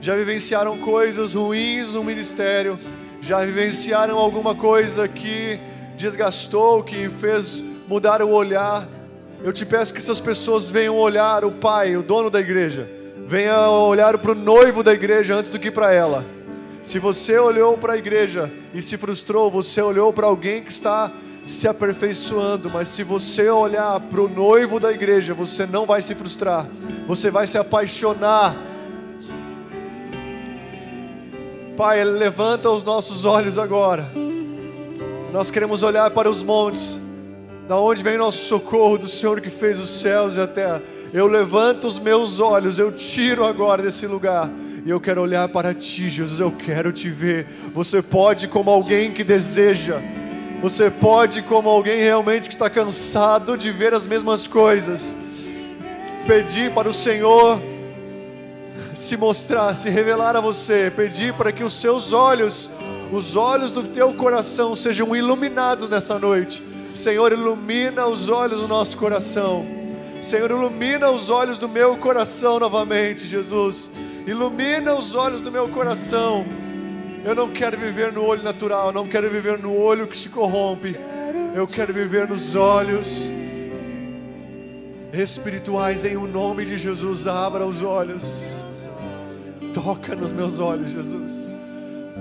já 0.00 0.14
vivenciaram 0.14 0.78
coisas 0.78 1.34
ruins 1.34 1.88
no 1.92 2.04
ministério, 2.04 2.78
já 3.20 3.44
vivenciaram 3.44 4.16
alguma 4.16 4.54
coisa 4.54 5.08
que 5.08 5.58
desgastou, 5.96 6.82
que 6.82 7.08
fez 7.08 7.62
mudar 7.88 8.22
o 8.22 8.30
olhar. 8.30 8.86
Eu 9.42 9.52
te 9.52 9.66
peço 9.66 9.92
que 9.92 9.98
essas 9.98 10.20
pessoas 10.20 10.70
venham 10.70 10.96
olhar 10.96 11.44
o 11.44 11.52
pai, 11.52 11.96
o 11.96 12.02
dono 12.02 12.30
da 12.30 12.40
igreja, 12.40 12.88
venha 13.26 13.68
olhar 13.70 14.18
para 14.18 14.32
o 14.32 14.34
noivo 14.34 14.82
da 14.82 14.92
igreja 14.92 15.34
antes 15.34 15.50
do 15.50 15.58
que 15.58 15.70
para 15.70 15.92
ela. 15.92 16.24
Se 16.82 16.98
você 16.98 17.38
olhou 17.38 17.78
para 17.78 17.94
a 17.94 17.96
igreja 17.96 18.52
e 18.74 18.82
se 18.82 18.96
frustrou, 18.98 19.50
você 19.50 19.80
olhou 19.80 20.12
para 20.12 20.26
alguém 20.26 20.62
que 20.62 20.70
está 20.70 21.10
se 21.46 21.68
aperfeiçoando, 21.68 22.70
mas 22.70 22.88
se 22.88 23.02
você 23.02 23.48
olhar 23.48 23.98
para 24.00 24.20
o 24.20 24.28
noivo 24.28 24.80
da 24.80 24.92
igreja, 24.92 25.34
você 25.34 25.66
não 25.66 25.86
vai 25.86 26.02
se 26.02 26.14
frustrar, 26.14 26.66
você 27.06 27.30
vai 27.30 27.46
se 27.46 27.58
apaixonar. 27.58 28.54
Pai, 31.76 32.04
levanta 32.04 32.70
os 32.70 32.84
nossos 32.84 33.24
olhos 33.24 33.58
agora. 33.58 34.08
Nós 35.32 35.50
queremos 35.50 35.82
olhar 35.82 36.10
para 36.10 36.30
os 36.30 36.42
montes, 36.42 37.02
Da 37.66 37.78
onde 37.78 38.02
vem 38.02 38.18
nosso 38.18 38.44
socorro? 38.44 38.98
Do 38.98 39.08
Senhor 39.08 39.40
que 39.40 39.48
fez 39.48 39.78
os 39.78 39.88
céus 39.88 40.36
e 40.36 40.40
a 40.40 40.46
terra. 40.46 40.82
Eu 41.14 41.26
levanto 41.26 41.86
os 41.86 41.98
meus 41.98 42.38
olhos, 42.38 42.78
eu 42.78 42.92
tiro 42.92 43.44
agora 43.44 43.82
desse 43.82 44.06
lugar. 44.06 44.50
E 44.84 44.90
eu 44.90 45.00
quero 45.00 45.22
olhar 45.22 45.48
para 45.48 45.72
ti, 45.72 46.10
Jesus. 46.10 46.40
Eu 46.40 46.52
quero 46.52 46.92
te 46.92 47.08
ver. 47.08 47.46
Você 47.72 48.02
pode, 48.02 48.48
como 48.48 48.70
alguém 48.70 49.12
que 49.12 49.24
deseja. 49.24 50.02
Você 50.60 50.90
pode, 50.90 51.40
como 51.40 51.70
alguém 51.70 52.02
realmente 52.02 52.48
que 52.48 52.54
está 52.54 52.68
cansado 52.68 53.56
de 53.56 53.70
ver 53.70 53.94
as 53.94 54.06
mesmas 54.06 54.46
coisas, 54.46 55.16
pedir 56.26 56.70
para 56.72 56.88
o 56.88 56.92
Senhor 56.92 57.60
se 58.94 59.16
mostrar, 59.16 59.74
se 59.74 59.88
revelar 59.88 60.36
a 60.36 60.40
você, 60.40 60.92
pedir 60.94 61.34
para 61.34 61.50
que 61.50 61.64
os 61.64 61.72
seus 61.72 62.12
olhos, 62.12 62.70
os 63.10 63.36
olhos 63.36 63.72
do 63.72 63.86
teu 63.86 64.12
coração 64.14 64.74
sejam 64.76 65.16
iluminados 65.16 65.88
nessa 65.88 66.18
noite. 66.18 66.62
Senhor, 66.94 67.32
ilumina 67.32 68.06
os 68.06 68.28
olhos 68.28 68.60
do 68.62 68.68
nosso 68.68 68.96
coração. 68.96 69.66
Senhor, 70.22 70.50
ilumina 70.50 71.10
os 71.10 71.28
olhos 71.28 71.58
do 71.58 71.68
meu 71.68 71.96
coração 71.96 72.58
novamente, 72.58 73.26
Jesus. 73.26 73.90
Ilumina 74.26 74.94
os 74.94 75.14
olhos 75.14 75.42
do 75.42 75.50
meu 75.50 75.68
coração. 75.68 76.46
Eu 77.24 77.34
não 77.34 77.50
quero 77.50 77.76
viver 77.76 78.12
no 78.12 78.24
olho 78.24 78.42
natural, 78.42 78.92
não 78.92 79.08
quero 79.08 79.28
viver 79.28 79.58
no 79.58 79.76
olho 79.76 80.06
que 80.06 80.16
se 80.16 80.28
corrompe. 80.28 80.96
Eu 81.54 81.66
quero 81.66 81.92
viver 81.92 82.28
nos 82.28 82.54
olhos 82.54 83.32
espirituais 85.12 86.04
em 86.04 86.16
o 86.16 86.26
nome 86.26 86.64
de 86.64 86.78
Jesus. 86.78 87.26
Abra 87.26 87.66
os 87.66 87.82
olhos. 87.82 88.64
Toca 89.72 90.14
nos 90.14 90.30
meus 90.30 90.58
olhos, 90.58 90.90
Jesus. 90.90 91.56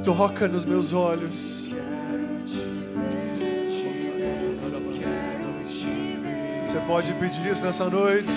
Toca 0.04 0.48
nos 0.48 0.66
meus 0.66 0.94
olhos. 0.94 1.73
Você 6.74 6.80
pode 6.88 7.14
pedir 7.14 7.52
isso 7.52 7.64
nessa 7.64 7.88
noite. 7.88 8.32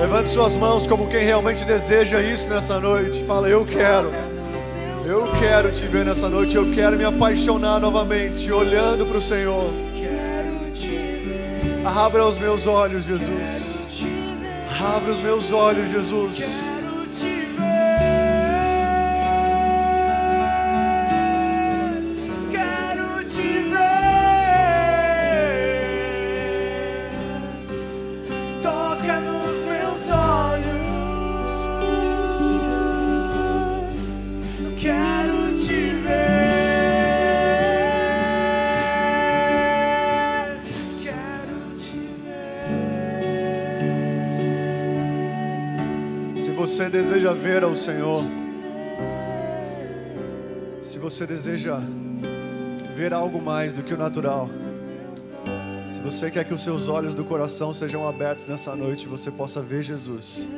Levante 0.00 0.28
suas 0.28 0.56
mãos 0.56 0.88
como 0.88 1.08
quem 1.08 1.24
realmente 1.24 1.64
deseja 1.64 2.20
isso 2.20 2.48
nessa 2.48 2.80
noite. 2.80 3.22
Fala, 3.26 3.48
eu 3.48 3.64
quero. 3.64 4.10
Eu 5.06 5.28
quero 5.38 5.70
te 5.70 5.86
ver 5.86 6.04
nessa 6.04 6.28
noite. 6.28 6.56
Eu 6.56 6.72
quero 6.72 6.96
me 6.96 7.04
apaixonar 7.04 7.78
novamente, 7.78 8.50
olhando 8.50 9.06
para 9.06 9.18
o 9.18 9.22
Senhor. 9.22 9.70
Abra 11.84 12.26
os 12.26 12.36
meus 12.36 12.66
olhos, 12.66 13.04
Jesus. 13.04 14.02
Abra 14.96 15.12
os 15.12 15.22
meus 15.22 15.52
olhos, 15.52 15.90
Jesus. 15.90 16.67
Você 46.78 46.88
deseja 46.88 47.32
ver 47.32 47.64
ao 47.64 47.74
Senhor, 47.74 48.22
se 50.80 50.96
você 50.96 51.26
deseja 51.26 51.80
ver 52.94 53.12
algo 53.12 53.42
mais 53.42 53.74
do 53.74 53.82
que 53.82 53.92
o 53.92 53.96
natural, 53.96 54.48
se 55.90 56.00
você 56.00 56.30
quer 56.30 56.44
que 56.44 56.54
os 56.54 56.62
seus 56.62 56.86
olhos 56.86 57.14
do 57.14 57.24
coração 57.24 57.74
sejam 57.74 58.08
abertos 58.08 58.46
nessa 58.46 58.76
noite, 58.76 59.08
você 59.08 59.28
possa 59.28 59.60
ver 59.60 59.82
Jesus. 59.82 60.48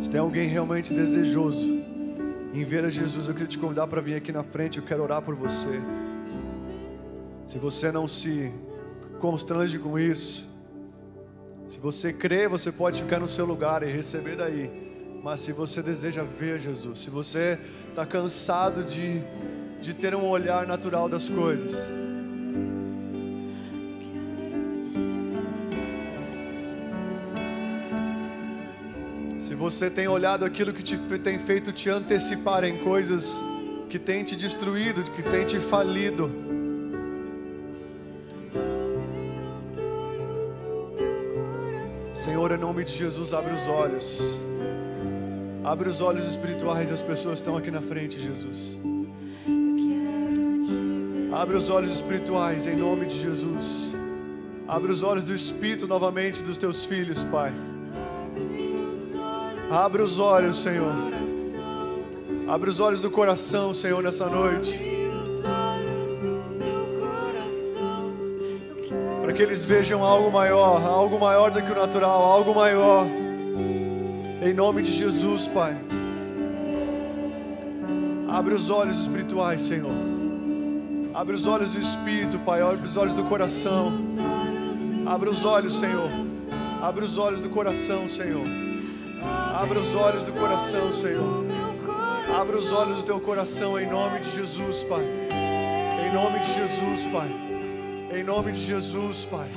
Se 0.00 0.10
tem 0.10 0.18
alguém 0.18 0.48
realmente 0.48 0.94
desejoso 0.94 1.82
em 2.54 2.64
ver 2.64 2.86
a 2.86 2.88
Jesus, 2.88 3.28
eu 3.28 3.34
queria 3.34 3.48
te 3.48 3.58
convidar 3.58 3.86
para 3.86 4.00
vir 4.00 4.14
aqui 4.14 4.32
na 4.32 4.42
frente, 4.42 4.78
eu 4.78 4.84
quero 4.84 5.02
orar 5.02 5.20
por 5.20 5.34
você. 5.34 5.78
Se 7.46 7.58
você 7.58 7.92
não 7.92 8.08
se 8.08 8.50
constrange 9.20 9.78
com 9.78 9.98
isso, 9.98 10.47
se 11.68 11.78
você 11.78 12.14
crê, 12.14 12.48
você 12.48 12.72
pode 12.72 13.02
ficar 13.02 13.20
no 13.20 13.28
seu 13.28 13.44
lugar 13.44 13.82
e 13.82 13.92
receber 13.92 14.36
daí. 14.36 14.70
Mas 15.22 15.42
se 15.42 15.52
você 15.52 15.82
deseja 15.82 16.24
ver 16.24 16.58
Jesus, 16.58 17.00
se 17.00 17.10
você 17.10 17.58
está 17.90 18.06
cansado 18.06 18.82
de, 18.82 19.22
de 19.78 19.94
ter 19.94 20.14
um 20.14 20.26
olhar 20.26 20.66
natural 20.66 21.10
das 21.10 21.28
coisas, 21.28 21.92
se 29.38 29.54
você 29.54 29.90
tem 29.90 30.08
olhado 30.08 30.46
aquilo 30.46 30.72
que 30.72 30.82
te, 30.82 30.96
tem 31.18 31.38
feito 31.38 31.70
te 31.70 31.90
antecipar 31.90 32.64
em 32.64 32.78
coisas 32.78 33.44
que 33.90 33.98
tem 33.98 34.24
te 34.24 34.34
destruído, 34.34 35.02
que 35.04 35.22
tem 35.22 35.44
te 35.44 35.58
falido, 35.58 36.47
Em 42.50 42.56
nome 42.56 42.82
de 42.82 42.92
Jesus, 42.92 43.34
abre 43.34 43.52
os 43.52 43.66
olhos. 43.66 44.40
Abre 45.62 45.88
os 45.88 46.00
olhos 46.00 46.26
espirituais 46.26 46.88
das 46.88 47.02
pessoas 47.02 47.34
que 47.34 47.40
estão 47.40 47.56
aqui 47.56 47.70
na 47.70 47.82
frente, 47.82 48.18
Jesus. 48.18 48.78
Abre 51.30 51.56
os 51.56 51.68
olhos 51.68 51.90
espirituais 51.90 52.66
em 52.66 52.74
nome 52.74 53.04
de 53.04 53.20
Jesus. 53.20 53.92
Abre 54.66 54.90
os 54.90 55.02
olhos 55.02 55.26
do 55.26 55.34
Espírito 55.34 55.86
novamente 55.86 56.42
dos 56.42 56.56
teus 56.56 56.86
filhos, 56.86 57.22
Pai. 57.24 57.52
Abre 59.70 60.00
os 60.00 60.18
olhos, 60.18 60.56
Senhor. 60.56 60.92
Abre 62.46 62.70
os 62.70 62.80
olhos 62.80 63.02
do 63.02 63.10
coração, 63.10 63.74
Senhor, 63.74 64.02
nessa 64.02 64.26
noite. 64.26 64.87
Que 69.38 69.42
eles 69.44 69.64
vejam 69.64 70.02
algo 70.02 70.32
maior, 70.32 70.84
algo 70.84 71.16
maior 71.16 71.52
do 71.52 71.62
que 71.62 71.70
o 71.70 71.74
natural, 71.76 72.24
algo 72.24 72.52
maior. 72.52 73.06
Em 74.42 74.52
nome 74.52 74.82
de 74.82 74.90
Jesus, 74.90 75.46
Pai. 75.46 75.78
Abre 78.28 78.52
os 78.52 78.68
olhos 78.68 78.98
espirituais, 78.98 79.60
Senhor. 79.60 79.92
Abre 81.14 81.36
os 81.36 81.46
olhos 81.46 81.72
do 81.72 81.78
espírito, 81.78 82.36
Pai. 82.40 82.62
Abre 82.62 82.84
os 82.84 82.96
olhos 82.96 83.14
do 83.14 83.22
coração. 83.22 83.92
Abre 85.06 85.30
os 85.30 85.44
olhos, 85.44 85.78
Senhor. 85.78 86.10
Abre 86.82 87.04
os 87.04 87.16
olhos 87.16 87.40
do 87.40 87.48
coração, 87.48 88.08
Senhor. 88.08 88.44
Abre 89.54 89.78
os 89.78 89.94
olhos 89.94 90.24
do 90.24 90.32
coração, 90.32 90.92
Senhor. 90.92 91.44
Abre 92.36 92.56
os 92.56 92.72
olhos 92.72 92.96
do 92.96 93.02
teu 93.04 93.20
coração 93.20 93.78
em 93.78 93.88
nome 93.88 94.18
de 94.18 94.32
Jesus, 94.32 94.82
Pai. 94.82 95.04
Em 95.04 96.12
nome 96.12 96.40
de 96.40 96.52
Jesus, 96.52 97.06
Pai. 97.06 97.47
Em 98.10 98.24
nome 98.24 98.52
de 98.52 98.60
Jesus, 98.60 99.26
Pai. 99.26 99.48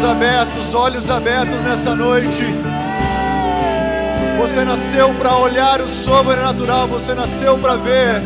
Olhos 0.00 0.04
abertos, 0.04 0.74
olhos 0.74 1.10
abertos 1.10 1.62
nessa 1.62 1.94
noite. 1.94 2.42
Você 4.38 4.64
nasceu 4.64 5.12
para 5.14 5.36
olhar 5.36 5.82
o 5.82 5.88
sobrenatural, 5.88 6.88
você 6.88 7.12
nasceu 7.12 7.58
para 7.58 7.76
ver 7.76 8.22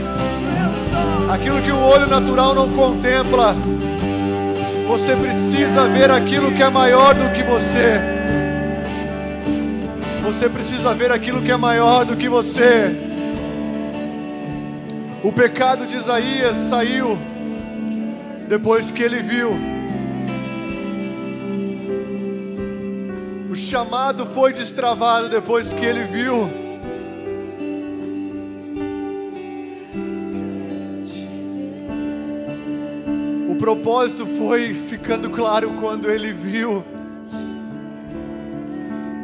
aquilo 1.32 1.60
que 1.62 1.72
o 1.72 1.80
olho 1.80 2.06
natural 2.06 2.54
não 2.54 2.68
contempla. 2.68 3.56
Você 4.86 5.16
precisa 5.16 5.88
ver 5.88 6.12
aquilo 6.12 6.52
que 6.52 6.62
é 6.62 6.70
maior 6.70 7.12
do 7.12 7.32
que 7.32 7.42
você. 7.42 7.98
Você 10.22 10.48
precisa 10.48 10.94
ver 10.94 11.10
aquilo 11.10 11.42
que 11.42 11.50
é 11.50 11.56
maior 11.56 12.04
do 12.04 12.16
que 12.16 12.28
você. 12.28 12.94
O 15.24 15.32
pecado 15.32 15.86
de 15.86 15.96
Isaías 15.96 16.56
saiu 16.56 17.18
depois 18.48 18.92
que 18.92 19.02
ele 19.02 19.20
viu. 19.20 19.73
Chamado 23.74 24.24
foi 24.26 24.52
destravado 24.52 25.28
depois 25.28 25.72
que 25.72 25.84
ele 25.84 26.04
viu. 26.04 26.48
O 33.50 33.56
propósito 33.56 34.26
foi 34.26 34.74
ficando 34.74 35.28
claro 35.28 35.72
quando 35.80 36.08
ele 36.08 36.32
viu. 36.32 36.84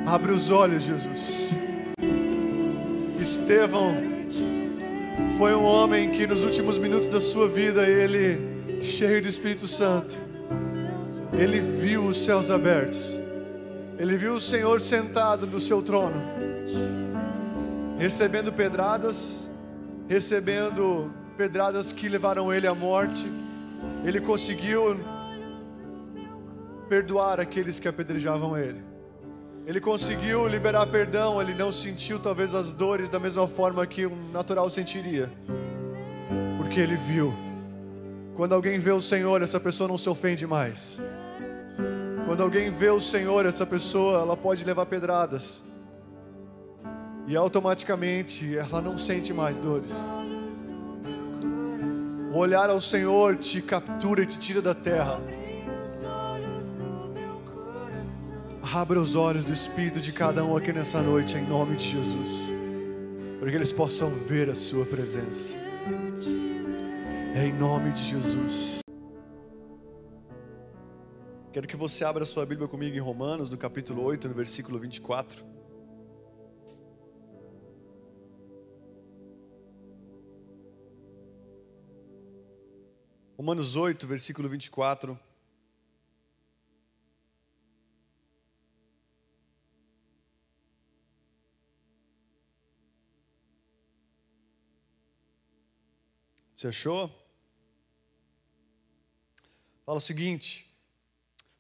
Abre 0.05 0.33
os 0.33 0.51
olhos, 0.51 0.83
Jesus. 0.83 1.51
Estevão 3.21 3.95
foi 5.39 5.55
um 5.55 5.63
homem 5.63 6.11
que 6.11 6.27
nos 6.27 6.43
últimos 6.43 6.77
minutos 6.77 7.09
da 7.09 7.21
sua 7.21 7.47
vida, 7.47 7.89
ele, 7.89 8.83
cheio 8.83 9.23
do 9.23 9.29
Espírito 9.29 9.69
Santo, 9.69 10.19
ele 11.33 11.61
viu 11.61 12.05
os 12.07 12.21
céus 12.21 12.51
abertos, 12.51 13.20
ele 14.01 14.17
viu 14.17 14.37
o 14.37 14.41
Senhor 14.41 14.81
sentado 14.81 15.47
no 15.47 15.61
seu 15.61 15.83
trono, 15.83 16.17
recebendo 17.99 18.51
pedradas, 18.51 19.47
recebendo 20.09 21.13
pedradas 21.37 21.93
que 21.93 22.09
levaram 22.09 22.51
ele 22.51 22.67
à 22.67 22.75
morte, 22.75 23.31
ele 24.03 24.19
conseguiu 24.19 24.99
perdoar 26.89 27.41
aqueles 27.41 27.79
que 27.79 27.87
apedrejavam 27.87 28.57
ele. 28.57 28.83
Ele 29.67 29.83
conseguiu 29.83 30.49
liberar 30.49 30.87
perdão, 30.87 31.39
ele 31.39 31.53
não 31.53 31.71
sentiu 31.71 32.19
talvez 32.19 32.55
as 32.55 32.73
dores 32.73 33.11
da 33.11 33.21
mesma 33.21 33.47
forma 33.47 33.87
que 33.87 34.07
um 34.07 34.31
natural 34.33 34.71
sentiria. 34.71 35.31
Porque 36.57 36.81
ele 36.81 36.97
viu. 36.97 37.35
Quando 38.35 38.55
alguém 38.55 38.79
vê 38.79 38.93
o 38.93 39.01
Senhor, 39.03 39.43
essa 39.43 39.61
pessoa 39.61 39.87
não 39.87 39.99
se 39.99 40.09
ofende 40.09 40.47
mais. 40.47 40.99
Quando 42.31 42.45
alguém 42.45 42.71
vê 42.71 42.89
o 42.89 43.01
Senhor, 43.01 43.45
essa 43.45 43.67
pessoa, 43.67 44.21
ela 44.21 44.37
pode 44.37 44.65
levar 44.65 44.87
pedradas. 44.87 45.65
E 47.27 47.35
automaticamente 47.35 48.57
ela 48.57 48.81
não 48.81 48.97
sente 48.97 49.33
mais 49.33 49.59
dores. 49.59 49.91
O 52.33 52.39
olhar 52.39 52.71
ao 52.71 52.81
Senhor 52.81 53.37
te 53.37 53.61
captura 53.61 54.23
e 54.23 54.27
te 54.27 54.39
tira 54.39 54.63
da 54.63 54.73
terra. 54.73 55.21
Abra 58.63 59.01
os 59.01 59.17
olhos 59.17 59.45
do 59.45 59.53
Espírito 59.53 60.01
de 60.01 60.13
cada 60.13 60.45
um 60.45 60.57
aqui 60.57 60.73
nessa 60.73 61.03
noite, 61.03 61.37
em 61.37 61.45
nome 61.45 61.75
de 61.75 61.89
Jesus, 61.89 62.53
para 63.41 63.51
que 63.51 63.57
eles 63.57 63.73
possam 63.73 64.09
ver 64.09 64.49
a 64.49 64.55
Sua 64.55 64.87
presença. 64.87 65.57
É 67.35 67.45
em 67.45 67.53
nome 67.53 67.91
de 67.91 68.05
Jesus. 68.05 68.81
Quero 71.53 71.67
que 71.67 71.77
você 71.77 72.05
abra 72.05 72.25
sua 72.25 72.47
Bíblia 72.47 72.69
comigo 72.69 72.95
em 72.97 73.01
Romanos, 73.01 73.51
no 73.51 73.59
capítulo 73.59 74.05
8, 74.05 74.29
no 74.29 74.35
versículo 74.35 74.79
24. 74.79 75.45
Romanos 83.37 83.75
8, 83.75 84.07
versículo 84.07 84.49
24. 84.49 85.19
Você 96.55 96.69
achou? 96.69 97.11
Fala 99.85 99.99
o 99.99 100.01
seguinte: 100.01 100.70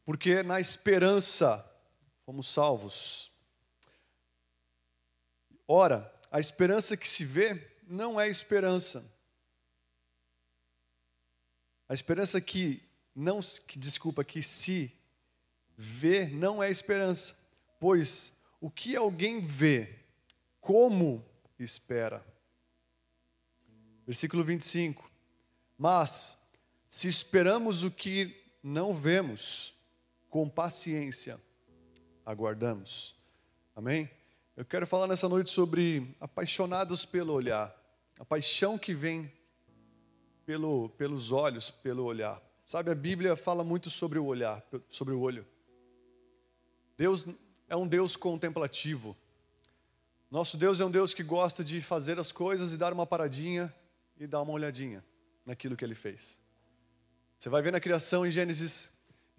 porque 0.04 0.42
na 0.42 0.60
esperança 0.60 1.64
fomos 2.24 2.48
salvos. 2.48 3.30
Ora, 5.66 6.12
a 6.30 6.40
esperança 6.40 6.96
que 6.96 7.08
se 7.08 7.24
vê 7.24 7.70
não 7.86 8.20
é 8.20 8.28
esperança. 8.28 9.04
A 11.88 11.94
esperança 11.94 12.40
que 12.40 12.88
não, 13.14 13.40
que 13.66 13.78
desculpa, 13.78 14.24
que 14.24 14.42
se 14.42 14.92
vê 15.76 16.26
não 16.26 16.62
é 16.62 16.70
esperança, 16.70 17.36
pois 17.80 18.32
o 18.60 18.70
que 18.70 18.94
alguém 18.94 19.40
vê, 19.40 19.98
como 20.60 21.24
espera? 21.58 22.24
Versículo 24.06 24.44
25. 24.44 25.10
Mas, 25.76 26.36
se 26.88 27.08
esperamos 27.08 27.82
o 27.82 27.90
que 27.90 28.36
não 28.62 28.94
vemos, 28.94 29.74
com 30.30 30.48
paciência 30.48 31.38
aguardamos. 32.24 33.16
Amém? 33.74 34.08
Eu 34.56 34.64
quero 34.64 34.86
falar 34.86 35.08
nessa 35.08 35.28
noite 35.28 35.50
sobre 35.50 36.14
apaixonados 36.20 37.04
pelo 37.04 37.32
olhar, 37.32 37.74
a 38.18 38.24
paixão 38.24 38.78
que 38.78 38.94
vem 38.94 39.30
pelo, 40.46 40.88
pelos 40.90 41.32
olhos, 41.32 41.70
pelo 41.70 42.04
olhar. 42.04 42.40
Sabe, 42.64 42.90
a 42.90 42.94
Bíblia 42.94 43.36
fala 43.36 43.64
muito 43.64 43.90
sobre 43.90 44.18
o 44.18 44.24
olhar, 44.24 44.62
sobre 44.88 45.12
o 45.12 45.20
olho. 45.20 45.44
Deus 46.96 47.26
é 47.68 47.74
um 47.74 47.86
Deus 47.86 48.14
contemplativo. 48.14 49.16
Nosso 50.30 50.56
Deus 50.56 50.78
é 50.78 50.84
um 50.84 50.90
Deus 50.90 51.12
que 51.12 51.24
gosta 51.24 51.64
de 51.64 51.80
fazer 51.80 52.20
as 52.20 52.30
coisas 52.30 52.72
e 52.72 52.76
dar 52.76 52.92
uma 52.92 53.06
paradinha 53.06 53.74
e 54.16 54.26
dar 54.26 54.42
uma 54.42 54.52
olhadinha 54.52 55.04
naquilo 55.44 55.76
que 55.76 55.84
ele 55.84 55.96
fez. 55.96 56.38
Você 57.36 57.48
vai 57.48 57.62
ver 57.62 57.72
na 57.72 57.80
criação 57.80 58.24
em 58.24 58.30
Gênesis, 58.30 58.88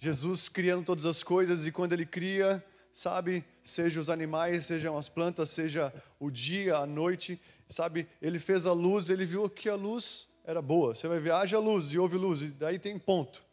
Jesus 0.03 0.49
criando 0.49 0.83
todas 0.83 1.05
as 1.05 1.21
coisas 1.21 1.67
e 1.67 1.71
quando 1.71 1.93
ele 1.93 2.07
cria, 2.07 2.65
sabe, 2.91 3.45
seja 3.63 4.01
os 4.01 4.09
animais, 4.09 4.65
sejam 4.65 4.97
as 4.97 5.07
plantas, 5.07 5.51
seja 5.51 5.93
o 6.19 6.31
dia, 6.31 6.77
a 6.77 6.87
noite, 6.87 7.39
sabe, 7.69 8.07
ele 8.19 8.39
fez 8.39 8.65
a 8.65 8.73
luz, 8.73 9.11
ele 9.11 9.27
viu 9.27 9.47
que 9.47 9.69
a 9.69 9.75
luz 9.75 10.27
era 10.43 10.59
boa. 10.59 10.95
Você 10.95 11.07
vai 11.07 11.19
ver, 11.19 11.33
haja 11.33 11.59
luz 11.59 11.93
e 11.93 11.99
houve 11.99 12.17
luz, 12.17 12.41
e 12.41 12.47
daí 12.47 12.79
tem 12.79 12.97
ponto. 12.97 13.43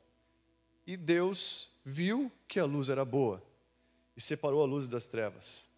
E 0.86 0.96
Deus 0.96 1.70
viu 1.84 2.32
que 2.48 2.58
a 2.58 2.64
luz 2.64 2.88
era 2.88 3.04
boa 3.04 3.42
e 4.16 4.20
separou 4.22 4.62
a 4.62 4.66
luz 4.66 4.88
das 4.88 5.06
trevas. 5.06 5.68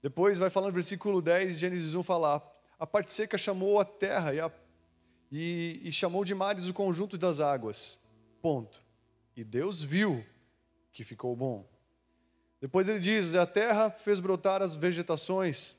Depois 0.00 0.38
vai 0.38 0.48
falando 0.48 0.68
no 0.68 0.74
versículo 0.74 1.20
10, 1.20 1.58
Gênesis 1.58 1.94
1 1.94 2.02
falar: 2.02 2.42
a 2.78 2.86
parte 2.86 3.12
seca 3.12 3.36
chamou 3.36 3.78
a 3.78 3.84
terra 3.84 4.32
e, 4.32 4.40
a, 4.40 4.50
e, 5.30 5.82
e 5.84 5.92
chamou 5.92 6.24
de 6.24 6.34
mares 6.34 6.66
o 6.66 6.72
conjunto 6.72 7.18
das 7.18 7.40
águas. 7.40 7.98
Ponto. 8.40 8.85
E 9.36 9.44
Deus 9.44 9.82
viu 9.82 10.24
que 10.92 11.04
ficou 11.04 11.36
bom. 11.36 11.68
Depois 12.60 12.88
ele 12.88 12.98
diz: 12.98 13.34
a 13.34 13.46
terra 13.46 13.90
fez 13.90 14.18
brotar 14.18 14.62
as 14.62 14.74
vegetações, 14.74 15.76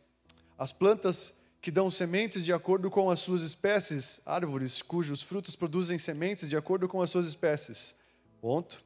as 0.58 0.72
plantas 0.72 1.34
que 1.60 1.72
dão 1.72 1.90
sementes 1.90 2.46
de 2.46 2.54
acordo 2.54 2.90
com 2.90 3.10
as 3.10 3.20
suas 3.20 3.42
espécies, 3.42 4.22
árvores 4.26 4.82
cujos 4.82 5.24
frutos 5.24 5.56
produzem 5.56 5.98
sementes 5.98 6.48
de 6.48 6.56
acordo 6.56 6.88
com 6.88 7.02
as 7.02 7.10
suas 7.10 7.26
espécies. 7.26 7.96
Ponto. 8.40 8.84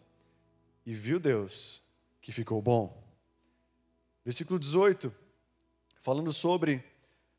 E 0.86 0.93
viu 0.93 1.19
Deus 1.19 1.84
que 2.22 2.32
ficou 2.32 2.61
bom. 2.61 2.97
Versículo 4.24 4.57
18, 4.57 5.13
falando 6.01 6.32
sobre 6.32 6.84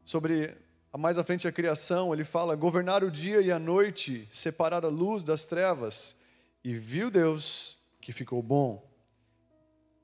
sobre 0.05 0.55
mais 0.99 1.17
à 1.17 1.25
frente 1.25 1.49
a 1.49 1.53
criação, 1.53 2.13
ele 2.13 2.25
fala: 2.25 2.55
governar 2.55 3.03
o 3.03 3.11
dia 3.11 3.41
e 3.41 3.51
a 3.51 3.59
noite, 3.59 4.29
separar 4.31 4.85
a 4.85 4.89
luz 4.89 5.23
das 5.23 5.47
trevas. 5.47 6.15
E 6.65 6.75
viu 6.75 7.11
Deus 7.11 7.79
que 8.01 8.13
ficou 8.13 8.43
bom. 8.43 8.89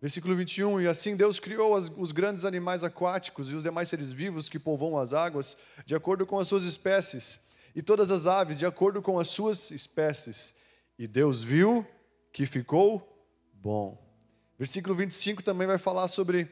Versículo 0.00 0.34
21: 0.36 0.80
E 0.80 0.86
assim 0.86 1.16
Deus 1.16 1.40
criou 1.40 1.76
as, 1.76 1.90
os 1.96 2.12
grandes 2.12 2.44
animais 2.44 2.84
aquáticos 2.84 3.50
e 3.50 3.54
os 3.54 3.62
demais 3.62 3.88
seres 3.88 4.12
vivos 4.12 4.48
que 4.48 4.59
povoam 4.59 4.98
as 4.98 5.12
águas, 5.12 5.56
de 5.84 5.94
acordo 5.94 6.26
com 6.26 6.38
as 6.38 6.48
suas 6.48 6.64
espécies, 6.64 7.38
e 7.74 7.82
todas 7.82 8.11
as 8.11 8.26
aves, 8.26 8.59
de 8.59 8.66
acordo 8.66 9.02
com 9.02 9.18
as 9.18 9.28
suas 9.28 9.70
espécies. 9.70 10.54
E 10.98 11.06
Deus 11.06 11.42
viu 11.42 11.86
que 12.32 12.46
ficou 12.46 13.26
bom. 13.52 14.04
Versículo 14.59 14.94
25 14.94 15.42
também 15.42 15.66
vai 15.66 15.78
falar 15.78 16.09
sobre 16.09 16.48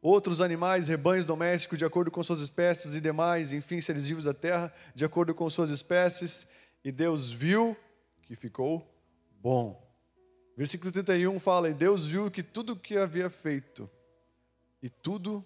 outros 0.00 0.40
animais, 0.40 0.86
rebanhos 0.86 1.26
domésticos, 1.26 1.78
de 1.78 1.84
acordo 1.84 2.10
com 2.10 2.22
suas 2.22 2.40
espécies 2.40 2.94
e 2.94 3.00
demais, 3.00 3.52
enfim, 3.52 3.80
seres 3.80 4.06
vivos 4.06 4.24
da 4.24 4.34
terra, 4.34 4.72
de 4.94 5.04
acordo 5.04 5.34
com 5.34 5.50
suas 5.50 5.70
espécies. 5.70 6.46
E 6.84 6.92
Deus 6.92 7.30
viu 7.30 7.76
que 8.28 8.36
ficou 8.36 8.86
bom. 9.40 9.82
Versículo 10.54 10.92
31 10.92 11.40
fala: 11.40 11.70
E 11.70 11.74
Deus 11.74 12.04
viu 12.04 12.30
que 12.30 12.42
tudo 12.42 12.74
o 12.74 12.76
que 12.76 12.98
havia 12.98 13.30
feito, 13.30 13.90
e 14.82 14.90
tudo, 14.90 15.42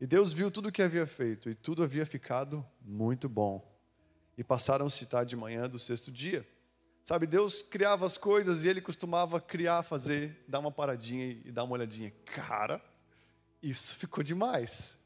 e 0.00 0.08
Deus 0.08 0.32
viu 0.32 0.50
tudo 0.50 0.70
o 0.70 0.72
que 0.72 0.82
havia 0.82 1.06
feito, 1.06 1.48
e 1.48 1.54
tudo 1.54 1.84
havia 1.84 2.04
ficado 2.04 2.66
muito 2.82 3.28
bom. 3.28 3.64
E 4.36 4.42
passaram 4.42 4.86
a 4.86 4.90
citar 4.90 5.24
de 5.24 5.36
manhã 5.36 5.68
do 5.68 5.78
sexto 5.78 6.10
dia. 6.10 6.44
Sabe, 7.04 7.28
Deus 7.28 7.62
criava 7.62 8.06
as 8.06 8.18
coisas 8.18 8.64
e 8.64 8.68
ele 8.68 8.80
costumava 8.80 9.40
criar, 9.40 9.84
fazer, 9.84 10.44
dar 10.48 10.58
uma 10.58 10.72
paradinha 10.72 11.40
e 11.44 11.52
dar 11.52 11.62
uma 11.62 11.74
olhadinha. 11.74 12.12
Cara, 12.24 12.82
isso 13.62 13.94
ficou 13.94 14.24
demais. 14.24 14.96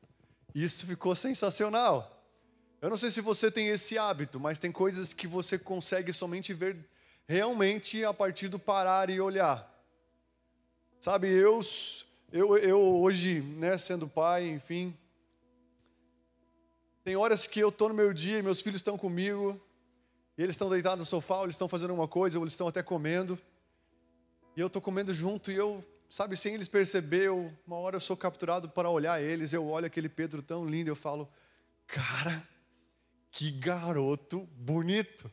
Isso 0.55 0.87
ficou 0.87 1.15
sensacional. 1.15 2.25
Eu 2.81 2.89
não 2.89 2.97
sei 2.97 3.11
se 3.11 3.21
você 3.21 3.51
tem 3.51 3.69
esse 3.69 3.99
hábito, 3.99 4.39
mas 4.41 4.59
tem 4.59 4.71
coisas 4.73 5.13
que 5.13 5.27
você 5.27 5.59
consegue 5.59 6.13
somente 6.13 6.55
ver 6.55 6.77
realmente 7.27 8.05
a 8.05 8.13
partir 8.13 8.49
do 8.49 8.59
parar 8.59 9.11
e 9.11 9.21
olhar. 9.21 9.71
Sabe, 11.01 11.29
eu, 11.29 11.61
eu, 12.33 12.57
eu 12.57 12.81
hoje, 12.81 13.41
né, 13.41 13.77
sendo 13.77 14.09
pai, 14.09 14.49
enfim, 14.49 14.97
tem 17.03 17.17
horas 17.17 17.47
que 17.47 17.61
eu 17.61 17.69
estou 17.69 17.89
no 17.89 17.95
meu 17.95 18.15
dia 18.15 18.39
e 18.39 18.43
meus 18.43 18.63
filhos 18.63 18.79
estão 18.79 18.97
comigo, 18.97 19.61
e 20.37 20.43
eles 20.43 20.55
estão 20.55 20.71
deitados 20.71 21.01
no 21.01 21.05
sofá, 21.05 21.37
ou 21.37 21.45
eles 21.45 21.55
estão 21.55 21.69
fazendo 21.69 21.91
alguma 21.91 22.09
coisa, 22.09 22.39
ou 22.39 22.45
eles 22.45 22.55
estão 22.55 22.67
até 22.67 22.83
comendo, 22.83 23.39
e 24.57 24.61
eu 24.61 24.69
estou 24.69 24.81
comendo 24.81 25.13
junto, 25.13 25.53
e 25.53 25.55
eu, 25.55 25.85
sabe, 26.09 26.37
sem 26.37 26.55
eles 26.55 26.69
perceber, 26.69 27.27
eu, 27.27 27.53
uma 27.67 27.77
hora 27.77 27.97
eu 27.97 28.01
sou 28.01 28.17
capturado 28.17 28.69
para 28.71 28.89
olhar 28.89 29.21
eles, 29.21 29.53
eu 29.53 29.67
olho 29.67 29.87
aquele 29.87 30.09
Pedro 30.09 30.41
tão 30.41 30.67
lindo, 30.67 30.89
eu 30.89 30.97
falo, 30.97 31.29
cara, 31.87 32.43
que 33.31 33.51
garoto 33.51 34.49
bonito 34.57 35.31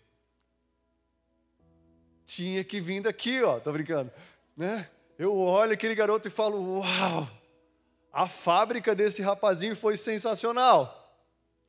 tinha 2.36 2.64
que 2.64 2.80
vir 2.80 3.02
daqui, 3.02 3.44
ó, 3.44 3.60
tô 3.60 3.72
brincando, 3.74 4.12
né? 4.56 4.90
Eu 5.18 5.38
olho 5.38 5.74
aquele 5.74 5.94
garoto 5.94 6.28
e 6.28 6.32
falo, 6.32 6.80
uau, 6.80 7.30
a 8.12 8.28
fábrica 8.28 8.96
desse 8.96 9.22
rapazinho 9.22 9.76
foi 9.76 9.98
sensacional. 9.98 10.98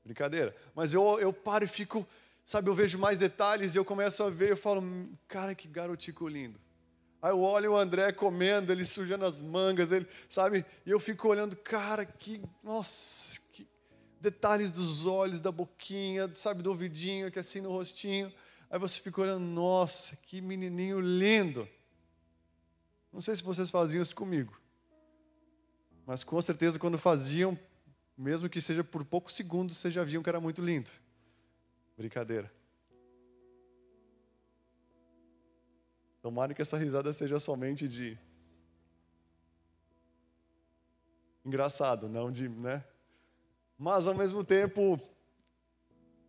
Brincadeira. 0.05 0.55
Mas 0.75 0.95
eu, 0.95 1.19
eu 1.19 1.33
paro 1.33 1.65
e 1.65 1.69
fico, 1.69 2.07
sabe, 2.45 2.71
eu 2.71 2.75
vejo 2.75 2.97
mais 2.97 3.19
detalhes 3.19 3.75
e 3.75 3.79
eu 3.79 3.85
começo 3.85 4.23
a 4.23 4.31
ver, 4.31 4.51
eu 4.51 4.57
falo, 4.57 4.83
cara, 5.27 5.55
que 5.55 5.67
garotico 5.67 6.29
lindo. 6.29 6.59
Aí 7.21 7.31
eu 7.31 7.41
olho 7.41 7.73
o 7.73 7.77
André 7.77 8.13
comendo, 8.13 8.73
ele 8.73 8.85
sujando 8.85 9.25
as 9.25 9.41
mangas, 9.41 9.93
ele, 9.93 10.07
sabe? 10.29 10.65
E 10.87 10.91
eu 10.91 10.99
fico 10.99 11.29
olhando, 11.29 11.57
cara, 11.57 12.05
que, 12.05 12.41
nossa, 12.63 13.39
que 13.53 13.69
detalhes 14.21 14.73
dos 14.73 15.07
olhos, 15.07 15.41
da 15.41 15.53
boquinha, 15.53 16.33
sabe, 16.35 16.63
do 16.63 16.71
ouvidinho, 16.71 17.31
que 17.31 17.39
é 17.39 17.41
assim 17.41 17.61
no 17.61 17.71
rostinho. 17.71 18.33
Aí 18.73 18.79
você 18.79 19.03
fica 19.03 19.21
olhando, 19.21 19.45
nossa, 19.45 20.17
que 20.17 20.41
menininho 20.41 20.99
lindo. 20.99 21.69
Não 23.13 23.21
sei 23.21 23.37
se 23.37 23.43
vocês 23.43 23.69
faziam 23.69 24.03
isso 24.03 24.17
comigo, 24.17 24.59
mas 26.07 26.25
com 26.25 26.41
certeza 26.41 26.79
quando 26.79 26.97
faziam, 26.97 27.59
mesmo 28.17 28.49
que 28.49 28.63
seja 28.63 28.83
por 28.83 29.05
poucos 29.05 29.35
segundos, 29.35 29.77
vocês 29.77 29.93
já 29.93 30.03
viam 30.03 30.23
que 30.23 30.29
era 30.31 30.41
muito 30.41 30.63
lindo. 30.63 30.91
Brincadeira. 31.99 32.51
Tomara 36.23 36.55
que 36.55 36.63
essa 36.63 36.79
risada 36.79 37.13
seja 37.13 37.39
somente 37.39 37.87
de 37.87 38.19
engraçado, 41.45 42.09
não 42.09 42.33
de, 42.33 42.49
né? 42.49 42.83
Mas 43.77 44.07
ao 44.07 44.15
mesmo 44.15 44.43
tempo 44.43 44.99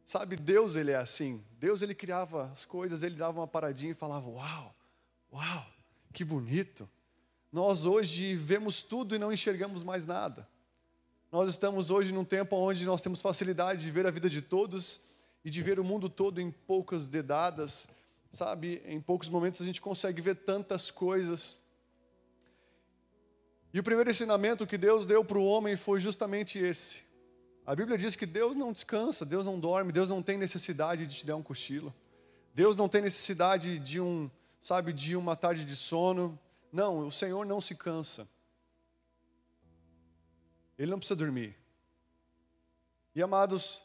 Sabe, 0.03 0.35
Deus 0.35 0.75
ele 0.75 0.91
é 0.91 0.97
assim. 0.97 1.43
Deus 1.63 1.81
ele 1.81 1.95
criava 1.95 2.51
as 2.51 2.65
coisas, 2.65 3.03
ele 3.03 3.15
dava 3.15 3.39
uma 3.39 3.47
paradinha 3.47 3.93
e 3.93 3.95
falava: 3.95 4.27
"Uau! 4.29 4.75
Uau! 5.31 5.65
Que 6.11 6.25
bonito!" 6.25 6.89
Nós 7.49 7.85
hoje 7.85 8.35
vemos 8.35 8.83
tudo 8.83 9.15
e 9.15 9.17
não 9.17 9.31
enxergamos 9.31 9.81
mais 9.81 10.05
nada. 10.05 10.45
Nós 11.31 11.47
estamos 11.47 11.89
hoje 11.89 12.11
num 12.11 12.25
tempo 12.25 12.57
onde 12.57 12.85
nós 12.85 13.01
temos 13.01 13.21
facilidade 13.21 13.81
de 13.81 13.91
ver 13.91 14.05
a 14.05 14.11
vida 14.11 14.29
de 14.29 14.41
todos 14.41 15.05
e 15.45 15.49
de 15.49 15.61
ver 15.61 15.79
o 15.79 15.85
mundo 15.85 16.09
todo 16.09 16.41
em 16.41 16.51
poucas 16.51 17.07
dedadas, 17.07 17.87
sabe? 18.29 18.81
Em 18.85 18.99
poucos 18.99 19.29
momentos 19.29 19.61
a 19.61 19.65
gente 19.65 19.79
consegue 19.79 20.21
ver 20.21 20.35
tantas 20.35 20.91
coisas. 20.91 21.57
E 23.73 23.79
o 23.79 23.83
primeiro 23.83 24.09
ensinamento 24.09 24.67
que 24.67 24.77
Deus 24.77 25.05
deu 25.05 25.23
para 25.23 25.39
o 25.39 25.45
homem 25.45 25.77
foi 25.77 26.01
justamente 26.01 26.59
esse: 26.59 27.03
a 27.65 27.75
Bíblia 27.75 27.97
diz 27.97 28.15
que 28.15 28.25
Deus 28.25 28.55
não 28.55 28.73
descansa, 28.73 29.25
Deus 29.25 29.45
não 29.45 29.59
dorme, 29.59 29.91
Deus 29.91 30.09
não 30.09 30.21
tem 30.21 30.37
necessidade 30.37 31.07
de 31.07 31.15
te 31.17 31.25
dar 31.25 31.37
um 31.37 31.43
cochilo. 31.43 31.93
Deus 32.53 32.75
não 32.75 32.89
tem 32.89 33.01
necessidade 33.01 33.79
de 33.79 34.01
um, 34.01 34.29
sabe, 34.59 34.91
de 34.91 35.15
uma 35.15 35.35
tarde 35.35 35.63
de 35.63 35.75
sono. 35.75 36.37
Não, 36.71 37.07
o 37.07 37.11
Senhor 37.11 37.45
não 37.45 37.61
se 37.61 37.73
cansa. 37.73 38.27
Ele 40.77 40.91
não 40.91 40.99
precisa 40.99 41.15
dormir. 41.15 41.55
E 43.15 43.23
amados, 43.23 43.81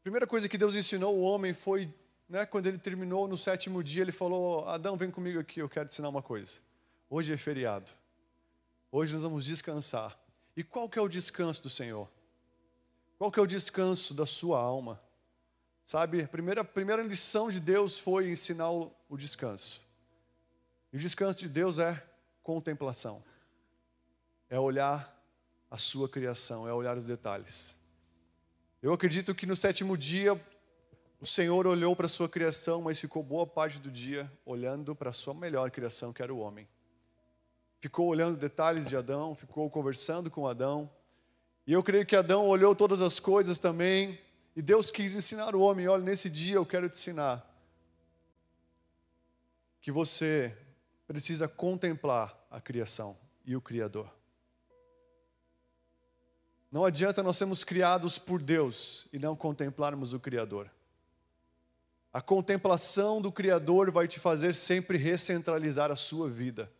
a 0.00 0.02
primeira 0.02 0.26
coisa 0.26 0.48
que 0.48 0.56
Deus 0.56 0.76
ensinou 0.76 1.16
o 1.16 1.22
homem 1.22 1.52
foi, 1.52 1.92
né, 2.28 2.46
quando 2.46 2.66
ele 2.66 2.78
terminou 2.78 3.26
no 3.26 3.36
sétimo 3.36 3.82
dia, 3.82 4.02
ele 4.02 4.12
falou: 4.12 4.68
Adão, 4.68 4.96
vem 4.96 5.10
comigo 5.10 5.40
aqui, 5.40 5.60
eu 5.60 5.68
quero 5.68 5.88
te 5.88 5.92
ensinar 5.92 6.08
uma 6.08 6.22
coisa. 6.22 6.60
Hoje 7.10 7.32
é 7.32 7.36
feriado. 7.36 7.90
Hoje 8.92 9.12
nós 9.12 9.22
vamos 9.22 9.44
descansar. 9.44 10.18
E 10.56 10.62
qual 10.62 10.88
que 10.88 10.98
é 10.98 11.02
o 11.02 11.08
descanso 11.08 11.62
do 11.62 11.70
Senhor? 11.70 12.08
Qual 13.18 13.32
que 13.32 13.40
é 13.40 13.42
o 13.42 13.46
descanso 13.46 14.14
da 14.14 14.24
sua 14.24 14.60
alma? 14.60 15.02
Sabe, 15.84 16.22
a 16.22 16.28
primeira, 16.28 16.60
a 16.60 16.64
primeira 16.64 17.02
lição 17.02 17.50
de 17.50 17.58
Deus 17.58 17.98
foi 17.98 18.30
ensinar 18.30 18.70
o, 18.70 18.94
o 19.08 19.16
descanso. 19.16 19.82
E 20.92 20.96
o 20.96 21.00
descanso 21.00 21.40
de 21.40 21.48
Deus 21.48 21.78
é 21.80 22.00
contemplação. 22.42 23.24
É 24.48 24.58
olhar 24.58 25.14
a 25.68 25.76
sua 25.76 26.08
criação, 26.08 26.68
é 26.68 26.72
olhar 26.72 26.96
os 26.96 27.06
detalhes. 27.06 27.76
Eu 28.80 28.92
acredito 28.92 29.34
que 29.34 29.46
no 29.46 29.56
sétimo 29.56 29.96
dia 29.96 30.40
o 31.20 31.26
Senhor 31.26 31.66
olhou 31.66 31.96
para 31.96 32.06
a 32.06 32.08
sua 32.08 32.28
criação, 32.28 32.80
mas 32.80 33.00
ficou 33.00 33.22
boa 33.24 33.44
parte 33.44 33.80
do 33.80 33.90
dia 33.90 34.30
olhando 34.46 34.94
para 34.94 35.10
a 35.10 35.12
sua 35.12 35.34
melhor 35.34 35.70
criação, 35.72 36.12
que 36.12 36.22
era 36.22 36.32
o 36.32 36.38
homem. 36.38 36.68
Ficou 37.80 38.06
olhando 38.06 38.38
detalhes 38.38 38.88
de 38.88 38.96
Adão, 38.96 39.34
ficou 39.34 39.68
conversando 39.68 40.30
com 40.30 40.46
Adão, 40.46 40.88
e 41.68 41.72
eu 41.74 41.82
creio 41.82 42.06
que 42.06 42.16
Adão 42.16 42.46
olhou 42.46 42.74
todas 42.74 43.02
as 43.02 43.20
coisas 43.20 43.58
também, 43.58 44.18
e 44.56 44.62
Deus 44.62 44.90
quis 44.90 45.14
ensinar 45.14 45.54
o 45.54 45.60
homem: 45.60 45.86
olha, 45.86 46.02
nesse 46.02 46.30
dia 46.30 46.54
eu 46.54 46.64
quero 46.64 46.88
te 46.88 46.96
ensinar 46.96 47.46
que 49.78 49.92
você 49.92 50.56
precisa 51.06 51.46
contemplar 51.46 52.34
a 52.50 52.58
criação 52.58 53.18
e 53.44 53.54
o 53.54 53.60
Criador. 53.60 54.10
Não 56.72 56.86
adianta 56.86 57.22
nós 57.22 57.36
sermos 57.36 57.62
criados 57.64 58.18
por 58.18 58.40
Deus 58.40 59.06
e 59.12 59.18
não 59.18 59.36
contemplarmos 59.36 60.14
o 60.14 60.18
Criador. 60.18 60.70
A 62.10 62.22
contemplação 62.22 63.20
do 63.20 63.30
Criador 63.30 63.90
vai 63.90 64.08
te 64.08 64.18
fazer 64.18 64.54
sempre 64.54 64.96
recentralizar 64.96 65.90
a 65.90 65.96
sua 65.96 66.30
vida 66.30 66.72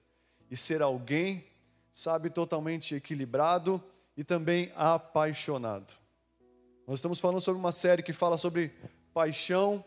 e 0.50 0.56
ser 0.56 0.80
alguém, 0.80 1.46
sabe, 1.92 2.30
totalmente 2.30 2.94
equilibrado 2.94 3.84
e 4.18 4.24
também 4.24 4.72
apaixonado. 4.74 5.94
Nós 6.88 6.98
estamos 6.98 7.20
falando 7.20 7.40
sobre 7.40 7.60
uma 7.60 7.70
série 7.70 8.02
que 8.02 8.12
fala 8.12 8.36
sobre 8.36 8.72
paixão 9.14 9.84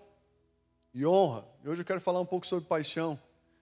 e 0.94 1.06
honra. 1.06 1.44
E 1.62 1.68
hoje 1.68 1.82
eu 1.82 1.86
quero 1.86 2.00
falar 2.00 2.22
um 2.22 2.26
pouco 2.26 2.48
sobre 2.48 2.66
paixão. 2.66 3.20